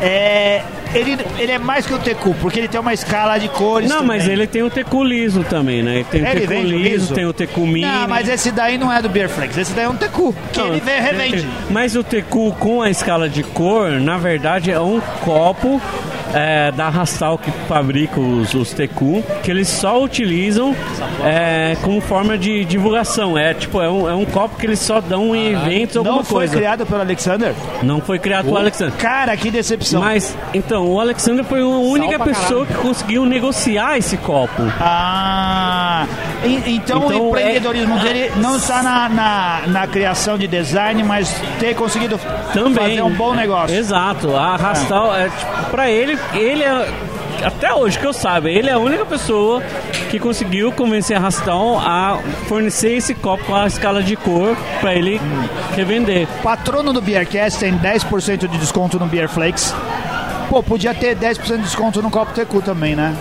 é. 0.00 0.62
Ele, 0.94 1.18
ele 1.38 1.50
é 1.50 1.58
mais 1.58 1.84
que 1.84 1.92
o 1.92 1.98
tecu, 1.98 2.36
porque 2.40 2.60
ele 2.60 2.68
tem 2.68 2.78
uma 2.80 2.94
escala 2.94 3.36
de 3.36 3.48
cores. 3.48 3.90
Não, 3.90 4.04
mas 4.04 4.22
também. 4.22 4.36
ele 4.36 4.46
tem 4.46 4.62
o 4.62 4.70
TQ 4.70 5.02
liso 5.02 5.42
também, 5.42 5.82
né? 5.82 6.04
Tem 6.08 6.22
o 6.22 6.26
Ele 6.26 6.46
vende 6.46 6.72
o 6.72 6.78
liso, 6.78 6.90
liso? 6.90 7.14
tem 7.14 7.26
o 7.26 7.32
TQ 7.32 7.60
mini. 7.62 7.80
Não, 7.80 8.06
mas 8.06 8.28
esse 8.28 8.52
daí 8.52 8.78
não 8.78 8.92
é 8.92 9.02
do 9.02 9.08
Beer 9.08 9.28
Flakes, 9.28 9.58
esse 9.58 9.72
daí 9.72 9.86
é 9.86 9.88
um 9.88 9.96
tecu, 9.96 10.32
que 10.52 10.60
Não, 10.60 10.68
ele 10.68 10.80
vê, 10.80 11.00
revende. 11.00 11.48
Mas 11.68 11.96
o 11.96 12.04
TQ 12.04 12.52
com 12.60 12.80
a 12.80 12.90
escala 12.90 13.28
de 13.28 13.42
cor, 13.42 13.90
na 14.00 14.16
verdade, 14.16 14.70
é 14.70 14.78
um 14.78 15.00
copo 15.24 15.82
é, 16.34 16.70
da 16.72 16.88
Rastal 16.88 17.38
que 17.38 17.50
fabrica 17.68 18.18
os, 18.20 18.52
os 18.54 18.72
TQ, 18.72 19.22
que 19.42 19.50
eles 19.50 19.68
só 19.68 20.02
utilizam 20.02 20.74
é, 21.22 21.76
como 21.82 22.00
forma 22.00 22.36
de 22.36 22.64
divulgação. 22.64 23.38
É 23.38 23.54
tipo, 23.54 23.80
é 23.80 23.88
um, 23.90 24.08
é 24.08 24.14
um 24.14 24.24
copo 24.24 24.56
que 24.56 24.66
eles 24.66 24.78
só 24.80 25.00
dão 25.00 25.34
em 25.34 25.52
eventos, 25.52 25.96
alguma 25.96 26.16
Não 26.16 26.24
foi 26.24 26.38
coisa. 26.40 26.56
criado 26.56 26.86
pelo 26.86 27.00
Alexander? 27.00 27.54
Não 27.82 28.00
foi 28.00 28.18
criado 28.18 28.46
por 28.48 28.58
Alexandre. 28.58 28.96
Cara, 28.98 29.36
que 29.36 29.50
decepção. 29.50 30.00
Mas, 30.00 30.36
então, 30.52 30.86
o 30.88 31.00
Alexandre 31.00 31.44
foi 31.44 31.60
a 31.60 31.66
única 31.66 32.18
pessoa 32.18 32.66
que 32.66 32.74
conseguiu 32.74 33.24
negociar 33.24 33.96
esse 33.98 34.16
copo. 34.16 34.62
Ah, 34.80 36.06
e- 36.44 36.62
então, 36.74 37.04
Então, 37.04 37.20
o 37.22 37.28
empreendedorismo 37.28 37.96
é- 37.98 38.00
dele 38.00 38.32
não 38.40 38.56
está 38.56 38.82
na, 38.82 39.08
na, 39.08 39.60
na 39.66 39.86
criação 39.86 40.36
de 40.36 40.46
design, 40.46 41.02
mas 41.02 41.34
ter 41.60 41.74
conseguido 41.74 42.18
Também. 42.52 42.74
fazer 42.74 43.02
um 43.02 43.14
bom 43.14 43.34
negócio. 43.34 43.74
Exato. 43.76 44.34
A 44.36 44.56
Rastal, 44.56 45.14
é, 45.14 45.28
tipo, 45.28 45.70
pra 45.70 45.90
ele, 45.90 46.18
ele 46.32 46.62
é. 46.62 46.88
Até 47.44 47.74
hoje 47.74 47.98
que 47.98 48.06
eu 48.06 48.12
saiba, 48.12 48.48
ele 48.48 48.70
é 48.70 48.72
a 48.72 48.78
única 48.78 49.04
pessoa 49.04 49.62
que 50.10 50.18
conseguiu 50.18 50.72
convencer 50.72 51.14
a 51.16 51.20
Rastal 51.20 51.78
a 51.78 52.18
fornecer 52.48 52.92
esse 52.96 53.12
copo 53.14 53.44
com 53.44 53.54
a 53.54 53.66
escala 53.66 54.02
de 54.02 54.16
cor 54.16 54.56
pra 54.80 54.94
ele 54.94 55.20
revender. 55.76 56.26
Patrono 56.42 56.90
do 56.92 57.02
Beercast 57.02 57.58
tem 57.60 57.76
10% 57.76 58.48
de 58.48 58.56
desconto 58.56 58.98
no 58.98 59.06
Beer 59.06 59.28
Flakes. 59.28 59.74
Pô, 60.48 60.62
podia 60.62 60.94
ter 60.94 61.14
10% 61.16 61.56
de 61.58 61.62
desconto 61.64 62.00
no 62.00 62.10
Copo 62.10 62.32
Tecu 62.32 62.62
também, 62.62 62.94
né? 62.96 63.14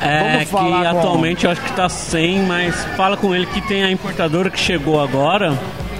É 0.00 0.44
que 0.44 0.50
com- 0.50 0.74
atualmente 0.74 1.44
eu 1.44 1.50
acho 1.50 1.60
que 1.60 1.72
tá 1.72 1.88
sem, 1.88 2.40
mas 2.42 2.74
fala 2.96 3.16
com 3.16 3.34
ele 3.34 3.46
que 3.46 3.60
tem 3.62 3.84
a 3.84 3.90
importadora 3.90 4.48
que 4.50 4.58
chegou 4.58 5.00
agora, 5.02 5.52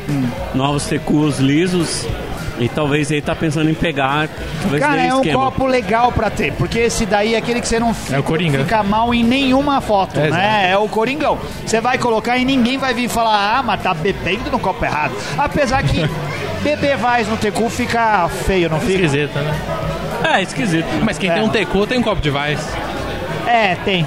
Hum. 0.09 0.27
novos 0.55 0.87
tecus 0.87 1.38
lisos, 1.38 2.07
e 2.62 2.68
talvez 2.68 3.11
ele 3.11 3.20
tá 3.22 3.35
pensando 3.35 3.68
em 3.68 3.75
pegar. 3.75 4.29
Talvez 4.62 4.83
Cara, 4.83 5.03
é 5.03 5.14
um 5.14 5.18
esquema. 5.20 5.44
copo 5.44 5.66
legal 5.66 6.12
pra 6.12 6.31
ter, 6.31 6.53
porque 6.55 6.79
esse 6.79 7.05
daí 7.07 7.35
é 7.35 7.38
aquele 7.38 7.61
que 7.61 7.68
você 7.68 7.79
não 7.81 7.92
fica, 7.92 8.16
É 8.16 8.18
o 8.18 8.22
Coringa. 8.22 8.59
fica 8.61 8.83
mal 8.83 9.12
em 9.12 9.22
nenhuma 9.22 9.81
foto, 9.81 10.18
É, 10.18 10.31
né? 10.31 10.70
É 10.72 10.79
o 10.79 10.88
Coringão. 10.88 11.38
Você 11.66 11.81
vai 11.81 11.98
colocar 11.98 12.37
e 12.38 12.44
ninguém 12.44 12.79
vai 12.79 12.94
vir 12.94 13.09
falar, 13.09 13.59
ah, 13.59 13.62
mas 13.62 13.83
tá 13.83 13.92
bebendo 13.94 14.51
no 14.51 14.59
copo 14.59 14.85
errado. 14.85 15.12
Apesar 15.37 15.83
que 15.83 16.09
beber 16.62 16.96
vais 16.96 17.29
no 17.29 17.37
Tecu 17.37 17.68
fica 17.68 18.29
feio, 18.29 18.68
não 18.70 18.79
fica? 18.81 18.92
Esquisita, 18.92 19.40
né? 19.40 19.55
É, 20.37 20.42
esquisito. 20.42 20.87
Mas 21.03 21.18
quem 21.18 21.29
É. 21.29 21.35
tem 21.35 21.42
um 21.42 21.48
tecu 21.48 21.85
tem 21.85 21.98
um 21.98 22.03
copo 22.03 22.20
de 22.22 22.31
Vaz. 22.31 22.61
É, 23.46 23.74
tem. 23.85 24.07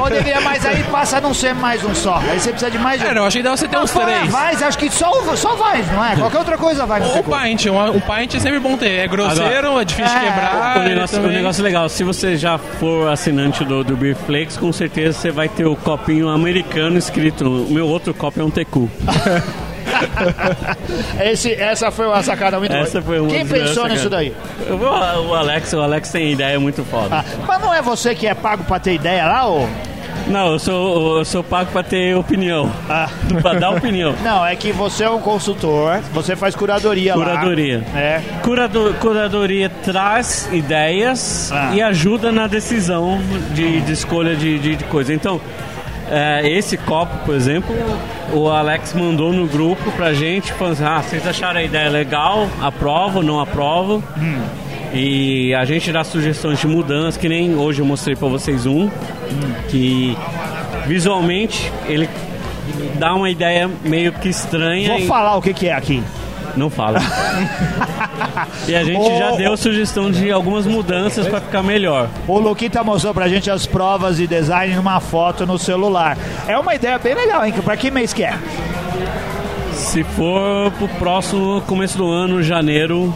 Ou 0.00 0.08
deveria, 0.10 0.40
mas 0.40 0.64
aí 0.66 0.82
passa 0.84 1.16
a 1.18 1.20
não 1.20 1.32
ser 1.32 1.54
mais 1.54 1.82
um 1.84 1.94
só. 1.94 2.16
Aí 2.30 2.38
você 2.38 2.50
precisa 2.50 2.70
de 2.70 2.78
mais 2.78 3.00
de 3.00 3.06
um. 3.06 3.10
É, 3.10 3.14
não, 3.14 3.24
achei 3.26 3.40
que 3.40 3.44
dava 3.44 3.56
você 3.56 3.66
ter 3.68 3.78
uns 3.78 3.90
três. 3.90 4.28
Vais, 4.30 4.62
acho 4.62 4.78
que 4.78 4.90
só, 4.90 5.10
o- 5.10 5.36
só 5.36 5.54
vais, 5.56 5.90
não 5.90 6.04
é? 6.04 6.14
Qualquer 6.16 6.38
outra 6.38 6.58
coisa 6.58 6.84
vai 6.86 7.00
Ou 7.02 7.08
Tecu. 7.10 7.30
pint, 7.30 7.66
um, 7.66 7.80
um 7.96 8.00
pint 8.00 8.34
é 8.34 8.38
sempre 8.40 8.58
bom 8.60 8.76
ter. 8.76 8.90
É 9.00 9.08
grosseiro, 9.08 9.80
é 9.80 9.84
difícil 9.84 10.18
de 10.18 10.26
É, 10.26 10.30
quebrar. 10.30 10.76
O 10.78 10.82
negócio, 10.82 11.18
o 11.22 11.26
negócio 11.28 11.64
legal, 11.64 11.88
se 11.88 12.04
você 12.04 12.36
já 12.36 12.58
for 12.58 13.08
assinante 13.10 13.64
do, 13.64 13.82
do 13.82 13.96
Beer 13.96 14.16
Flakes, 14.16 14.56
com 14.56 14.72
certeza 14.72 15.18
você 15.18 15.30
vai 15.30 15.48
ter 15.48 15.64
o 15.66 15.74
copinho 15.76 16.28
americano 16.28 16.98
escrito. 16.98 17.48
O 17.48 17.72
meu 17.72 17.86
outro 17.88 18.12
copo 18.14 18.40
é 18.40 18.44
um 18.44 18.50
tecu. 18.50 18.90
Esse, 21.20 21.52
essa 21.54 21.90
foi 21.90 22.06
uma 22.06 22.22
sacada 22.22 22.58
muito 22.58 22.72
Essa 22.74 23.00
boa. 23.00 23.02
foi 23.02 23.20
uma 23.20 23.30
Quem 23.30 23.46
pensou 23.46 23.88
nisso 23.88 24.08
daí? 24.10 24.34
Vou- 24.68 25.28
O 25.28 25.34
Alex, 25.34 25.72
o 25.72 25.80
Alex 25.80 26.10
tem 26.10 26.32
ideia 26.32 26.58
muito 26.60 26.84
foda. 26.84 27.16
Ah, 27.20 27.24
mas 27.46 27.60
não 27.60 27.72
é 27.74 27.80
você 27.82 28.14
que 28.14 28.26
é 28.26 28.34
pago 28.34 28.64
pra 28.64 28.78
ter 28.78 28.94
ideia 28.94 29.26
lá, 29.26 29.48
ô? 29.48 29.66
Não, 30.26 30.52
eu 30.52 30.58
sou, 30.58 31.18
eu 31.18 31.24
sou 31.24 31.44
pago 31.44 31.70
pra 31.70 31.82
ter 31.82 32.16
opinião. 32.16 32.70
Ah. 32.88 33.08
pra 33.42 33.54
dar 33.54 33.70
opinião. 33.70 34.14
Não, 34.22 34.44
é 34.46 34.56
que 34.56 34.72
você 34.72 35.04
é 35.04 35.10
um 35.10 35.20
consultor, 35.20 36.00
você 36.14 36.34
faz 36.34 36.54
curadoria, 36.54 37.14
lá. 37.14 37.24
Curadoria. 37.24 37.84
É. 37.94 38.20
Curador, 38.42 38.94
curadoria 38.94 39.68
traz 39.68 40.48
ideias 40.50 41.50
Ah. 41.52 41.70
e 41.74 41.82
ajuda 41.82 42.32
na 42.32 42.46
decisão 42.46 43.20
de, 43.52 43.80
de 43.82 43.92
escolha 43.92 44.34
de, 44.34 44.58
de, 44.58 44.76
de 44.76 44.84
coisa. 44.84 45.12
Então, 45.12 45.38
é, 46.14 46.48
esse 46.48 46.76
copo, 46.76 47.12
por 47.24 47.34
exemplo, 47.34 47.74
o 48.32 48.48
Alex 48.48 48.92
mandou 48.94 49.32
no 49.32 49.46
grupo 49.46 49.90
pra 49.92 50.14
gente, 50.14 50.52
falando 50.52 50.74
assim, 50.74 50.84
ah, 50.84 51.02
vocês 51.02 51.26
acharam 51.26 51.60
a 51.60 51.62
ideia 51.62 51.90
legal? 51.90 52.48
Aprovo, 52.60 53.22
não 53.22 53.40
aprovo? 53.40 54.02
Hum. 54.16 54.42
E 54.92 55.52
a 55.54 55.64
gente 55.64 55.90
dá 55.90 56.04
sugestões 56.04 56.60
de 56.60 56.68
mudança, 56.68 57.18
que 57.18 57.28
nem 57.28 57.56
hoje 57.56 57.80
eu 57.80 57.84
mostrei 57.84 58.14
pra 58.14 58.28
vocês 58.28 58.64
um, 58.64 58.88
que 59.68 60.16
visualmente 60.86 61.72
ele 61.88 62.08
dá 62.96 63.12
uma 63.14 63.28
ideia 63.28 63.68
meio 63.82 64.12
que 64.12 64.28
estranha. 64.28 64.90
Vou 64.90 64.98
e- 65.00 65.06
falar 65.06 65.36
o 65.36 65.42
que, 65.42 65.52
que 65.52 65.66
é 65.66 65.72
aqui. 65.72 66.00
Não 66.56 66.70
fala. 66.70 67.00
e 68.68 68.74
a 68.74 68.84
gente 68.84 68.98
Ô, 69.00 69.18
já 69.18 69.32
deu 69.32 69.56
sugestão 69.56 70.10
de 70.10 70.30
algumas 70.30 70.66
mudanças 70.66 71.26
para 71.26 71.40
ficar 71.40 71.62
melhor. 71.62 72.08
O 72.26 72.38
Luquita 72.38 72.82
mostrou 72.82 73.12
pra 73.12 73.28
gente 73.28 73.50
as 73.50 73.66
provas 73.66 74.16
de 74.16 74.26
design 74.26 74.74
numa 74.74 75.00
foto 75.00 75.46
no 75.46 75.58
celular. 75.58 76.16
É 76.46 76.58
uma 76.58 76.74
ideia 76.74 76.98
bem 76.98 77.14
legal, 77.14 77.44
hein? 77.44 77.52
Pra 77.64 77.76
que 77.76 77.90
mês 77.90 78.12
que 78.12 78.24
é? 78.24 78.38
Se 79.72 80.04
for 80.04 80.70
pro 80.72 80.88
próximo 80.88 81.62
começo 81.66 81.98
do 81.98 82.08
ano, 82.08 82.42
janeiro, 82.42 83.12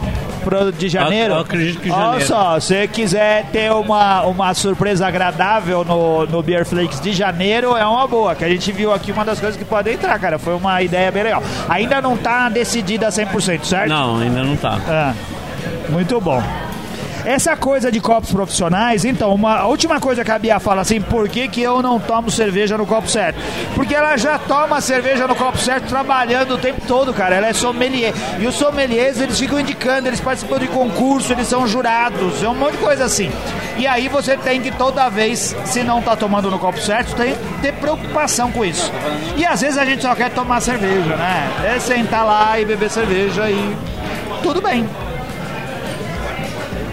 Pro, 0.49 0.71
de 0.71 0.89
janeiro? 0.89 1.33
Eu- 1.33 1.37
eu 1.37 1.41
acredito 1.41 1.79
que 1.81 1.89
Olha 1.91 2.01
janeiro. 2.01 2.25
só, 2.27 2.59
se 2.59 2.87
quiser 2.87 3.45
ter 3.51 3.71
uma, 3.71 4.23
uma 4.23 4.53
surpresa 4.53 5.07
agradável 5.07 5.83
no, 5.85 6.25
no 6.25 6.41
Beer 6.43 6.65
Flakes 6.65 6.99
de 6.99 7.13
janeiro, 7.13 7.75
é 7.77 7.85
uma 7.85 8.07
boa. 8.07 8.35
Que 8.35 8.43
a 8.45 8.49
gente 8.49 8.71
viu 8.71 8.93
aqui 8.93 9.11
uma 9.11 9.23
das 9.25 9.39
coisas 9.39 9.57
que 9.57 9.65
pode 9.65 9.89
entrar, 9.91 10.17
cara. 10.19 10.37
Foi 10.39 10.55
uma 10.55 10.81
ideia 10.81 11.11
bem 11.11 11.23
legal. 11.23 11.43
Ainda 11.67 12.01
não 12.01 12.17
tá 12.17 12.49
decidida 12.49 13.09
100%, 13.09 13.63
certo? 13.65 13.89
não, 13.89 14.17
ainda 14.17 14.43
não 14.43 14.55
tá. 14.55 14.79
Ah, 14.87 15.13
muito 15.89 16.19
bom. 16.19 16.41
Essa 17.25 17.55
coisa 17.55 17.91
de 17.91 17.99
copos 17.99 18.31
profissionais, 18.31 19.03
então, 19.03 19.33
uma 19.33 19.57
a 19.57 19.67
última 19.67 19.99
coisa 19.99 20.23
que 20.23 20.31
a 20.31 20.39
Bia 20.39 20.59
fala 20.59 20.81
assim, 20.81 21.01
por 21.01 21.27
que, 21.27 21.47
que 21.47 21.61
eu 21.61 21.81
não 21.81 21.99
tomo 21.99 22.31
cerveja 22.31 22.77
no 22.77 22.85
copo 22.85 23.09
certo? 23.09 23.39
Porque 23.75 23.93
ela 23.93 24.15
já 24.17 24.39
toma 24.39 24.79
cerveja 24.79 25.27
no 25.27 25.35
copo 25.35 25.57
certo 25.57 25.87
trabalhando 25.87 26.55
o 26.55 26.57
tempo 26.57 26.81
todo, 26.87 27.13
cara. 27.13 27.35
Ela 27.35 27.47
é 27.47 27.53
sommelier. 27.53 28.13
E 28.39 28.47
os 28.47 28.55
sommeliers, 28.55 29.19
eles 29.19 29.37
ficam 29.37 29.59
indicando, 29.59 30.07
eles 30.07 30.19
participam 30.19 30.59
de 30.59 30.67
concurso, 30.67 31.33
eles 31.33 31.47
são 31.47 31.67
jurados, 31.67 32.41
é 32.41 32.47
um 32.47 32.55
monte 32.55 32.73
de 32.73 32.77
coisa 32.77 33.05
assim. 33.05 33.29
E 33.77 33.85
aí 33.85 34.07
você 34.07 34.37
tem 34.37 34.61
que 34.61 34.71
toda 34.71 35.09
vez, 35.09 35.55
se 35.65 35.83
não 35.83 36.01
tá 36.01 36.15
tomando 36.15 36.49
no 36.49 36.57
copo 36.57 36.79
certo, 36.79 37.15
tem 37.15 37.33
que 37.33 37.61
ter 37.61 37.73
preocupação 37.73 38.51
com 38.51 38.63
isso. 38.63 38.91
E 39.35 39.45
às 39.45 39.61
vezes 39.61 39.77
a 39.77 39.85
gente 39.85 40.01
só 40.01 40.15
quer 40.15 40.31
tomar 40.31 40.61
cerveja, 40.61 41.15
né? 41.15 41.49
É 41.75 41.79
sentar 41.79 42.25
lá 42.25 42.59
e 42.59 42.65
beber 42.65 42.89
cerveja 42.89 43.49
e 43.49 43.77
tudo 44.41 44.61
bem. 44.61 44.87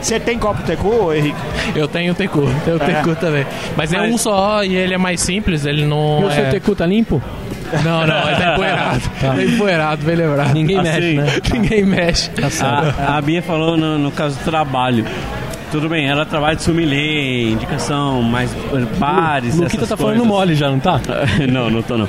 Você 0.07 0.21
tem 0.21 0.39
copo 0.39 0.63
tecu, 0.63 1.13
Henrique? 1.13 1.37
Eu 1.75 1.89
tenho 1.89 2.13
o 2.13 2.15
Tecu, 2.15 2.49
tenho 2.65 2.77
o 2.79 2.83
É. 2.83 2.87
Tecu 2.87 3.17
também. 3.17 3.45
Mas 3.77 3.93
é 3.93 3.99
Mas- 3.99 4.15
um 4.15 4.17
só 4.17 4.63
e 4.63 4.77
ele 4.77 4.95
é 4.95 4.99
mais 4.99 5.21
simples, 5.21 5.67
ele 5.67 5.85
não. 5.85 6.21
E 6.23 6.25
o 6.27 6.31
seu 6.31 6.45
é... 6.45 6.51
tecu 6.51 6.77
tá 6.77 6.87
limpo? 6.87 7.21
Não, 7.83 8.07
não, 8.07 8.29
ele 8.29 8.37
tá 8.37 8.53
empoeirado. 8.53 9.03
Tá 9.21 9.43
empoeirado, 9.43 10.07
bem 10.07 10.15
lembrado. 10.15 10.55
Ninguém 10.55 10.79
Assim, 10.79 10.91
mexe, 10.91 11.15
né? 11.15 11.27
Ninguém 11.53 11.85
mexe. 11.85 12.31
A, 12.63 13.17
a 13.17 13.21
Bia 13.21 13.43
falou 13.43 13.77
no, 13.77 13.99
no 13.99 14.13
caso 14.13 14.39
do 14.39 14.45
trabalho. 14.45 15.05
Tudo 15.73 15.89
bem, 15.89 16.07
ela 16.09 16.25
trabalha 16.25 16.55
de 16.55 16.63
sommelier, 16.63 17.51
indicação, 17.51 18.23
mais 18.23 18.55
bares, 19.01 19.59
O 19.59 19.65
Luquita 19.65 19.89
tá 19.89 19.97
falando 19.97 20.25
mole 20.25 20.55
já, 20.55 20.71
não 20.71 20.79
tá? 20.79 21.01
não, 21.51 21.69
não 21.69 21.83
tô 21.83 21.99
não. 21.99 22.09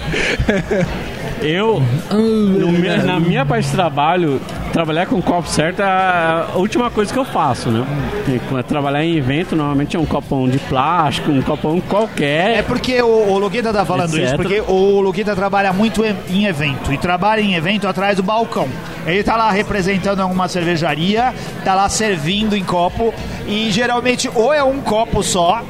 Eu, 1.41 1.81
no 2.11 3.03
na 3.03 3.19
minha 3.19 3.43
parte 3.43 3.65
de 3.65 3.71
trabalho, 3.71 4.39
trabalhar 4.71 5.05
com 5.07 5.21
copo 5.21 5.47
certo 5.47 5.81
é 5.81 5.85
a 5.85 6.47
última 6.55 6.89
coisa 6.91 7.11
que 7.11 7.17
eu 7.19 7.25
faço, 7.25 7.69
né? 7.69 7.85
E 8.27 8.39
quando 8.47 8.59
é 8.59 8.63
Trabalhar 8.63 9.03
em 9.03 9.15
evento, 9.15 9.55
normalmente 9.55 9.95
é 9.95 9.99
um 9.99 10.05
copão 10.05 10.47
de 10.47 10.59
plástico, 10.59 11.31
um 11.31 11.41
copão 11.41 11.77
É 11.77 11.81
qualquer. 11.89 12.63
porque 12.65 13.01
o, 13.01 13.07
o 13.31 13.39
Luquita 13.39 13.71
tá 13.73 13.83
falando 13.85 14.09
Etc. 14.13 14.25
isso, 14.25 14.35
porque 14.35 14.61
o 14.67 14.99
Luquita 15.01 15.35
trabalha 15.35 15.71
muito 15.73 16.03
em, 16.05 16.15
em 16.29 16.45
evento. 16.45 16.91
E 16.93 16.97
trabalha 16.97 17.41
em 17.41 17.55
evento 17.55 17.87
atrás 17.87 18.17
do 18.17 18.23
balcão. 18.23 18.67
Ele 19.05 19.23
tá 19.23 19.35
lá 19.37 19.49
representando 19.51 20.19
alguma 20.19 20.47
cervejaria, 20.47 21.33
tá 21.63 21.73
lá 21.73 21.87
servindo 21.89 22.55
em 22.55 22.63
copo. 22.63 23.13
E 23.47 23.71
geralmente 23.71 24.29
ou 24.35 24.53
é 24.53 24.63
um 24.63 24.81
copo 24.81 25.23
só, 25.23 25.61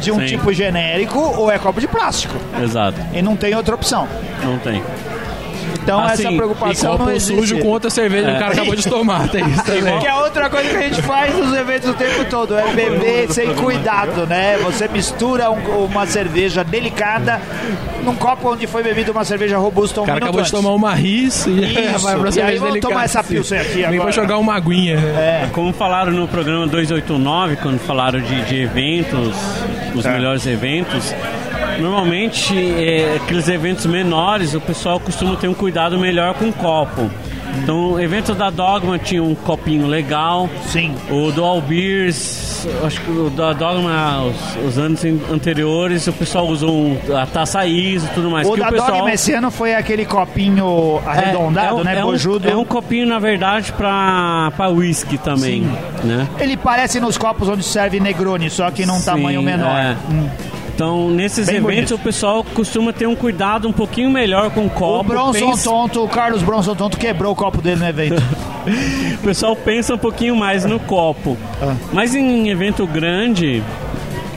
de 0.00 0.12
um 0.12 0.20
Sim. 0.20 0.26
tipo 0.26 0.52
genérico, 0.52 1.18
ou 1.18 1.50
é 1.50 1.58
copo 1.58 1.80
de 1.80 1.88
plástico. 1.88 2.34
Exato, 2.62 2.98
E 3.12 3.20
não 3.20 3.34
tem 3.36 3.54
outra 3.54 3.74
opção. 3.74 4.06
não 4.42 4.56
tem. 4.58 4.82
Então 5.86 6.00
Assim, 6.00 6.26
essa 6.26 6.36
preocupação 6.36 6.88
e 6.94 6.98
copo 6.98 7.04
não 7.04 7.12
existe. 7.12 7.38
sujo 7.40 7.58
com 7.60 7.68
outra 7.68 7.88
cerveja 7.90 8.28
que 8.30 8.36
o 8.36 8.38
cara 8.40 8.52
acabou 8.54 8.74
de 8.74 8.88
tomar. 8.88 9.28
Tem 9.28 9.48
isso 9.48 9.62
também. 9.64 9.98
Que 10.00 10.06
é 10.08 10.14
outra 10.16 10.50
coisa 10.50 10.68
que 10.68 10.76
a 10.76 10.82
gente 10.82 11.00
faz 11.02 11.36
nos 11.38 11.56
eventos 11.56 11.88
o 11.90 11.94
tempo 11.94 12.24
todo, 12.28 12.58
é 12.58 12.72
beber 12.72 13.30
sem 13.32 13.54
cuidado, 13.54 14.26
né? 14.26 14.58
Você 14.64 14.88
mistura 14.88 15.48
um- 15.48 15.84
uma 15.84 16.04
cerveja 16.06 16.64
delicada 16.64 17.40
num 18.02 18.16
copo 18.16 18.50
onde 18.52 18.66
foi 18.66 18.82
bebida 18.82 19.12
uma 19.12 19.24
cerveja 19.24 19.58
robusta 19.58 20.00
um 20.00 20.02
O 20.02 20.06
cara 20.06 20.18
acabou 20.18 20.42
de 20.42 20.48
antes. 20.48 20.50
tomar 20.50 20.74
uma 20.74 20.92
ris 20.92 21.46
e 21.46 21.50
Isso. 21.50 21.98
vai 22.02 22.18
pra 22.18 22.28
E 22.28 22.32
cerveja 22.32 22.52
aí 22.52 22.58
vamos 22.58 22.72
delicada. 22.74 22.92
tomar 22.94 23.04
essa 23.04 23.22
Pilsen 23.22 23.58
aqui 23.60 23.84
agora. 23.84 24.02
vai 24.02 24.12
jogar 24.12 24.38
uma 24.38 24.54
aguinha. 24.56 24.96
É. 24.98 25.48
Como 25.52 25.72
falaram 25.72 26.10
no 26.10 26.26
programa 26.26 26.66
289, 26.66 27.56
quando 27.56 27.78
falaram 27.78 28.20
de, 28.20 28.42
de 28.46 28.62
eventos, 28.62 29.36
os 29.94 30.02
Tá. 30.02 30.10
melhores 30.10 30.44
eventos, 30.46 31.14
normalmente 31.78 32.56
é, 32.56 33.16
aqueles 33.22 33.48
eventos 33.48 33.86
menores 33.86 34.54
o 34.54 34.60
pessoal 34.60 34.98
costuma 35.00 35.36
ter 35.36 35.48
um 35.48 35.54
cuidado 35.54 35.98
melhor 35.98 36.34
com 36.34 36.46
o 36.48 36.52
copo. 36.52 37.10
Então, 37.62 37.92
o 37.92 38.00
evento 38.00 38.34
da 38.34 38.50
Dogma 38.50 38.98
tinha 38.98 39.22
um 39.22 39.34
copinho 39.34 39.86
legal. 39.86 40.46
Sim. 40.66 40.94
O 41.10 41.32
do 41.32 41.42
Albiers, 41.42 42.66
acho 42.84 43.00
que 43.00 43.10
o 43.10 43.30
da 43.30 43.54
Dogma, 43.54 44.24
os, 44.24 44.66
os 44.68 44.78
anos 44.78 45.02
anteriores, 45.32 46.06
o 46.06 46.12
pessoal 46.12 46.46
usou 46.48 46.70
um- 46.70 46.98
a 47.16 47.24
taça 47.24 47.64
ISO 47.64 48.06
e 48.06 48.14
tudo 48.14 48.30
mais. 48.30 48.46
O 48.46 48.52
que 48.52 48.60
da 48.60 48.68
o 48.68 48.72
pessoal, 48.72 48.90
Dogma 48.92 49.12
esse 49.12 49.32
ano 49.32 49.50
foi 49.50 49.74
aquele 49.74 50.04
copinho 50.04 51.00
arredondado, 51.06 51.80
é, 51.80 51.84
né? 51.84 51.98
é 51.98 52.04
um, 52.04 52.14
é 52.50 52.56
um 52.56 52.64
copinho, 52.64 53.06
na 53.06 53.18
verdade, 53.18 53.72
pra, 53.72 54.52
pra 54.54 54.68
whisky 54.68 55.16
também, 55.16 55.62
né? 56.04 56.28
Ele 56.38 56.58
parece 56.58 57.00
nos 57.00 57.16
copos 57.16 57.48
onde 57.48 57.62
serve 57.62 57.98
Negroni, 58.00 58.50
só 58.50 58.70
que 58.70 58.84
num 58.84 58.98
Sim, 58.98 59.04
tamanho 59.06 59.40
menor. 59.40 59.74
é. 59.78 59.96
Então, 60.76 61.08
nesses 61.10 61.46
Bem 61.46 61.56
eventos, 61.56 61.74
bonito. 61.74 61.94
o 61.94 61.98
pessoal 61.98 62.44
costuma 62.52 62.92
ter 62.92 63.06
um 63.06 63.16
cuidado 63.16 63.66
um 63.66 63.72
pouquinho 63.72 64.10
melhor 64.10 64.50
com 64.50 64.66
o 64.66 64.68
copo. 64.70 65.00
O 65.00 65.02
Bronson 65.14 65.32
pensa- 65.32 65.70
Tonto, 65.70 66.04
o 66.04 66.08
Carlos 66.08 66.42
Bronson 66.42 66.74
Tonto 66.74 66.98
quebrou 66.98 67.32
o 67.32 67.34
copo 67.34 67.62
dele 67.62 67.76
no 67.80 67.86
evento. 67.88 68.22
o 69.18 69.22
pessoal 69.22 69.56
pensa 69.56 69.94
um 69.94 69.98
pouquinho 69.98 70.36
mais 70.36 70.66
no 70.66 70.78
copo. 70.78 71.34
Ah. 71.62 71.74
Mas 71.94 72.14
em 72.14 72.50
evento 72.50 72.86
grande, 72.86 73.62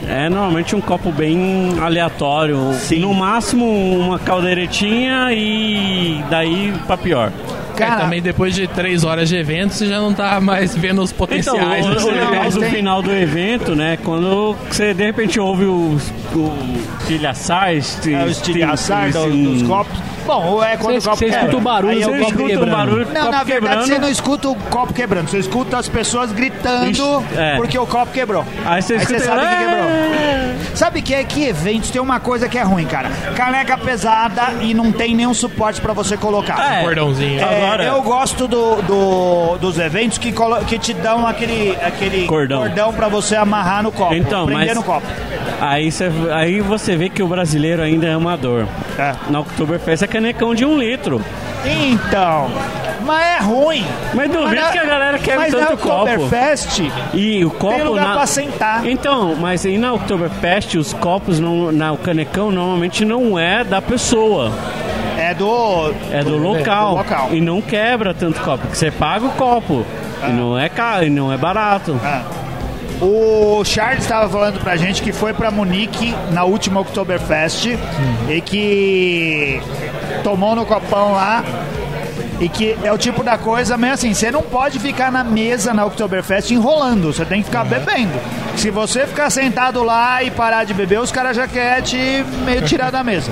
é 0.08 0.30
normalmente 0.30 0.74
um 0.74 0.80
copo 0.80 1.12
bem 1.12 1.74
aleatório. 1.78 2.72
Sim. 2.72 3.00
No 3.00 3.12
máximo, 3.12 3.66
uma 3.98 4.18
caldeiretinha 4.18 5.28
e 5.34 6.24
daí 6.30 6.72
pra 6.86 6.96
pior. 6.96 7.30
É, 7.82 7.86
Cara, 7.86 8.00
também 8.02 8.20
depois 8.22 8.54
de 8.54 8.66
três 8.66 9.04
horas 9.04 9.28
de 9.28 9.36
evento, 9.36 9.72
você 9.74 9.86
já 9.86 9.98
não 10.00 10.12
tá 10.12 10.40
mais 10.40 10.76
vendo 10.76 11.02
os 11.02 11.10
Então, 11.10 11.18
potenciais. 11.26 11.86
o, 11.86 11.90
da 11.90 11.96
o 11.96 12.00
cerveja. 12.00 12.30
legal 12.30 12.50
do 12.50 12.60
tem- 12.60 12.70
final 12.70 13.02
do 13.02 13.12
evento, 13.12 13.74
né? 13.74 13.98
Quando 14.04 14.56
você 14.68 14.92
de 14.94 15.04
repente 15.04 15.38
ouve 15.40 15.64
os, 15.64 16.10
o 16.34 16.52
é 16.52 16.52
o 16.54 17.00
estilhaçar 17.00 17.74
esti- 17.74 18.14
dos, 18.16 18.30
esti- 18.30 19.42
dos 19.44 19.62
copos. 19.62 19.98
Bom, 20.30 20.62
é 20.64 20.76
quando 20.76 20.94
Você- 21.00 21.08
o 21.08 21.10
copo 21.10 21.16
você 21.16 21.24
quebra. 21.26 21.40
escuta 21.40 21.56
o 21.56 21.60
barulho, 21.60 21.90
Aí 21.92 22.02
é 22.02 22.04
você 22.04 22.10
o 22.10 22.12
Você 22.14 22.18
copo 22.20 22.30
escuta 22.30 22.42
escuta 22.52 22.60
o 22.60 22.66
quebrando. 22.66 22.76
barulho, 22.90 23.06
Não, 23.06 23.20
copo 23.20 23.30
na 23.32 23.42
verdade 23.44 23.52
quebrando. 23.70 23.86
você 23.86 23.98
não 23.98 24.08
escuta 24.08 24.48
o 24.48 24.54
copo 24.54 24.92
quebrando, 24.92 25.28
você 25.28 25.38
escuta 25.38 25.78
as 25.78 25.88
pessoas 25.88 26.32
gritando 26.32 26.90
Ixi, 26.90 27.02
é. 27.36 27.56
porque 27.56 27.78
o 27.78 27.86
copo 27.86 28.12
quebrou. 28.12 28.44
Aí 28.64 28.80
você 28.82 28.96
escuta 28.96 29.18
sabe 29.20 29.40
que 29.40 29.46
"É!" 29.46 29.58
quebrou. 29.58 30.70
Sabe 30.76 31.02
que 31.02 31.14
é 31.14 31.24
que 31.24 31.44
eventos 31.44 31.90
tem 31.90 32.00
uma 32.00 32.20
coisa 32.20 32.48
que 32.48 32.56
é 32.56 32.62
ruim, 32.62 32.86
cara. 32.86 33.10
Caneca 33.34 33.76
pesada 33.76 34.52
e 34.60 34.72
não 34.72 34.92
tem 34.92 35.14
nenhum 35.14 35.34
suporte 35.34 35.80
pra 35.80 35.92
você 35.92 36.16
colocar. 36.16 36.74
É. 36.78 36.82
Cordãozinho. 36.82 37.40
É, 37.40 37.64
Agora- 37.66 37.84
eu 37.84 38.02
gosto 38.02 38.46
do, 38.46 38.76
do- 38.82 39.58
dos 39.58 39.78
eventos 39.78 40.16
que, 40.18 40.32
colo- 40.32 40.64
que 40.64 40.78
te 40.78 40.94
dão 40.94 41.26
aquele, 41.26 41.76
aquele 41.82 42.26
Cordão. 42.26 42.92
pra 42.92 43.08
você 43.08 43.34
amarrar 43.36 43.82
no 43.82 43.90
copo, 43.90 44.14
Então, 44.14 44.46
prender 44.46 44.66
mas- 44.68 44.76
no 44.76 44.82
copo. 44.82 45.06
Aí 45.60 45.90
você, 45.92 46.10
aí 46.32 46.60
você 46.60 46.96
vê 46.96 47.08
que 47.08 47.22
o 47.22 47.26
brasileiro 47.28 47.82
ainda 47.82 48.06
é 48.06 48.12
amador. 48.12 48.66
É. 48.98 49.14
Na 49.28 49.40
Oktoberfest 49.40 50.02
é 50.02 50.06
canecão 50.06 50.54
de 50.54 50.64
um 50.64 50.78
litro. 50.78 51.20
Então, 51.64 52.50
mas 53.04 53.26
é 53.26 53.38
ruim. 53.44 53.84
Mas 54.14 54.30
duvido 54.30 54.54
na- 54.62 54.70
que 54.70 54.78
a 54.78 54.84
galera 54.84 55.18
quer 55.18 55.36
mas 55.36 55.50
tanto 55.52 55.70
na 55.72 55.76
copo. 55.76 56.02
Oktoberfest 56.10 56.80
E 57.12 57.44
o 57.44 57.50
copo 57.50 57.74
tem 57.74 57.84
lugar 57.84 58.08
na... 58.08 58.12
pra 58.14 58.26
sentar. 58.26 58.86
Então, 58.86 59.36
mas 59.38 59.66
aí 59.66 59.76
na 59.76 59.92
Oktoberfest 59.92 60.76
os 60.76 60.94
copos, 60.94 61.38
não, 61.38 61.70
na, 61.70 61.92
o 61.92 61.98
canecão 61.98 62.50
normalmente 62.50 63.04
não 63.04 63.38
é 63.38 63.62
da 63.62 63.82
pessoa. 63.82 64.50
É 65.18 65.34
do. 65.34 65.92
É 66.10 66.24
do 66.24 66.38
local. 66.38 66.90
do 66.92 66.96
local. 66.96 67.28
E 67.32 67.40
não 67.42 67.60
quebra 67.60 68.14
tanto 68.14 68.40
copo, 68.40 68.58
porque 68.58 68.76
você 68.76 68.90
paga 68.90 69.26
o 69.26 69.30
copo. 69.32 69.84
E 70.26 70.30
não 70.32 70.58
é 70.58 70.68
caro, 70.70 71.04
e 71.04 71.10
não 71.10 71.30
é 71.30 71.36
barato. 71.36 71.98
Ah. 72.02 72.22
O 73.00 73.64
Charles 73.64 74.02
estava 74.02 74.28
falando 74.28 74.60
pra 74.60 74.76
gente 74.76 75.02
que 75.02 75.12
foi 75.12 75.32
pra 75.32 75.50
Munique 75.50 76.14
na 76.32 76.44
última 76.44 76.80
Oktoberfest 76.80 77.78
e 78.28 78.40
que 78.40 79.60
tomou 80.22 80.54
no 80.54 80.66
copão 80.66 81.12
lá. 81.12 81.44
E 82.40 82.48
que 82.48 82.74
é 82.82 82.90
o 82.90 82.96
tipo 82.96 83.22
da 83.22 83.36
coisa 83.36 83.76
meio 83.76 83.92
assim, 83.92 84.14
você 84.14 84.30
não 84.30 84.40
pode 84.40 84.78
ficar 84.78 85.12
na 85.12 85.22
mesa 85.22 85.74
na 85.74 85.84
Oktoberfest 85.84 86.50
enrolando, 86.50 87.12
você 87.12 87.22
tem 87.22 87.40
que 87.40 87.48
ficar 87.48 87.64
bebendo. 87.64 88.18
Se 88.56 88.70
você 88.70 89.06
ficar 89.06 89.28
sentado 89.28 89.82
lá 89.82 90.22
e 90.22 90.30
parar 90.30 90.64
de 90.64 90.72
beber, 90.72 91.00
os 91.00 91.12
caras 91.12 91.36
já 91.36 91.46
querem 91.46 91.82
te 91.82 92.24
meio 92.46 92.62
tirar 92.62 92.90
da 92.90 93.04
mesa. 93.04 93.30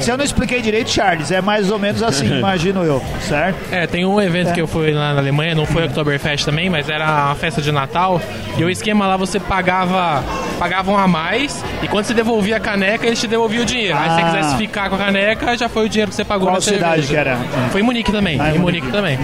Se 0.00 0.10
eu 0.10 0.16
não 0.16 0.24
expliquei 0.24 0.60
direito, 0.62 0.90
Charles, 0.90 1.30
é 1.30 1.40
mais 1.40 1.70
ou 1.70 1.78
menos 1.78 2.02
assim, 2.02 2.26
imagino 2.38 2.82
eu, 2.84 3.02
certo? 3.20 3.56
É, 3.72 3.86
tem 3.86 4.04
um 4.04 4.20
evento 4.20 4.50
É. 4.50 4.52
que 4.52 4.60
eu 4.60 4.66
fui 4.66 4.92
lá 4.92 5.12
na 5.14 5.20
Alemanha, 5.20 5.54
não 5.54 5.66
foi 5.66 5.84
Oktoberfest 5.86 6.44
também, 6.44 6.68
mas 6.70 6.88
era 6.88 7.04
uma 7.26 7.34
festa 7.34 7.60
de 7.62 7.72
Natal. 7.72 8.20
E 8.58 8.64
o 8.64 8.70
esquema 8.70 9.06
lá 9.06 9.16
você 9.16 9.38
pagava 9.40 10.22
pagavam 10.58 10.96
a 10.96 11.06
mais 11.06 11.62
e 11.82 11.88
quando 11.88 12.06
você 12.06 12.14
devolvia 12.14 12.56
a 12.56 12.60
caneca, 12.60 13.06
eles 13.06 13.20
te 13.20 13.26
devolviam 13.26 13.62
o 13.62 13.66
dinheiro. 13.66 13.96
Aí 13.96 14.08
se 14.10 14.14
você 14.16 14.20
Ah. 14.22 14.24
quisesse 14.30 14.56
ficar 14.56 14.88
com 14.88 14.94
a 14.94 14.98
caneca, 14.98 15.56
já 15.56 15.68
foi 15.68 15.84
o 15.86 15.88
dinheiro 15.88 16.10
que 16.10 16.16
você 16.16 16.24
pagou 16.24 16.46
Qual 16.46 16.54
na 16.54 16.60
cidade 16.60 17.06
cerveja. 17.06 17.08
que 17.08 17.16
era? 17.16 17.36
Foi 17.70 17.80
em 17.80 17.84
Munique 17.84 18.10
também. 18.12 18.40
Ah, 18.40 18.50
em 18.52 18.56
em 18.56 18.58
Munique, 18.58 18.86
Munique. 18.86 18.92
também. 18.96 19.18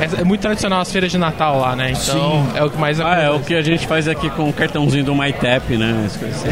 É, 0.00 0.20
é 0.20 0.24
muito 0.24 0.40
tradicional 0.40 0.80
as 0.80 0.90
feiras 0.90 1.10
de 1.10 1.18
Natal 1.18 1.58
lá, 1.60 1.76
né? 1.76 1.90
Então 1.90 2.46
Sim. 2.46 2.48
é 2.54 2.64
o 2.64 2.70
que 2.70 2.78
mais 2.78 2.98
Ah, 3.00 3.16
é 3.16 3.26
o 3.26 3.30
acontece. 3.34 3.48
que 3.48 3.54
a 3.54 3.62
gente 3.62 3.86
faz 3.86 4.08
aqui 4.08 4.30
com 4.30 4.48
o 4.48 4.52
cartãozinho 4.52 5.04
do 5.04 5.14
MyTap, 5.14 5.76
né? 5.76 6.06
Assim. 6.06 6.48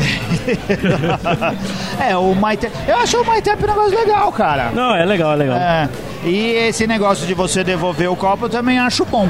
é, 2.09 2.16
o 2.16 2.34
MyTap. 2.34 2.72
Eu 2.86 2.96
acho 2.99 3.20
o 3.20 3.24
MyTap 3.30 3.64
um 3.64 3.66
negócio 3.66 3.99
legal, 3.99 4.30
cara. 4.32 4.70
Não, 4.74 4.94
é 4.94 5.05
legal, 5.05 5.32
é 5.32 5.36
legal. 5.36 5.57
É. 5.57 5.88
E 6.24 6.51
esse 6.51 6.86
negócio 6.86 7.26
de 7.26 7.32
você 7.32 7.62
devolver 7.62 8.11
o 8.11 8.16
copo 8.16 8.46
eu 8.46 8.49
também 8.51 8.78
acho 8.78 9.05
bom. 9.05 9.28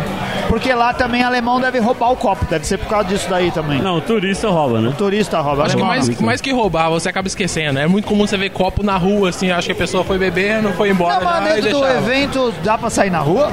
Porque 0.49 0.73
lá 0.73 0.95
também 0.95 1.23
alemão 1.23 1.61
deve 1.61 1.79
roubar 1.79 2.11
o 2.11 2.17
copo. 2.17 2.45
Deve 2.47 2.67
ser 2.67 2.79
por 2.79 2.89
causa 2.89 3.09
disso 3.09 3.29
daí 3.29 3.51
também. 3.51 3.81
Não, 3.81 3.99
o 3.99 4.01
turista 4.01 4.49
rouba, 4.49 4.81
né? 4.81 4.95
Turista 4.97 5.39
rouba. 5.41 5.65
Acho 5.65 5.77
que 5.77 5.83
alemão 5.83 5.89
mais, 5.89 6.09
não. 6.09 6.27
mais 6.27 6.41
que 6.41 6.51
roubar, 6.51 6.89
você 6.89 7.09
acaba 7.09 7.29
esquecendo. 7.29 7.79
É 7.79 7.87
muito 7.87 8.07
comum 8.09 8.27
você 8.27 8.37
ver 8.37 8.51
copo 8.51 8.83
na 8.83 8.97
rua, 8.97 9.29
assim, 9.29 9.51
acho 9.51 9.67
que 9.67 9.73
a 9.73 9.77
pessoa 9.77 10.03
foi 10.03 10.19
beber, 10.19 10.63
não 10.63 10.73
foi 10.73 10.91
embora. 10.91 11.17
Não, 11.17 11.25
mas 11.25 11.45
já, 11.45 11.59
e 11.59 11.63
dentro 11.63 11.79
do 11.81 11.87
evento 11.87 12.55
dá 12.65 12.79
pra 12.79 12.89
sair 12.89 13.11
na 13.11 13.21
rua? 13.21 13.53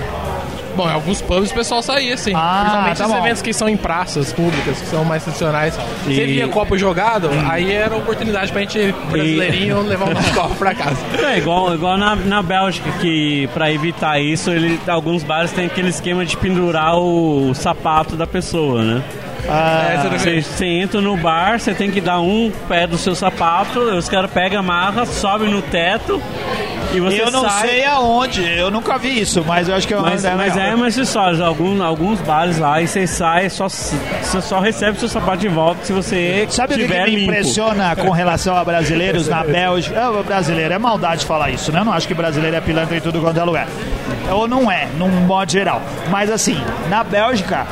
Bom, 0.75 0.89
em 0.89 0.93
alguns 0.93 1.21
pubs 1.21 1.51
o 1.51 1.53
pessoal 1.53 1.81
saía, 1.81 2.17
sim. 2.17 2.33
Ah, 2.35 2.59
Principalmente 2.61 2.97
tá 2.97 3.03
esses 3.05 3.15
bom. 3.15 3.19
eventos 3.25 3.41
que 3.41 3.53
são 3.53 3.69
em 3.69 3.77
praças 3.77 4.33
públicas, 4.33 4.79
que 4.79 4.87
são 4.87 5.05
mais 5.05 5.23
tradicionais. 5.23 5.77
Você 6.03 6.11
E- 6.23 6.25
via 6.25 6.47
copo 6.49 6.77
jogado, 6.77 7.29
aí 7.49 7.71
era 7.71 7.95
oportunidade 7.95 8.51
pra 8.51 8.61
gente, 8.61 8.93
brasileirinho, 9.09 9.81
levar 9.81 10.09
o 10.09 10.13
nosso 10.13 10.33
copo 10.35 10.55
pra 10.55 10.73
casa. 10.75 10.97
É 11.23 11.37
igual, 11.37 11.73
igual 11.73 11.97
na, 11.97 12.15
na 12.15 12.41
Bélgica, 12.43 12.89
que 12.99 13.47
pra 13.53 13.71
evitar 13.71 14.19
isso, 14.19 14.49
ele, 14.51 14.79
alguns 14.87 15.23
bares 15.23 15.51
têm 15.51 15.65
aquele 15.67 15.89
esquema 15.89 16.25
de 16.25 16.35
pendurar 16.37 16.97
o, 16.97 17.53
sapato 17.53 18.15
da 18.15 18.27
pessoa, 18.27 18.83
né? 18.83 19.03
Ah, 19.47 19.89
É, 19.93 19.97
você 19.97 20.09
Você, 20.19 20.29
vê. 20.31 20.41
você 20.41 20.65
entra 20.65 21.01
no 21.01 21.15
bar, 21.15 21.59
você 21.59 21.73
tem 21.73 21.91
que 21.91 22.01
dar 22.01 22.19
um 22.19 22.51
pé 22.67 22.87
do 22.87 22.97
seu 22.97 23.13
sapato, 23.15 23.79
os 23.79 24.09
caras 24.09 24.31
pegam 24.31 24.59
a 24.59 24.63
marra, 24.63 25.05
sobe 25.05 25.45
no 25.45 25.61
teto 25.61 26.21
e 26.97 26.99
você 27.01 27.21
eu 27.21 27.31
não 27.31 27.47
sai. 27.49 27.67
sei 27.67 27.85
aonde, 27.85 28.43
eu 28.57 28.71
nunca 28.71 28.97
vi 28.97 29.19
isso, 29.19 29.43
mas 29.45 29.67
eu 29.69 29.75
acho 29.75 29.87
que 29.87 29.93
é 29.93 29.97
uma 29.97 30.09
Mas, 30.09 30.23
mas 30.23 30.57
é 30.57 30.75
mais 30.75 30.97
acessórios, 30.97 31.41
alguns, 31.41 31.79
alguns 31.81 32.19
bares 32.21 32.57
lá 32.57 32.81
e 32.81 32.87
você 32.87 33.05
sai, 33.07 33.49
só, 33.49 33.67
você 33.67 34.41
só 34.41 34.59
recebe 34.59 34.99
seu 34.99 35.09
sapato 35.09 35.37
de 35.37 35.47
volta 35.47 35.83
se 35.83 35.93
você 35.93 36.45
Sabe 36.49 36.73
o 36.73 36.77
que, 36.77 36.83
tiver 36.83 37.05
me 37.05 37.11
limpo. 37.15 37.31
impressiona 37.31 37.95
com 37.95 38.09
relação 38.11 38.55
a 38.55 38.63
brasileiros 38.63 39.27
na 39.27 39.43
Bélgica? 39.43 39.99
É, 39.99 40.23
brasileiro, 40.23 40.73
é 40.73 40.77
maldade 40.77 41.25
falar 41.25 41.49
isso, 41.49 41.71
né? 41.71 41.79
Eu 41.79 41.85
não 41.85 41.93
acho 41.93 42.07
que 42.07 42.13
brasileiro 42.13 42.55
é 42.55 42.61
pilantra 42.61 42.95
em 42.97 43.01
tudo 43.01 43.19
quanto 43.21 43.39
é 43.39 43.43
lugar. 43.43 43.67
Ou 44.31 44.47
não 44.47 44.71
é, 44.71 44.87
num 44.97 45.09
modo 45.09 45.51
geral. 45.51 45.81
Mas 46.09 46.29
assim, 46.31 46.57
na 46.89 47.03
Bélgica, 47.03 47.65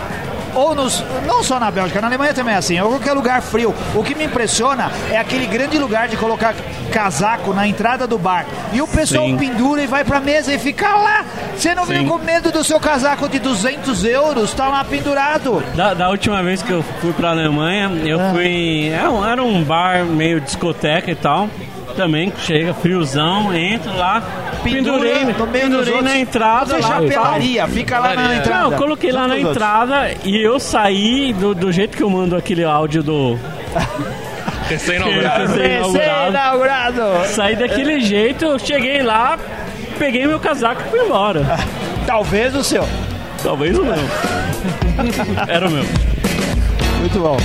ou 0.56 0.76
nos, 0.76 1.04
não 1.26 1.44
só 1.44 1.60
na 1.60 1.70
Bélgica, 1.72 2.00
na 2.02 2.08
Alemanha 2.08 2.34
também 2.34 2.54
é 2.54 2.58
assim, 2.58 2.80
ou 2.80 2.90
qualquer 2.90 3.14
lugar 3.14 3.42
frio. 3.42 3.74
O 3.96 4.04
que 4.04 4.16
me 4.16 4.26
impressiona 4.26 4.92
é 5.12 5.18
aquele 5.18 5.46
grande 5.48 5.78
lugar 5.78 6.08
de 6.08 6.18
colocar 6.18 6.54
casaco 6.92 7.54
na 7.54 7.68
entrada 7.68 8.06
do 8.08 8.18
bar. 8.18 8.46
E 8.72 8.82
o 8.82 8.88
pessoal 8.88 9.26
Sim. 9.26 9.38
pendura 9.38 9.82
e 9.82 9.88
vai 9.88 10.04
pra 10.04 10.20
mesa 10.20 10.54
e 10.54 10.60
fica 10.60 10.88
lá. 10.96 11.26
Você 11.56 11.74
não 11.74 11.86
Sim. 11.86 11.94
fica 12.00 12.10
com 12.10 12.18
medo 12.20 12.52
do 12.52 12.64
seu 12.64 12.80
casaco 12.80 13.28
de 13.28 13.40
200 13.40 14.04
euros, 14.06 14.54
tá 14.54 14.68
lá 14.68 14.84
pendurado. 14.84 15.64
Da, 15.76 15.94
da 15.94 16.10
última 16.10 16.42
vez 16.44 16.62
que 16.62 16.72
eu 16.72 16.84
fui 17.02 17.14
pra 17.14 17.30
Alemanha, 17.32 17.92
eu 18.06 18.20
Ah. 18.20 18.32
fui. 18.34 18.90
Era 18.90 19.10
um, 19.12 19.26
era 19.26 19.44
um 19.44 19.64
bar 19.64 20.04
meio 20.06 20.40
discoteca 20.40 21.10
e 21.12 21.16
tal. 21.16 21.50
Também 21.96 22.34
chega 22.40 22.74
friozão, 22.74 23.54
entro 23.56 23.96
lá, 23.96 24.24
pendurei, 24.64 25.26
pendurei 25.52 26.02
na 26.02 26.18
entrada 26.18 26.76
Você 26.76 26.82
lá. 26.82 26.88
chapelaria, 26.88 27.68
fica 27.68 28.00
lá 28.00 28.16
na 28.16 28.36
entrada. 28.36 28.64
Não, 28.64 28.72
eu 28.72 28.78
coloquei 28.78 29.12
lá 29.12 29.28
na 29.28 29.40
entrada 29.40 30.12
e 30.24 30.42
eu 30.42 30.60
saí 30.60 31.34
do, 31.34 31.54
do 31.54 31.72
jeito 31.72 31.96
que 31.96 32.02
eu 32.02 32.10
mando 32.10 32.36
aquele 32.36 32.64
áudio 32.64 33.04
do. 33.04 33.40
Recém-inaugurado. 34.70 35.48
Recém-inaugurado. 35.48 35.94
Recém-inaugurado. 35.94 37.02
Saí 37.28 37.56
daquele 37.56 38.00
jeito, 38.00 38.58
cheguei 38.60 39.04
lá, 39.04 39.38
peguei 40.00 40.26
meu 40.26 40.40
casaco 40.40 40.82
e 40.82 40.90
fui 40.90 41.00
embora. 41.06 41.46
Talvez 42.08 42.56
o 42.56 42.64
seu. 42.64 42.88
Talvez 43.44 43.78
o 43.78 43.84
meu. 43.84 43.94
Era 45.48 45.68
o 45.68 45.72
meu. 45.72 45.84
Muito 47.00 47.20
bom. 47.20 47.38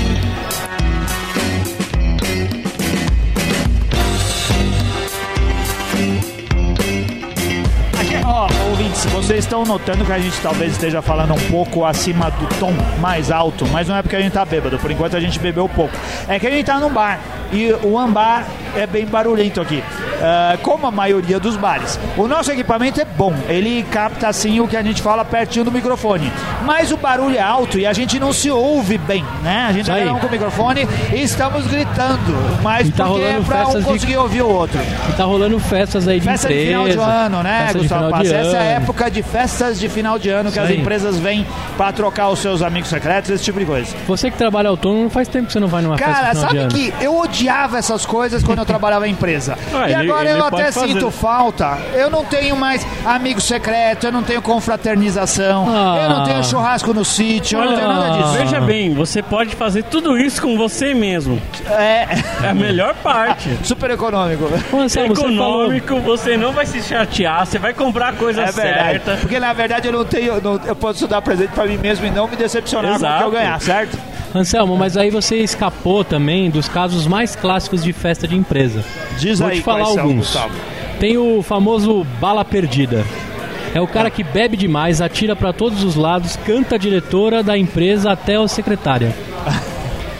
Vocês 9.23 9.41
estão 9.41 9.65
notando 9.65 10.05
que 10.05 10.13
a 10.13 10.19
gente 10.19 10.41
talvez 10.41 10.71
esteja 10.73 11.03
falando 11.03 11.35
um 11.35 11.51
pouco 11.51 11.85
acima 11.85 12.31
do 12.31 12.47
tom 12.61 12.73
mais 13.01 13.33
alto, 13.33 13.67
mas 13.67 13.89
não 13.89 13.97
é 13.97 14.01
porque 14.01 14.15
a 14.15 14.21
gente 14.21 14.33
tá 14.33 14.45
bêbado, 14.45 14.79
por 14.79 14.93
enquanto 14.93 15.17
a 15.17 15.21
gente 15.21 15.41
bebeu 15.41 15.69
pouco. 15.69 15.93
É 16.29 16.39
que 16.39 16.47
a 16.47 16.51
gente 16.51 16.67
tá 16.67 16.79
num 16.79 16.89
bar 16.89 17.19
e 17.53 17.73
o 17.83 17.99
ambar 17.99 18.45
é 18.77 18.87
bem 18.87 19.07
barulhento 19.07 19.61
aqui, 19.61 19.83
ah, 20.23 20.57
como 20.63 20.87
a 20.87 20.91
maioria 20.91 21.39
dos 21.41 21.57
bares. 21.57 21.99
O 22.17 22.27
nosso 22.29 22.51
equipamento 22.53 23.01
é 23.01 23.05
bom, 23.05 23.35
ele 23.49 23.83
capta 23.91 24.29
assim 24.29 24.61
o 24.61 24.69
que 24.69 24.77
a 24.77 24.83
gente 24.83 25.01
fala 25.03 25.25
pertinho 25.25 25.65
do 25.65 25.73
microfone, 25.73 26.31
mas 26.65 26.93
o 26.93 26.97
barulho 26.97 27.37
é 27.37 27.41
alto 27.41 27.79
e 27.79 27.87
a 27.87 27.93
gente 27.93 28.19
não 28.21 28.33
se 28.33 28.51
ouve 28.51 28.99
bem, 28.99 29.25
né? 29.43 29.67
A 29.69 29.73
gente 29.73 29.87
tá 29.87 29.97
com 30.21 30.27
o 30.27 30.31
microfone 30.31 30.87
e 31.13 31.23
estamos 31.23 31.67
gritando, 31.67 32.61
mas 32.63 32.89
E 32.89 32.93
tá 32.93 33.07
porque 33.07 33.23
é 33.23 33.33
pra 33.33 33.41
um 33.41 33.45
festas 33.65 33.85
de- 33.85 33.91
conseguir 33.91 34.17
ouvir 34.17 34.43
o 34.43 34.49
outro. 34.49 34.79
E 35.09 35.13
tá 35.13 35.25
rolando 35.25 35.59
festas 35.59 36.07
aí 36.09 36.21
de 36.21 36.27
Festa 36.27 36.49
de 36.49 36.55
empresa. 36.55 36.69
final 36.69 36.89
de 36.89 36.99
ano, 37.25 37.43
né, 37.43 37.59
festa 37.65 37.73
de 37.73 37.79
Gustavo 37.89 38.11
Paz? 38.11 38.29
de 38.29 38.35
Essa 38.35 38.57
é 38.57 38.61
a 38.61 38.65
época 38.81 39.11
de 39.11 39.23
festas 39.23 39.79
de 39.81 39.89
final 39.89 40.19
de 40.19 40.29
ano 40.29 40.45
que 40.51 40.59
Isso 40.59 40.61
as 40.61 40.69
aí. 40.71 40.81
empresas 40.81 41.19
vêm 41.19 41.47
pra 41.77 41.93
trocar 41.93 42.29
os 42.29 42.39
seus 42.39 42.63
amigos 42.63 42.89
secretos, 42.91 43.31
esse 43.31 43.45
tipo 43.45 43.59
de 43.59 43.65
coisa. 43.67 43.95
Você 44.07 44.31
que 44.31 44.37
trabalha 44.37 44.69
autônomo, 44.69 45.03
não 45.05 45.11
faz 45.11 45.29
tempo 45.29 45.47
que 45.47 45.53
você 45.53 45.61
não 45.61 45.69
vai 45.69 45.83
numa 45.83 45.97
Cara, 45.97 46.13
festa 46.15 46.29
de 46.29 46.37
final 46.37 46.49
sabe 46.49 46.55
de 46.75 46.81
ano. 46.91 46.99
que 46.99 47.05
eu 47.05 47.21
odiava 47.39 47.79
essas 47.79 48.05
coisas 48.05 48.43
quando 48.43 48.59
eu 48.59 48.65
trabalhava 48.67 49.07
em 49.09 49.13
empresa. 49.13 49.57
Ah, 49.73 49.89
e 49.89 49.95
ele- 49.95 50.11
agora 50.11 50.31
ele 50.31 50.39
eu 50.41 50.45
até 50.45 50.73
fazer. 50.73 50.89
sinto 50.89 51.11
falta. 51.11 51.79
Eu 51.95 52.11
não 52.11 52.25
tenho 52.25 52.57
mais 52.57 52.87
amigo 53.05 53.41
secreto, 53.41 54.07
eu 54.07 54.13
não 54.13 54.23
tenho 54.23 54.43
confraternização, 54.43 55.67
Ah. 55.69 55.99
eu 56.03 56.09
não 56.11 56.25
tenho 56.25 56.45
churrasco 56.45 56.93
no 56.93 57.05
sítio, 57.05 57.59
eu 57.59 57.65
não 57.65 57.75
tenho 57.77 57.89
nada 57.89 58.17
disso. 58.19 58.33
Veja 58.33 58.61
bem, 58.61 58.95
você 58.95 59.23
pode 59.23 59.55
fazer 59.57 59.85
tudo 59.85 60.19
isso 60.19 60.41
com 60.43 60.57
você 60.57 60.95
mesmo. 60.95 61.41
É 61.71 62.07
É 62.45 62.49
a 62.51 62.55
melhor 62.55 62.95
parte. 62.97 63.49
super 63.65 63.91
econômico. 63.91 64.45
Você 64.71 65.01
falou... 65.09 65.13
Econômico, 65.67 66.01
você 66.01 66.37
não 66.37 66.53
vai 66.53 66.67
se 66.67 66.83
chatear, 66.83 67.47
você 67.47 67.59
vai 67.59 67.73
comprar 67.75 68.09
a 68.09 68.13
coisa 68.13 68.43
É 68.43 68.53
certa. 68.53 69.17
Porque 69.21 69.39
na 69.39 69.53
verdade 69.53 69.89
eu 69.89 69.93
não 69.93 70.05
tenho. 70.05 70.41
não- 70.41 70.61
eu 70.65 70.77
posso 70.77 71.07
dar 71.07 71.21
presente 71.23 71.51
pra 71.51 71.65
mim 71.67 71.77
mesmo 71.77 72.07
e 72.07 72.11
não 72.11 72.27
me 72.29 72.37
decepcionar 72.37 72.93
com 72.93 72.97
o 72.97 73.01
que 73.01 73.05
Exato. 73.07 73.23
eu 73.25 73.31
ganhar, 73.31 73.61
certo? 73.61 73.99
Anselmo, 74.35 74.77
mas 74.77 74.97
aí 74.97 75.11
você 75.11 75.37
escapou 75.37 76.05
também 76.05 76.51
dos 76.51 76.69
casos 76.69 77.07
mais 77.07 77.35
clássicos 77.35 77.83
de 77.83 77.93
festa 77.93 78.29
de 78.29 78.37
empresa. 78.37 78.85
Diz 79.19 79.39
Vou 79.39 79.49
aí 79.49 79.57
te 79.59 79.63
falar 79.63 79.87
são, 79.87 80.01
alguns. 80.01 80.19
Gustavo. 80.19 80.55
Tem 81.01 81.17
o 81.17 81.43
famoso 81.43 82.05
bala 82.21 82.45
perdida. 82.45 83.05
É 83.75 83.81
o 83.81 83.87
cara 83.87 84.11
que 84.11 84.23
bebe 84.23 84.57
demais, 84.57 85.01
atira 85.01 85.37
pra 85.37 85.53
todos 85.53 85.83
os 85.85 85.95
lados, 85.95 86.37
canta 86.37 86.75
a 86.75 86.79
diretora 86.79 87.43
da 87.43 87.57
empresa 87.57 88.11
até 88.11 88.37
a 88.37 88.49
secretária. 88.49 89.15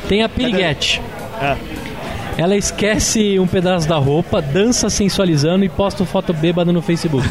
Tem 0.09 0.23
a 0.23 0.29
piriguete. 0.29 1.03
É. 1.41 1.57
Ela 2.37 2.57
esquece 2.57 3.39
um 3.39 3.47
pedaço 3.47 3.89
da 3.89 3.97
roupa, 3.97 4.43
dança 4.43 4.91
sensualizando 4.91 5.65
e 5.65 5.69
posta 5.69 6.05
foto 6.05 6.33
bêbada 6.33 6.73
no 6.73 6.83
Facebook. 6.83 7.29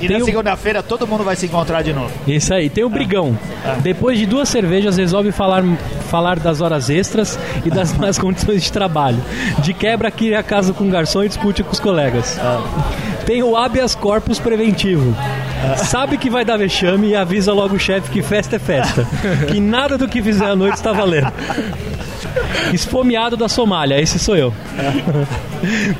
E 0.00 0.06
Tem 0.08 0.18
na 0.18 0.22
o- 0.22 0.26
segunda-feira 0.26 0.82
todo 0.82 1.06
mundo 1.06 1.24
vai 1.24 1.36
se 1.36 1.46
encontrar 1.46 1.82
de 1.82 1.92
novo. 1.92 2.10
Isso 2.26 2.52
aí. 2.52 2.68
Tem 2.68 2.84
o 2.84 2.88
brigão. 2.88 3.38
Depois 3.82 4.18
de 4.18 4.26
duas 4.26 4.48
cervejas, 4.48 4.96
resolve 4.96 5.32
falar, 5.32 5.62
falar 6.10 6.38
das 6.38 6.60
horas 6.60 6.90
extras 6.90 7.38
e 7.64 7.70
das 7.70 7.92
más 7.98 8.18
condições 8.18 8.62
de 8.62 8.72
trabalho. 8.72 9.18
De 9.60 9.72
quebra, 9.72 10.10
cria 10.10 10.42
casa 10.42 10.72
com 10.72 10.84
o 10.84 10.90
garçom 10.90 11.22
e 11.24 11.28
discute 11.28 11.62
com 11.62 11.72
os 11.72 11.80
colegas. 11.80 12.38
Tem 13.24 13.42
o 13.42 13.56
habeas 13.56 13.94
corpus 13.94 14.38
preventivo. 14.38 15.16
Sabe 15.76 16.16
que 16.18 16.30
vai 16.30 16.44
dar 16.44 16.56
vexame 16.56 17.08
e 17.08 17.16
avisa 17.16 17.52
logo 17.52 17.74
o 17.74 17.78
chefe 17.78 18.10
que 18.10 18.22
festa 18.22 18.56
é 18.56 18.58
festa. 18.58 19.06
que 19.50 19.58
nada 19.60 19.96
do 19.98 20.06
que 20.06 20.22
fizer 20.22 20.46
à 20.46 20.54
noite 20.54 20.74
está 20.74 20.92
valendo. 20.92 21.32
Esfomeado 22.72 23.36
da 23.36 23.48
Somália, 23.48 24.00
esse 24.00 24.18
sou 24.18 24.36
eu. 24.36 24.52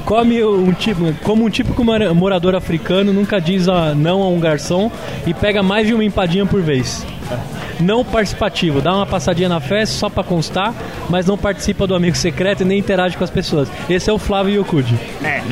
Come 0.05 0.45
um 0.45 0.72
tipo, 0.72 1.12
como 1.22 1.45
um 1.45 1.51
típico 1.51 1.82
mora- 1.84 2.12
morador 2.14 2.55
africano, 2.55 3.12
nunca 3.12 3.41
diz 3.41 3.68
a- 3.68 3.95
não 3.95 4.22
a 4.22 4.28
um 4.28 4.39
garçom 4.39 4.91
e 5.26 5.32
pega 5.34 5.62
mais 5.62 5.87
de 5.87 5.95
uma 5.95 6.05
empadinha 6.05 6.47
por 6.47 6.61
vez. 6.62 7.05
Não 7.80 8.04
participativo, 8.04 8.80
dá 8.80 8.94
uma 8.94 9.06
passadinha 9.06 9.48
na 9.48 9.60
festa 9.60 9.96
só 9.96 10.08
pra 10.08 10.24
constar, 10.24 10.72
mas 11.10 11.26
não 11.26 11.36
participa 11.36 11.86
do 11.86 11.94
amigo 11.94 12.16
secreto 12.16 12.62
e 12.62 12.64
nem 12.64 12.78
interage 12.78 13.16
com 13.16 13.24
as 13.24 13.30
pessoas. 13.30 13.68
Esse 13.88 14.08
é 14.08 14.12
o 14.12 14.18
Flávio 14.18 14.60
Yokudi. 14.60 14.98
É. 15.22 15.42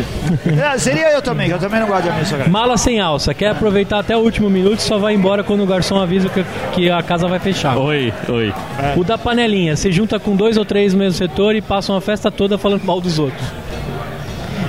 Ah, 0.65 0.79
Seria 0.79 1.13
eu 1.13 1.23
também, 1.23 1.49
que 1.49 1.55
eu 1.55 1.59
também 1.59 1.81
não 1.81 1.87
gosto 1.87 2.05
de 2.05 2.09
amigo 2.09 2.27
secreto. 2.27 2.51
Mala 2.51 2.77
sem 2.77 3.01
alça, 3.01 3.35
quer 3.35 3.51
aproveitar 3.51 3.99
até 3.99 4.17
o 4.17 4.21
último 4.21 4.49
minuto 4.49 4.79
e 4.79 4.83
só 4.83 4.99
vai 4.99 5.15
embora 5.15 5.45
quando 5.45 5.63
o 5.63 5.67
garçom 5.67 6.01
avisa 6.01 6.29
que, 6.29 6.45
que 6.73 6.91
a 6.91 7.03
casa 7.03 7.29
vai 7.29 7.39
fechar. 7.39 7.77
Oi, 7.77 8.13
oi. 8.29 8.53
O 8.97 9.05
da 9.05 9.19
panelinha, 9.19 9.77
se 9.77 9.93
junta 9.93 10.19
com 10.19 10.35
dois 10.35 10.57
ou 10.57 10.65
três 10.65 10.93
no 10.93 10.99
mesmo 11.01 11.17
setor 11.19 11.55
e 11.55 11.61
passam 11.61 11.97
a 11.97 12.01
festa 12.01 12.31
toda 12.31 12.57
falando 12.57 12.85
mal 12.85 13.01
dos 13.01 13.19
outros. 13.19 13.47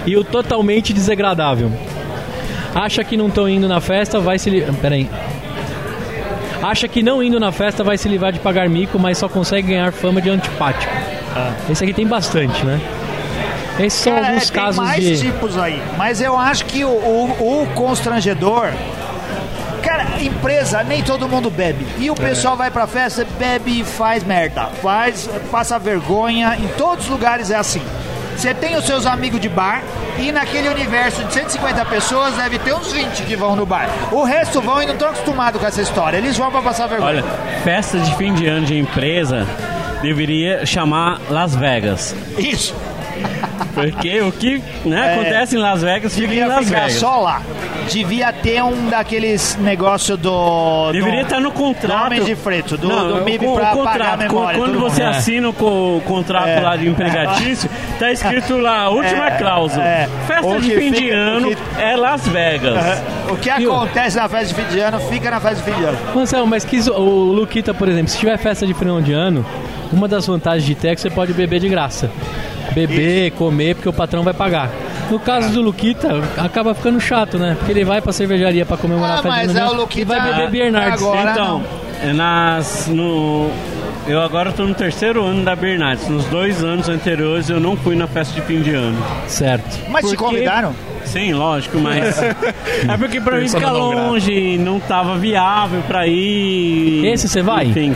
E 0.05 0.15
o 0.17 0.23
totalmente 0.23 0.93
desagradável. 0.93 1.71
Acha 2.73 3.03
que 3.03 3.15
não 3.15 3.27
estão 3.27 3.47
indo 3.47 3.67
na 3.67 3.79
festa, 3.79 4.19
vai 4.19 4.37
se. 4.37 4.49
Li... 4.49 4.61
Peraí. 4.81 5.09
Acha 6.61 6.87
que 6.87 7.03
não 7.03 7.21
indo 7.21 7.39
na 7.39 7.51
festa 7.51 7.83
vai 7.83 7.97
se 7.97 8.07
livrar 8.07 8.31
de 8.31 8.39
pagar 8.39 8.67
mico, 8.69 8.97
mas 8.97 9.17
só 9.17 9.27
consegue 9.29 9.69
ganhar 9.69 9.91
fama 9.91 10.21
de 10.21 10.29
antipático. 10.29 10.91
Esse 11.69 11.83
aqui 11.83 11.93
tem 11.93 12.07
bastante, 12.07 12.65
né? 12.65 12.79
Esses 13.79 13.99
são 13.99 14.13
Cara, 14.13 14.27
alguns 14.27 14.43
é, 14.43 14.45
tem 14.45 14.63
casos 14.63 14.83
mais 14.83 15.03
de. 15.03 15.19
tipos 15.19 15.57
aí. 15.57 15.81
Mas 15.97 16.21
eu 16.21 16.37
acho 16.37 16.65
que 16.65 16.85
o, 16.85 16.89
o, 16.89 17.63
o 17.63 17.67
constrangedor. 17.73 18.71
Cara, 19.83 20.05
empresa, 20.21 20.81
nem 20.81 21.03
todo 21.03 21.27
mundo 21.27 21.49
bebe. 21.49 21.85
E 21.99 22.09
o 22.09 22.15
pessoal 22.15 22.55
vai 22.55 22.71
pra 22.71 22.87
festa, 22.87 23.27
bebe 23.37 23.81
e 23.81 23.83
faz 23.83 24.23
merda. 24.23 24.67
Faz, 24.81 25.29
passa 25.51 25.77
vergonha. 25.77 26.55
Em 26.57 26.67
todos 26.69 27.05
os 27.05 27.11
lugares 27.11 27.51
é 27.51 27.55
assim. 27.55 27.81
Você 28.35 28.53
tem 28.53 28.75
os 28.75 28.85
seus 28.85 29.05
amigos 29.05 29.39
de 29.39 29.49
bar 29.49 29.81
e 30.19 30.31
naquele 30.31 30.69
universo 30.69 31.23
de 31.23 31.33
150 31.33 31.85
pessoas 31.85 32.35
deve 32.35 32.59
ter 32.59 32.73
uns 32.73 32.91
20 32.91 33.23
que 33.23 33.35
vão 33.35 33.55
no 33.55 33.65
bar. 33.65 33.89
O 34.11 34.23
resto 34.23 34.61
vão 34.61 34.81
e 34.81 34.85
não 34.85 34.93
estão 34.93 35.09
acostumados 35.09 35.59
com 35.59 35.67
essa 35.67 35.81
história. 35.81 36.17
Eles 36.17 36.37
vão 36.37 36.51
pra 36.51 36.61
passar 36.61 36.87
vergonha. 36.87 37.09
Olha, 37.09 37.23
festa 37.63 37.97
de 37.99 38.15
fim 38.15 38.33
de 38.33 38.45
ano 38.45 38.65
de 38.65 38.77
empresa 38.77 39.47
deveria 40.01 40.65
chamar 40.65 41.19
Las 41.29 41.55
Vegas. 41.55 42.15
Isso. 42.37 42.75
Porque 43.73 44.21
o 44.21 44.31
que 44.31 44.61
né, 44.85 45.07
É. 45.07 45.13
acontece 45.13 45.55
em 45.55 45.59
Las 45.59 45.81
Vegas 45.81 46.13
fica 46.13 46.25
em 46.27 46.29
Devia 46.29 46.47
Las 46.47 46.65
ficar 46.65 46.79
Vegas. 46.81 46.93
só 46.93 47.19
lá. 47.21 47.41
Devia 47.91 48.33
ter 48.33 48.63
um 48.63 48.89
daqueles 48.89 49.55
negócio 49.57 50.17
do. 50.17 50.91
Deveria 50.91 51.21
do- 51.21 51.25
estar 51.27 51.39
no 51.39 51.51
contrato. 51.51 51.99
do 51.99 52.05
Homem 52.05 52.23
de 52.23 52.35
Freto, 52.35 52.77
do, 52.77 52.87
Não, 52.87 53.07
do 53.19 53.23
MIB 53.23 53.45
o- 53.45 53.51
o 53.51 53.55
pra 53.55 53.65
pagar 53.67 53.75
a 53.75 53.85
contrato. 53.85 54.19
memória. 54.19 54.59
Quando 54.59 54.79
você 54.79 55.03
mundo. 55.03 55.15
assina 55.15 55.49
o 55.49 55.53
co- 55.53 56.01
contrato 56.05 56.47
É. 56.47 56.59
lá 56.61 56.75
de 56.75 56.87
empregatício, 56.87 57.69
tá 57.99 58.11
escrito 58.11 58.57
lá, 58.57 58.81
a 58.83 58.89
última 58.89 59.27
É, 59.27 59.31
cláusula. 59.37 59.83
é. 59.85 60.09
Festa 60.25 60.47
O 60.47 60.59
de 60.59 60.71
fim 60.75 60.91
de 60.91 60.97
fica- 61.01 61.15
ano 61.15 61.47
o 61.51 61.55
que- 61.55 61.81
é 61.81 61.95
Las 61.95 62.27
Vegas. 62.27 63.03
O 63.29 63.35
que 63.37 63.49
E 63.49 63.67
o- 63.67 63.73
acontece 63.75 64.17
na 64.17 64.27
festa 64.29 64.45
de 64.47 64.53
fim 64.61 64.73
de 64.73 64.79
ano 64.79 64.99
fica 65.01 65.29
na 65.31 65.39
festa 65.39 65.55
de 65.63 65.71
fim 65.71 65.77
de 65.79 65.83
ano. 65.85 65.97
Marcelo, 66.15 66.47
mas 66.47 66.65
que 66.65 66.79
o 66.89 67.31
Luquita, 67.33 67.73
por 67.73 67.87
exemplo, 67.87 68.07
se 68.09 68.17
tiver 68.17 68.37
festa 68.37 68.65
de 68.65 68.73
final 68.73 68.99
de 69.01 69.13
ano, 69.13 69.45
uma 69.91 70.07
das 70.07 70.25
vantagens 70.25 70.65
de 70.65 70.73
ter 70.75 70.89
é 70.89 70.95
que 70.95 71.01
você 71.01 71.09
pode 71.09 71.33
beber 71.33 71.59
de 71.59 71.69
graça. 71.69 72.09
Beber, 72.73 73.31
comer, 73.31 73.75
porque 73.75 73.89
o 73.89 73.93
patrão 73.93 74.23
vai 74.23 74.33
pagar. 74.33 74.69
No 75.09 75.19
caso 75.19 75.49
do 75.53 75.61
Luquita, 75.61 76.09
acaba 76.37 76.73
ficando 76.73 76.99
chato, 76.99 77.37
né? 77.37 77.55
Porque 77.57 77.71
ele 77.71 77.85
vai 77.85 78.01
pra 78.01 78.11
cervejaria 78.11 78.65
pra 78.65 78.75
comemorar 78.77 79.11
Ah, 79.17 79.19
a 79.19 79.21
festa 79.21 79.29
mas 79.37 79.51
de 79.53 79.59
é 79.59 79.65
o 79.65 79.73
Luquita- 79.73 80.01
e 80.01 80.17
vai 80.17 80.33
beber 80.33 80.49
Bernardes. 80.49 81.01
Agora 81.03 81.31
então, 81.31 81.63
nas, 82.15 82.87
no, 82.87 83.49
eu 84.07 84.19
agora 84.21 84.49
estou 84.49 84.67
no 84.67 84.73
terceiro 84.73 85.23
ano 85.23 85.43
da 85.43 85.55
Bernardes. 85.55 86.07
Nos 86.09 86.25
dois 86.25 86.63
anos 86.63 86.89
anteriores 86.89 87.49
eu 87.49 87.59
não 87.59 87.77
fui 87.77 87.95
na 87.95 88.07
festa 88.07 88.33
de 88.33 88.41
fim 88.41 88.61
de 88.61 88.73
ano. 88.73 88.97
Certo. 89.27 89.79
Mas 89.89 90.01
te 90.05 90.15
Porque- 90.15 90.17
convidaram? 90.17 90.73
Sim, 91.05 91.33
lógico, 91.33 91.77
mas. 91.77 92.17
é 92.89 92.97
porque 92.97 93.21
pra 93.21 93.37
mim 93.39 93.47
grata. 93.47 93.71
longe, 93.71 94.57
não 94.57 94.79
tava 94.79 95.15
viável 95.19 95.81
pra 95.87 96.07
ir. 96.07 97.05
Esse 97.05 97.29
você 97.29 97.43
vai? 97.43 97.65
Enfim. 97.67 97.95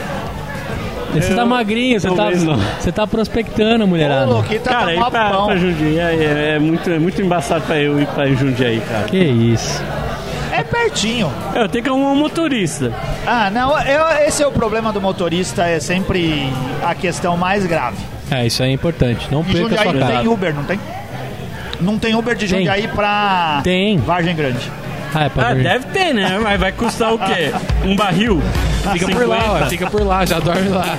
Você 1.13 1.33
tá 1.33 1.45
magrinho, 1.45 1.99
você 1.99 2.09
tá, 2.09 2.29
não. 2.31 2.57
você 2.79 2.91
tá 2.91 3.07
prospectando, 3.07 3.87
mulherada. 3.87 4.25
Luquita 4.25 4.69
Cara, 4.69 4.93
ir 4.93 4.99
tá 4.99 5.09
pra, 5.09 5.29
pra 5.45 5.55
Jundiaí 5.55 6.23
é, 6.23 6.51
é 6.55 6.59
muito, 6.59 6.89
é 6.89 6.99
muito 6.99 7.21
embaçado 7.21 7.63
pra 7.65 7.77
eu 7.77 7.99
ir 7.99 8.05
pra 8.07 8.27
Jundiaí, 8.27 8.79
cara. 8.81 9.03
Que 9.05 9.17
isso. 9.17 9.83
É 10.51 10.63
pertinho. 10.63 11.31
Eu 11.55 11.69
tenho 11.69 11.83
que 11.83 11.89
arrumar 11.89 12.11
um 12.11 12.15
motorista. 12.15 12.91
Ah, 13.25 13.49
não, 13.49 13.71
eu- 13.81 14.27
esse 14.27 14.43
é 14.43 14.47
o 14.47 14.51
problema 14.51 14.91
do 14.91 14.99
motorista, 15.01 15.65
é 15.65 15.79
sempre 15.79 16.51
a 16.83 16.93
questão 16.93 17.35
mais 17.37 17.65
grave. 17.65 17.97
É, 18.29 18.45
isso 18.45 18.61
aí 18.61 18.69
é 18.69 18.73
importante. 18.73 19.27
Não 19.31 19.41
E 19.41 19.45
perca 19.45 19.57
Jundiaí 19.59 19.83
sua 19.83 19.93
não 19.93 20.07
tem. 20.07 20.27
Uber, 20.27 20.53
não 20.53 20.63
tem? 20.63 20.79
Não 21.81 21.97
tem 21.97 22.15
Uber 22.15 22.35
de 22.35 22.47
Tem. 22.47 22.57
Jundiaí 22.59 22.87
pra 22.89 23.61
Tem. 23.63 23.97
Vargem 23.97 24.35
Grande. 24.35 24.71
Ah, 25.15 25.23
é 25.23 25.29
pra 25.29 25.49
Ah, 25.49 25.53
deve 25.55 25.85
ter, 25.87 26.13
né? 26.13 26.37
Mas 26.43 26.59
vai 26.59 26.71
custar 26.71 27.13
o 27.13 27.17
quê? 27.17 27.51
Um 27.83 27.95
barril? 27.95 28.41
Fica 28.93 29.07
por 29.09 29.27
lá, 29.27 29.53
ué, 29.53 29.69
fica 29.69 29.89
por 29.89 30.03
lá, 30.03 30.25
já 30.25 30.39
dorme 30.39 30.69
lá. 30.69 30.95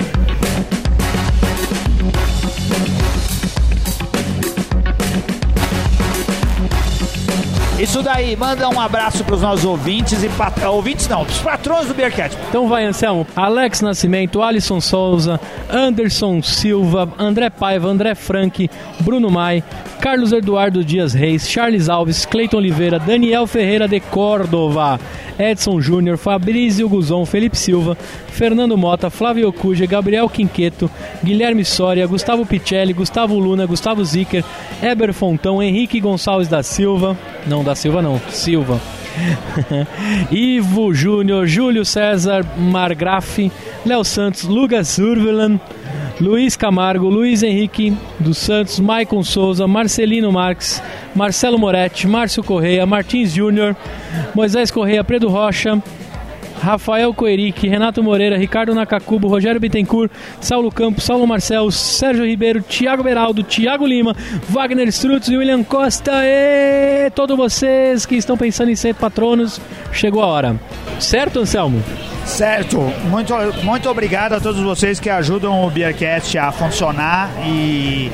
Isso 7.81 8.03
daí, 8.03 8.35
manda 8.35 8.69
um 8.69 8.79
abraço 8.79 9.23
pros 9.23 9.41
nossos 9.41 9.65
ouvintes 9.65 10.21
e 10.21 10.29
pat... 10.29 10.53
ouvintes 10.65 11.07
não, 11.07 11.25
pros 11.25 11.39
patrões 11.39 11.87
do 11.87 11.95
Beercat. 11.95 12.37
Então 12.47 12.69
vai, 12.69 12.85
Anselmo. 12.85 13.25
Alex 13.35 13.81
Nascimento, 13.81 14.39
Alisson 14.43 14.79
Souza, 14.79 15.39
Anderson 15.67 16.43
Silva, 16.43 17.11
André 17.17 17.49
Paiva, 17.49 17.87
André 17.87 18.13
Frank, 18.13 18.69
Bruno 18.99 19.31
Mai, 19.31 19.63
Carlos 19.99 20.31
Eduardo 20.31 20.85
Dias 20.85 21.15
Reis, 21.15 21.49
Charles 21.49 21.89
Alves, 21.89 22.23
Cleiton 22.23 22.57
Oliveira, 22.57 22.99
Daniel 22.99 23.47
Ferreira 23.47 23.87
de 23.87 23.99
Córdova, 23.99 24.99
Edson 25.41 25.81
Júnior, 25.81 26.17
Fabrício 26.17 26.87
Guzon, 26.87 27.25
Felipe 27.25 27.57
Silva, 27.57 27.97
Fernando 28.27 28.77
Mota, 28.77 29.09
Flávio 29.09 29.49
Ocuja, 29.49 29.85
Gabriel 29.85 30.29
Quinqueto, 30.29 30.89
Guilherme 31.23 31.65
Soria, 31.65 32.05
Gustavo 32.05 32.45
Picelli, 32.45 32.93
Gustavo 32.93 33.39
Luna, 33.39 33.65
Gustavo 33.65 34.03
Zicker, 34.05 34.43
Eber 34.81 35.13
Fontão, 35.13 35.61
Henrique 35.61 35.99
Gonçalves 35.99 36.47
da 36.47 36.61
Silva, 36.61 37.17
não 37.47 37.63
da 37.63 37.75
Silva 37.75 38.01
não, 38.01 38.21
Silva. 38.29 38.79
Ivo 40.31 40.93
Júnior, 40.93 41.47
Júlio 41.47 41.83
César 41.85 42.43
Margraf, 42.57 43.37
Léo 43.85 44.03
Santos, 44.03 44.43
Lucas 44.43 44.87
Survelan, 44.87 45.59
Luiz 46.19 46.55
Camargo, 46.55 47.09
Luiz 47.09 47.43
Henrique 47.43 47.93
dos 48.19 48.37
Santos, 48.37 48.79
Maicon 48.79 49.23
Souza, 49.23 49.67
Marcelino 49.67 50.31
Marques, 50.31 50.81
Marcelo 51.15 51.57
Moretti, 51.57 52.07
Márcio 52.07 52.43
Correia, 52.43 52.85
Martins 52.85 53.33
Júnior, 53.33 53.75
Moisés 54.35 54.71
Correia, 54.71 55.03
Pedro 55.03 55.29
Rocha, 55.29 55.81
Rafael 56.61 57.13
Coeric, 57.13 57.67
Renato 57.67 58.03
Moreira, 58.03 58.37
Ricardo 58.37 58.75
Nakakubo, 58.75 59.27
Rogério 59.27 59.59
Bittencourt, 59.59 60.11
Saulo 60.39 60.71
Campos, 60.71 61.03
Saulo 61.03 61.25
Marcel, 61.25 61.71
Sérgio 61.71 62.25
Ribeiro, 62.25 62.61
Thiago 62.61 63.03
Beraldo, 63.03 63.43
Thiago 63.43 63.85
Lima, 63.85 64.15
Wagner 64.47 64.87
Strutz, 64.89 65.27
William 65.29 65.63
Costa 65.63 66.11
e 66.23 67.09
todos 67.15 67.35
vocês 67.35 68.05
que 68.05 68.15
estão 68.15 68.37
pensando 68.37 68.69
em 68.69 68.75
ser 68.75 68.93
patronos, 68.93 69.59
chegou 69.91 70.21
a 70.21 70.27
hora. 70.27 70.55
Certo, 70.99 71.39
Anselmo? 71.39 71.81
Certo, 72.25 72.79
muito, 73.09 73.33
muito 73.63 73.89
obrigado 73.89 74.33
a 74.33 74.39
todos 74.39 74.61
vocês 74.61 74.99
que 74.99 75.09
ajudam 75.09 75.65
o 75.65 75.69
Beercast 75.71 76.37
a 76.37 76.51
funcionar 76.51 77.29
e 77.45 78.11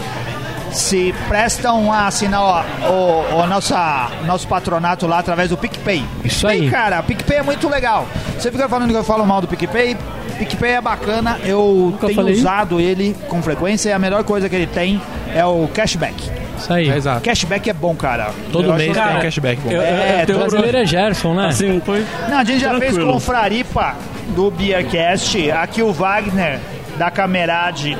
se 0.71 1.13
prestam 1.27 1.91
a 1.91 2.07
assinar 2.07 2.41
ó, 2.41 2.63
o, 2.89 3.41
o 3.43 3.47
nossa, 3.47 4.09
nosso 4.25 4.47
patronato 4.47 5.07
lá 5.07 5.19
através 5.19 5.49
do 5.49 5.57
PicPay. 5.57 6.03
Isso 6.23 6.47
PicPay, 6.47 6.61
aí. 6.65 6.69
cara, 6.71 7.01
PicPay 7.03 7.37
é 7.37 7.43
muito 7.43 7.67
legal. 7.69 8.07
Você 8.37 8.51
fica 8.51 8.67
falando 8.69 8.89
que 8.91 8.95
eu 8.97 9.03
falo 9.03 9.25
mal 9.25 9.41
do 9.41 9.47
PicPay, 9.47 9.97
PicPay 10.37 10.71
é 10.73 10.81
bacana, 10.81 11.39
eu 11.43 11.97
tenho 11.99 12.15
falei. 12.15 12.33
usado 12.35 12.79
ele 12.79 13.15
com 13.27 13.41
frequência 13.41 13.89
e 13.89 13.93
a 13.93 13.99
melhor 13.99 14.23
coisa 14.23 14.47
que 14.47 14.55
ele 14.55 14.67
tem 14.67 15.01
é 15.33 15.43
o 15.45 15.67
cashback. 15.73 16.15
Isso 16.57 16.73
aí. 16.73 16.89
É, 16.89 16.95
exato. 16.97 17.21
Cashback 17.21 17.69
é 17.69 17.73
bom, 17.73 17.95
cara. 17.95 18.31
Todo 18.51 18.69
Eu 18.69 18.73
mês 18.73 18.91
tem 18.91 19.01
um 19.17 19.19
cashback 19.19 19.61
bom. 19.61 19.71
eu- 19.71 19.81
É, 19.81 20.21
eu 20.21 20.25
tenho 20.25 20.37
O 20.39 20.41
brasileiro 20.41 20.77
é 20.77 20.85
Gerson, 20.85 21.33
né? 21.35 21.47
Assim, 21.47 21.79
foi. 21.85 22.03
Não, 22.29 22.37
a 22.39 22.43
gente 22.43 22.59
já 22.59 22.69
fez 22.71 22.81
Tranquilo. 22.93 23.11
com 23.11 23.17
o 23.17 23.19
Fraripa 23.19 23.95
do 24.29 24.49
Beercast. 24.49 25.51
Aqui 25.51 25.83
o 25.83 25.93
Wagner 25.93 26.59
da 26.97 27.11
Camerade 27.11 27.95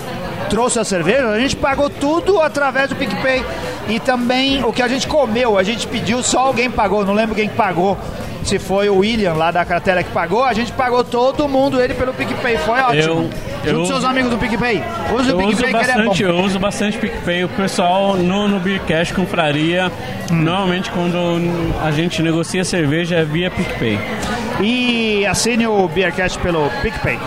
trouxe 0.50 0.80
a 0.80 0.84
cerveja. 0.84 1.28
A 1.30 1.40
gente 1.40 1.56
pagou 1.56 1.90
tudo 1.90 2.42
através 2.42 2.90
do 2.90 2.96
PicPay. 2.96 3.44
E 3.90 4.00
também 4.00 4.64
o 4.64 4.74
que 4.74 4.82
a 4.82 4.88
gente 4.88 5.08
comeu, 5.08 5.58
a 5.58 5.64
gente 5.64 5.88
pediu, 5.88 6.22
só 6.22 6.40
alguém 6.40 6.70
pagou. 6.70 7.06
Não 7.06 7.14
lembro 7.14 7.36
quem 7.36 7.48
que 7.48 7.56
pagou. 7.56 7.98
Se 8.44 8.58
foi 8.60 8.88
o 8.88 8.98
William 9.00 9.34
lá 9.34 9.52
da 9.52 9.66
Cratera 9.66 10.02
que 10.04 10.12
pagou, 10.12 10.44
a 10.44 10.54
gente 10.54 10.72
pagou 10.72 11.04
todo 11.04 11.50
mundo 11.50 11.82
ele 11.82 11.94
pelo 11.94 12.14
PicPay. 12.14 12.58
Foi 12.58 12.80
ótimo. 12.80 13.30
Eu- 13.66 13.72
Junto 13.72 13.80
eu- 13.82 13.86
seus 13.88 14.06
amigos 14.06 14.32
do 14.32 14.38
PicPay. 14.38 14.82
Use 15.14 15.32
o 15.34 15.38
uso 15.38 15.48
PicPay 15.58 15.74
que 15.74 15.84
ele 15.84 15.92
é 15.92 15.96
bom. 15.96 16.00
bastante, 16.06 16.24
eu 16.24 16.36
uso 16.40 16.60
bastante 16.60 16.98
PicPay. 16.98 17.44
O 17.44 17.50
pessoal 17.50 18.16
no, 18.16 18.48
no 18.48 18.60
Beercast 18.60 19.14
compraria. 19.14 19.92
Hum. 20.32 20.36
Normalmente 20.36 20.90
quando 20.92 21.18
a 21.84 21.92
gente 21.92 22.22
negocia 22.22 22.64
cerveja 22.64 23.18
é 23.18 23.26
via 23.26 23.52
PicPay. 23.52 24.00
E 24.62 25.26
assine 25.26 25.68
o 25.68 25.86
Beercast 25.90 26.40
pelo 26.40 26.70
PicPay. 26.82 27.20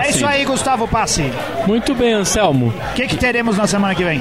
É 0.00 0.10
isso 0.10 0.26
aí, 0.26 0.44
Gustavo 0.44 0.86
Passi. 0.88 1.30
Muito 1.66 1.94
bem, 1.94 2.12
Anselmo. 2.12 2.72
O 2.90 2.94
que, 2.94 3.06
que 3.06 3.16
teremos 3.16 3.56
na 3.56 3.66
semana 3.66 3.94
que 3.94 4.04
vem? 4.04 4.18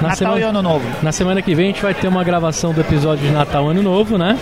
Na 0.00 0.08
Natal 0.10 0.16
semana, 0.16 0.40
e 0.40 0.42
Ano 0.44 0.62
Novo. 0.62 0.84
Na 1.02 1.12
semana 1.12 1.42
que 1.42 1.54
vem 1.54 1.66
a 1.66 1.68
gente 1.72 1.82
vai 1.82 1.92
ter 1.94 2.06
uma 2.08 2.22
gravação 2.22 2.72
do 2.72 2.80
episódio 2.80 3.26
de 3.26 3.32
Natal 3.32 3.68
Ano 3.68 3.82
Novo, 3.82 4.16
né? 4.16 4.38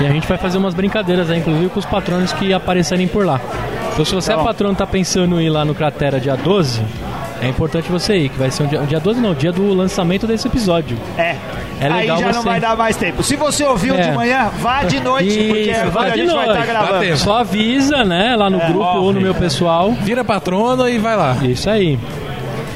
E 0.00 0.06
a 0.06 0.10
gente 0.10 0.26
vai 0.28 0.36
fazer 0.38 0.58
umas 0.58 0.74
brincadeiras 0.74 1.30
aí, 1.30 1.38
inclusive 1.38 1.68
com 1.70 1.78
os 1.78 1.86
patronos 1.86 2.32
que 2.32 2.52
aparecerem 2.52 3.06
por 3.08 3.24
lá. 3.24 3.40
Então 3.92 4.04
se 4.04 4.14
você 4.14 4.28
Tá 4.28 4.34
é 4.34 4.36
bom. 4.36 4.44
patrono 4.44 4.74
e 4.74 4.76
tá 4.76 4.86
pensando 4.86 5.40
em 5.40 5.46
ir 5.46 5.50
lá 5.50 5.64
no 5.64 5.74
Cratera 5.74 6.20
dia 6.20 6.36
12, 6.36 6.80
é 7.42 7.48
importante 7.48 7.90
você 7.90 8.16
ir, 8.16 8.28
que 8.28 8.38
vai 8.38 8.50
ser 8.50 8.62
um 8.64 8.66
dia, 8.66 8.80
um 8.80 8.86
dia 8.86 9.00
12 9.00 9.20
não, 9.20 9.34
dia 9.34 9.52
do 9.52 9.72
lançamento 9.74 10.26
desse 10.26 10.46
episódio. 10.48 10.96
É. 11.16 11.36
É 11.80 11.88
legal 11.88 12.16
Aí 12.16 12.22
já 12.22 12.32
não 12.32 12.42
você- 12.42 12.48
vai 12.48 12.60
dar 12.60 12.76
mais 12.76 12.96
tempo. 12.96 13.22
Se 13.22 13.36
você 13.36 13.64
ouviu 13.64 13.94
É. 13.94 14.00
de 14.02 14.10
manhã, 14.10 14.50
vá 14.60 14.82
de 14.82 14.98
noite, 15.00 15.28
porque 15.46 15.60
Isso, 15.70 15.80
é 15.80 15.84
vá 15.86 16.02
a 16.02 16.10
gente 16.16 16.26
vai 16.26 16.34
noite. 16.46 16.50
estar 16.50 16.60
Dá 16.60 16.66
gravando. 16.88 17.16
Só 17.18 17.38
avisa, 17.38 18.04
né, 18.04 18.34
lá 18.36 18.50
no 18.50 18.58
grupo 18.58 18.98
ou 18.98 19.12
no 19.12 19.20
meu 19.20 19.34
pessoal. 19.34 19.92
Vira 19.92 20.24
patrono 20.24 20.88
e 20.88 20.98
vai 20.98 21.16
lá. 21.16 21.36
Isso 21.42 21.70
aí. 21.70 21.98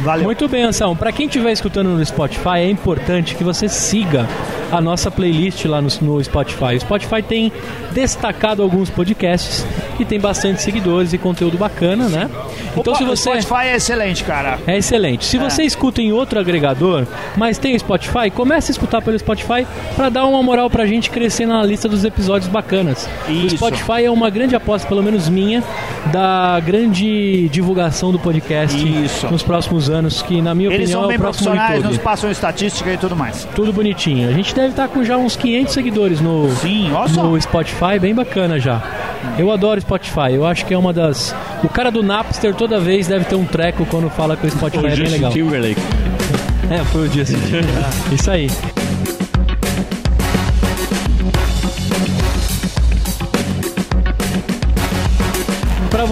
Valeu. 0.02 0.24
Muito 0.24 0.48
bem, 0.48 0.62
Anselmo. 0.64 0.96
Para 0.96 1.12
quem 1.12 1.26
estiver 1.26 1.52
escutando 1.52 1.88
no 1.90 2.04
Spotify, 2.04 2.58
é 2.58 2.70
importante 2.70 3.34
que 3.36 3.44
você 3.44 3.68
siga 3.68 4.26
a 4.72 4.80
nossa 4.80 5.10
playlist 5.10 5.64
lá 5.66 5.80
no, 5.80 5.88
no 6.00 6.24
Spotify. 6.24 6.76
O 6.76 6.80
Spotify 6.80 7.22
tem 7.22 7.52
destacado 7.92 8.62
alguns 8.62 8.90
podcasts 8.90 9.64
que 9.96 10.04
tem 10.04 10.18
bastante 10.18 10.62
seguidores 10.62 11.12
e 11.12 11.18
conteúdo 11.18 11.58
bacana, 11.58 12.08
né? 12.08 12.30
Então, 12.76 12.94
se 12.94 13.04
você. 13.04 13.30
O 13.30 13.42
Spotify 13.42 13.66
é 13.68 13.76
excelente, 13.76 14.24
cara. 14.24 14.58
É 14.66 14.78
excelente. 14.78 15.24
Se 15.24 15.38
você 15.38 15.62
escuta 15.62 16.00
em 16.00 16.12
outro 16.12 16.40
agregador, 16.40 17.06
mas 17.36 17.58
tem 17.58 17.76
o 17.76 17.78
Spotify, 17.78 18.30
comece 18.34 18.70
a 18.70 18.72
escutar 18.72 19.02
pelo 19.02 19.18
Spotify 19.18 19.66
para 19.94 20.08
dar 20.08 20.24
uma 20.24 20.42
moral 20.42 20.70
pra 20.70 20.86
gente 20.86 21.10
crescer 21.10 21.46
na 21.46 21.62
lista 21.62 21.88
dos 21.88 22.04
episódios 22.04 22.50
bacanas. 22.50 23.08
Isso. 23.28 23.46
O 23.46 23.50
Spotify 23.50 24.04
é 24.04 24.10
uma 24.10 24.30
grande 24.30 24.56
aposta, 24.56 24.88
pelo 24.88 25.02
menos 25.02 25.28
minha, 25.28 25.62
da 26.10 26.58
grande 26.60 27.48
divulgação 27.50 28.10
do 28.10 28.18
podcast 28.18 28.76
Isso. 28.76 29.26
nos 29.30 29.42
próximos 29.42 29.90
anos, 29.90 30.22
que 30.22 30.40
na 30.40 30.54
minha 30.54 30.70
Eles 30.70 30.90
opinião 30.90 31.00
são 31.00 31.04
é 31.04 31.08
bem 31.08 31.16
o 31.16 31.20
próximo 31.20 31.44
profissionais, 31.44 31.82
nos 31.82 31.92
YouTube. 31.92 32.04
passam 32.04 32.30
estatística 32.30 32.92
e 32.92 32.96
tudo 32.96 33.14
mais. 33.14 33.46
Tudo 33.54 33.72
bonitinho. 33.72 34.28
A 34.28 34.32
gente 34.32 34.54
deve 34.62 34.72
estar 34.72 34.88
com 34.88 35.04
já 35.04 35.16
uns 35.16 35.34
500 35.34 35.74
seguidores 35.74 36.20
no, 36.20 36.48
Sim, 36.56 36.90
no 37.16 37.40
Spotify, 37.40 37.98
bem 38.00 38.14
bacana 38.14 38.60
já. 38.60 38.80
Eu 39.36 39.50
adoro 39.50 39.80
Spotify, 39.80 40.32
eu 40.32 40.46
acho 40.46 40.64
que 40.64 40.72
é 40.72 40.78
uma 40.78 40.92
das. 40.92 41.34
O 41.64 41.68
cara 41.68 41.90
do 41.90 42.02
Napster 42.02 42.54
toda 42.54 42.78
vez 42.78 43.08
deve 43.08 43.24
ter 43.24 43.34
um 43.34 43.44
treco 43.44 43.84
quando 43.86 44.08
fala 44.10 44.36
que 44.36 44.46
o 44.46 44.50
Spotify 44.50 44.84
O 44.84 44.86
é 44.86 44.90
bem 44.90 44.96
Justin 44.96 45.12
legal. 45.14 45.32
Timberlake. 45.32 45.80
É, 46.70 46.78
foi 46.84 47.06
o 47.06 47.08
dia 47.08 47.24
seguinte. 47.26 47.52
Isso 48.12 48.30
aí. 48.30 48.48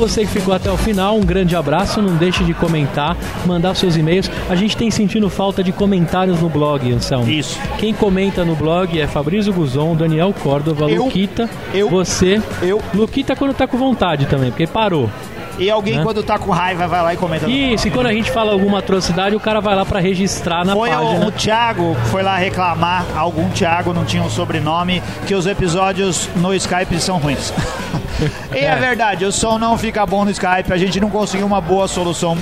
Você 0.00 0.22
que 0.22 0.28
ficou 0.28 0.54
até 0.54 0.70
o 0.70 0.78
final, 0.78 1.16
um 1.18 1.20
grande 1.20 1.54
abraço. 1.54 2.00
Não 2.00 2.16
deixe 2.16 2.42
de 2.42 2.54
comentar, 2.54 3.16
mandar 3.44 3.74
seus 3.74 3.96
e-mails. 3.96 4.30
A 4.48 4.54
gente 4.56 4.74
tem 4.76 4.90
sentindo 4.90 5.28
falta 5.28 5.62
de 5.62 5.72
comentários 5.72 6.40
no 6.40 6.48
blog, 6.48 6.90
Anselmo. 6.90 7.28
Isso. 7.30 7.58
Quem 7.78 7.92
comenta 7.92 8.42
no 8.44 8.56
blog 8.56 8.98
é 8.98 9.06
Fabrício 9.06 9.52
Guzon, 9.52 9.94
Daniel 9.94 10.34
Córdova, 10.42 10.90
Eu. 10.90 11.04
Luquita, 11.04 11.48
Eu. 11.74 11.90
você. 11.90 12.40
Eu. 12.62 12.80
Luquita 12.94 13.36
quando 13.36 13.52
tá 13.52 13.66
com 13.66 13.76
vontade 13.76 14.24
também, 14.24 14.50
porque 14.50 14.66
parou. 14.66 15.10
E 15.58 15.70
alguém, 15.70 15.96
Né? 15.96 16.02
quando 16.02 16.22
tá 16.22 16.38
com 16.38 16.50
raiva, 16.50 16.86
vai 16.86 17.02
lá 17.02 17.14
e 17.14 17.16
comenta. 17.16 17.48
Isso, 17.48 17.88
e 17.88 17.90
quando 17.90 18.06
a 18.06 18.12
gente 18.12 18.30
fala 18.30 18.52
alguma 18.52 18.78
atrocidade, 18.78 19.34
o 19.36 19.40
cara 19.40 19.60
vai 19.60 19.74
lá 19.74 19.84
para 19.84 20.00
registrar 20.00 20.64
na 20.64 20.74
Foi 20.74 20.90
página. 20.90 21.26
o 21.26 21.32
Thiago 21.32 21.96
que 21.96 22.08
foi 22.08 22.22
lá 22.22 22.36
reclamar, 22.36 23.04
algum 23.16 23.48
Thiago 23.50 23.92
não 23.92 24.04
tinha 24.04 24.22
um 24.22 24.30
sobrenome, 24.30 25.02
que 25.26 25.34
os 25.34 25.46
episódios 25.46 26.28
no 26.36 26.54
Skype 26.54 26.98
são 27.00 27.18
ruins. 27.18 27.52
e 28.54 28.58
é. 28.58 28.76
verdade, 28.76 29.24
o 29.24 29.32
som 29.32 29.58
não 29.58 29.76
fica 29.76 30.04
bom 30.06 30.24
no 30.24 30.30
Skype, 30.30 30.72
a 30.72 30.76
gente 30.76 31.00
não 31.00 31.10
conseguiu 31.10 31.46
uma 31.46 31.60
boa 31.60 31.86
solução 31.88 32.36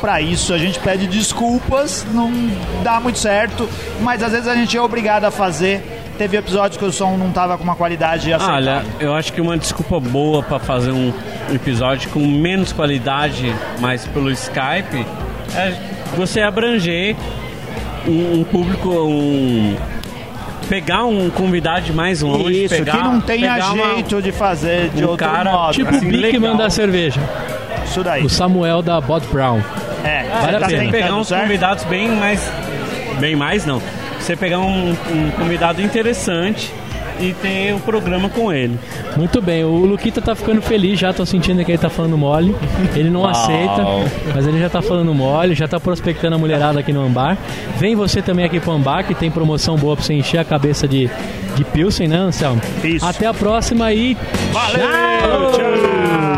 pra 0.00 0.20
isso, 0.20 0.52
a 0.52 0.58
gente 0.58 0.78
pede 0.80 1.06
desculpas, 1.06 2.04
não 2.12 2.32
dá 2.82 2.98
muito 2.98 3.18
certo, 3.18 3.68
mas 4.00 4.22
às 4.22 4.32
vezes 4.32 4.48
a 4.48 4.54
gente 4.54 4.76
é 4.76 4.80
obrigado 4.80 5.24
a 5.24 5.30
fazer. 5.30 6.01
Teve 6.22 6.36
episódios 6.36 6.76
que 6.76 6.84
o 6.84 6.92
som 6.92 7.16
não 7.16 7.32
tava 7.32 7.58
com 7.58 7.64
uma 7.64 7.74
qualidade 7.74 8.32
aceitável. 8.32 8.54
olha, 8.74 8.84
eu 9.00 9.12
acho 9.12 9.32
que 9.32 9.40
uma 9.40 9.58
desculpa 9.58 9.98
boa 9.98 10.40
pra 10.40 10.60
fazer 10.60 10.92
um 10.92 11.12
episódio 11.52 12.08
com 12.10 12.20
menos 12.24 12.72
qualidade, 12.72 13.52
mas 13.80 14.06
pelo 14.06 14.30
Skype, 14.30 15.04
é 15.56 15.74
você 16.16 16.40
abranger 16.40 17.16
um, 18.06 18.38
um 18.38 18.44
público, 18.44 18.88
um 18.88 19.74
pegar 20.68 21.06
um 21.06 21.28
convidado 21.28 21.86
de 21.86 21.92
mais 21.92 22.22
longe, 22.22 22.66
Isso, 22.66 22.76
pegar, 22.76 22.92
que 22.92 22.98
não 23.02 23.20
tenha 23.20 23.54
pegar 23.54 23.72
uma- 23.72 23.94
jeito 23.94 24.22
de 24.22 24.30
fazer 24.30 24.90
de 24.90 25.04
um 25.04 25.08
outro 25.08 25.26
cara, 25.26 25.50
modo. 25.50 25.72
Tipo 25.74 25.90
assim, 25.90 26.06
o 26.06 26.10
Bigman 26.12 26.56
da 26.56 26.70
cerveja. 26.70 27.20
Isso 27.84 28.04
daí. 28.04 28.24
O 28.24 28.28
Samuel 28.30 28.80
da 28.80 29.00
Bot 29.00 29.26
Brown. 29.26 29.60
É, 30.04 30.22
Vale 30.40 30.56
a 30.56 30.60
tá 30.60 30.66
pena. 30.68 30.88
pegar 30.92 31.16
uns 31.16 31.26
certo? 31.26 31.42
convidados 31.42 31.82
bem 31.86 32.08
mais. 32.12 32.48
Bem 33.18 33.34
mais 33.34 33.66
não. 33.66 33.82
Você 34.22 34.36
pegar 34.36 34.60
um, 34.60 34.90
um 34.90 35.30
convidado 35.36 35.82
interessante 35.82 36.72
e 37.18 37.32
ter 37.34 37.74
o 37.74 37.80
programa 37.80 38.28
com 38.28 38.52
ele. 38.52 38.78
Muito 39.16 39.42
bem, 39.42 39.64
o 39.64 39.84
Luquita 39.84 40.22
tá 40.22 40.34
ficando 40.36 40.62
feliz 40.62 40.98
já, 40.98 41.12
tô 41.12 41.26
sentindo 41.26 41.64
que 41.64 41.72
ele 41.72 41.78
tá 41.78 41.90
falando 41.90 42.16
mole. 42.16 42.54
Ele 42.94 43.10
não 43.10 43.26
aceita, 43.26 43.84
mas 44.32 44.46
ele 44.46 44.60
já 44.60 44.70
tá 44.70 44.80
falando 44.80 45.12
mole, 45.12 45.56
já 45.56 45.66
tá 45.66 45.80
prospectando 45.80 46.36
a 46.36 46.38
mulherada 46.38 46.78
aqui 46.78 46.92
no 46.92 47.04
Ambar. 47.04 47.36
Vem 47.78 47.96
você 47.96 48.22
também 48.22 48.44
aqui 48.44 48.60
pro 48.60 48.70
Ambar, 48.70 49.04
que 49.04 49.14
tem 49.14 49.28
promoção 49.28 49.76
boa 49.76 49.96
pra 49.96 50.04
você 50.04 50.14
encher 50.14 50.38
a 50.38 50.44
cabeça 50.44 50.86
de, 50.86 51.10
de 51.56 51.64
Pilsen, 51.64 52.06
né, 52.06 52.18
Anselmo? 52.18 52.62
Isso. 52.84 53.04
Até 53.04 53.26
a 53.26 53.34
próxima 53.34 53.92
e 53.92 54.16
Valeu, 54.52 55.50
tchau. 55.50 56.31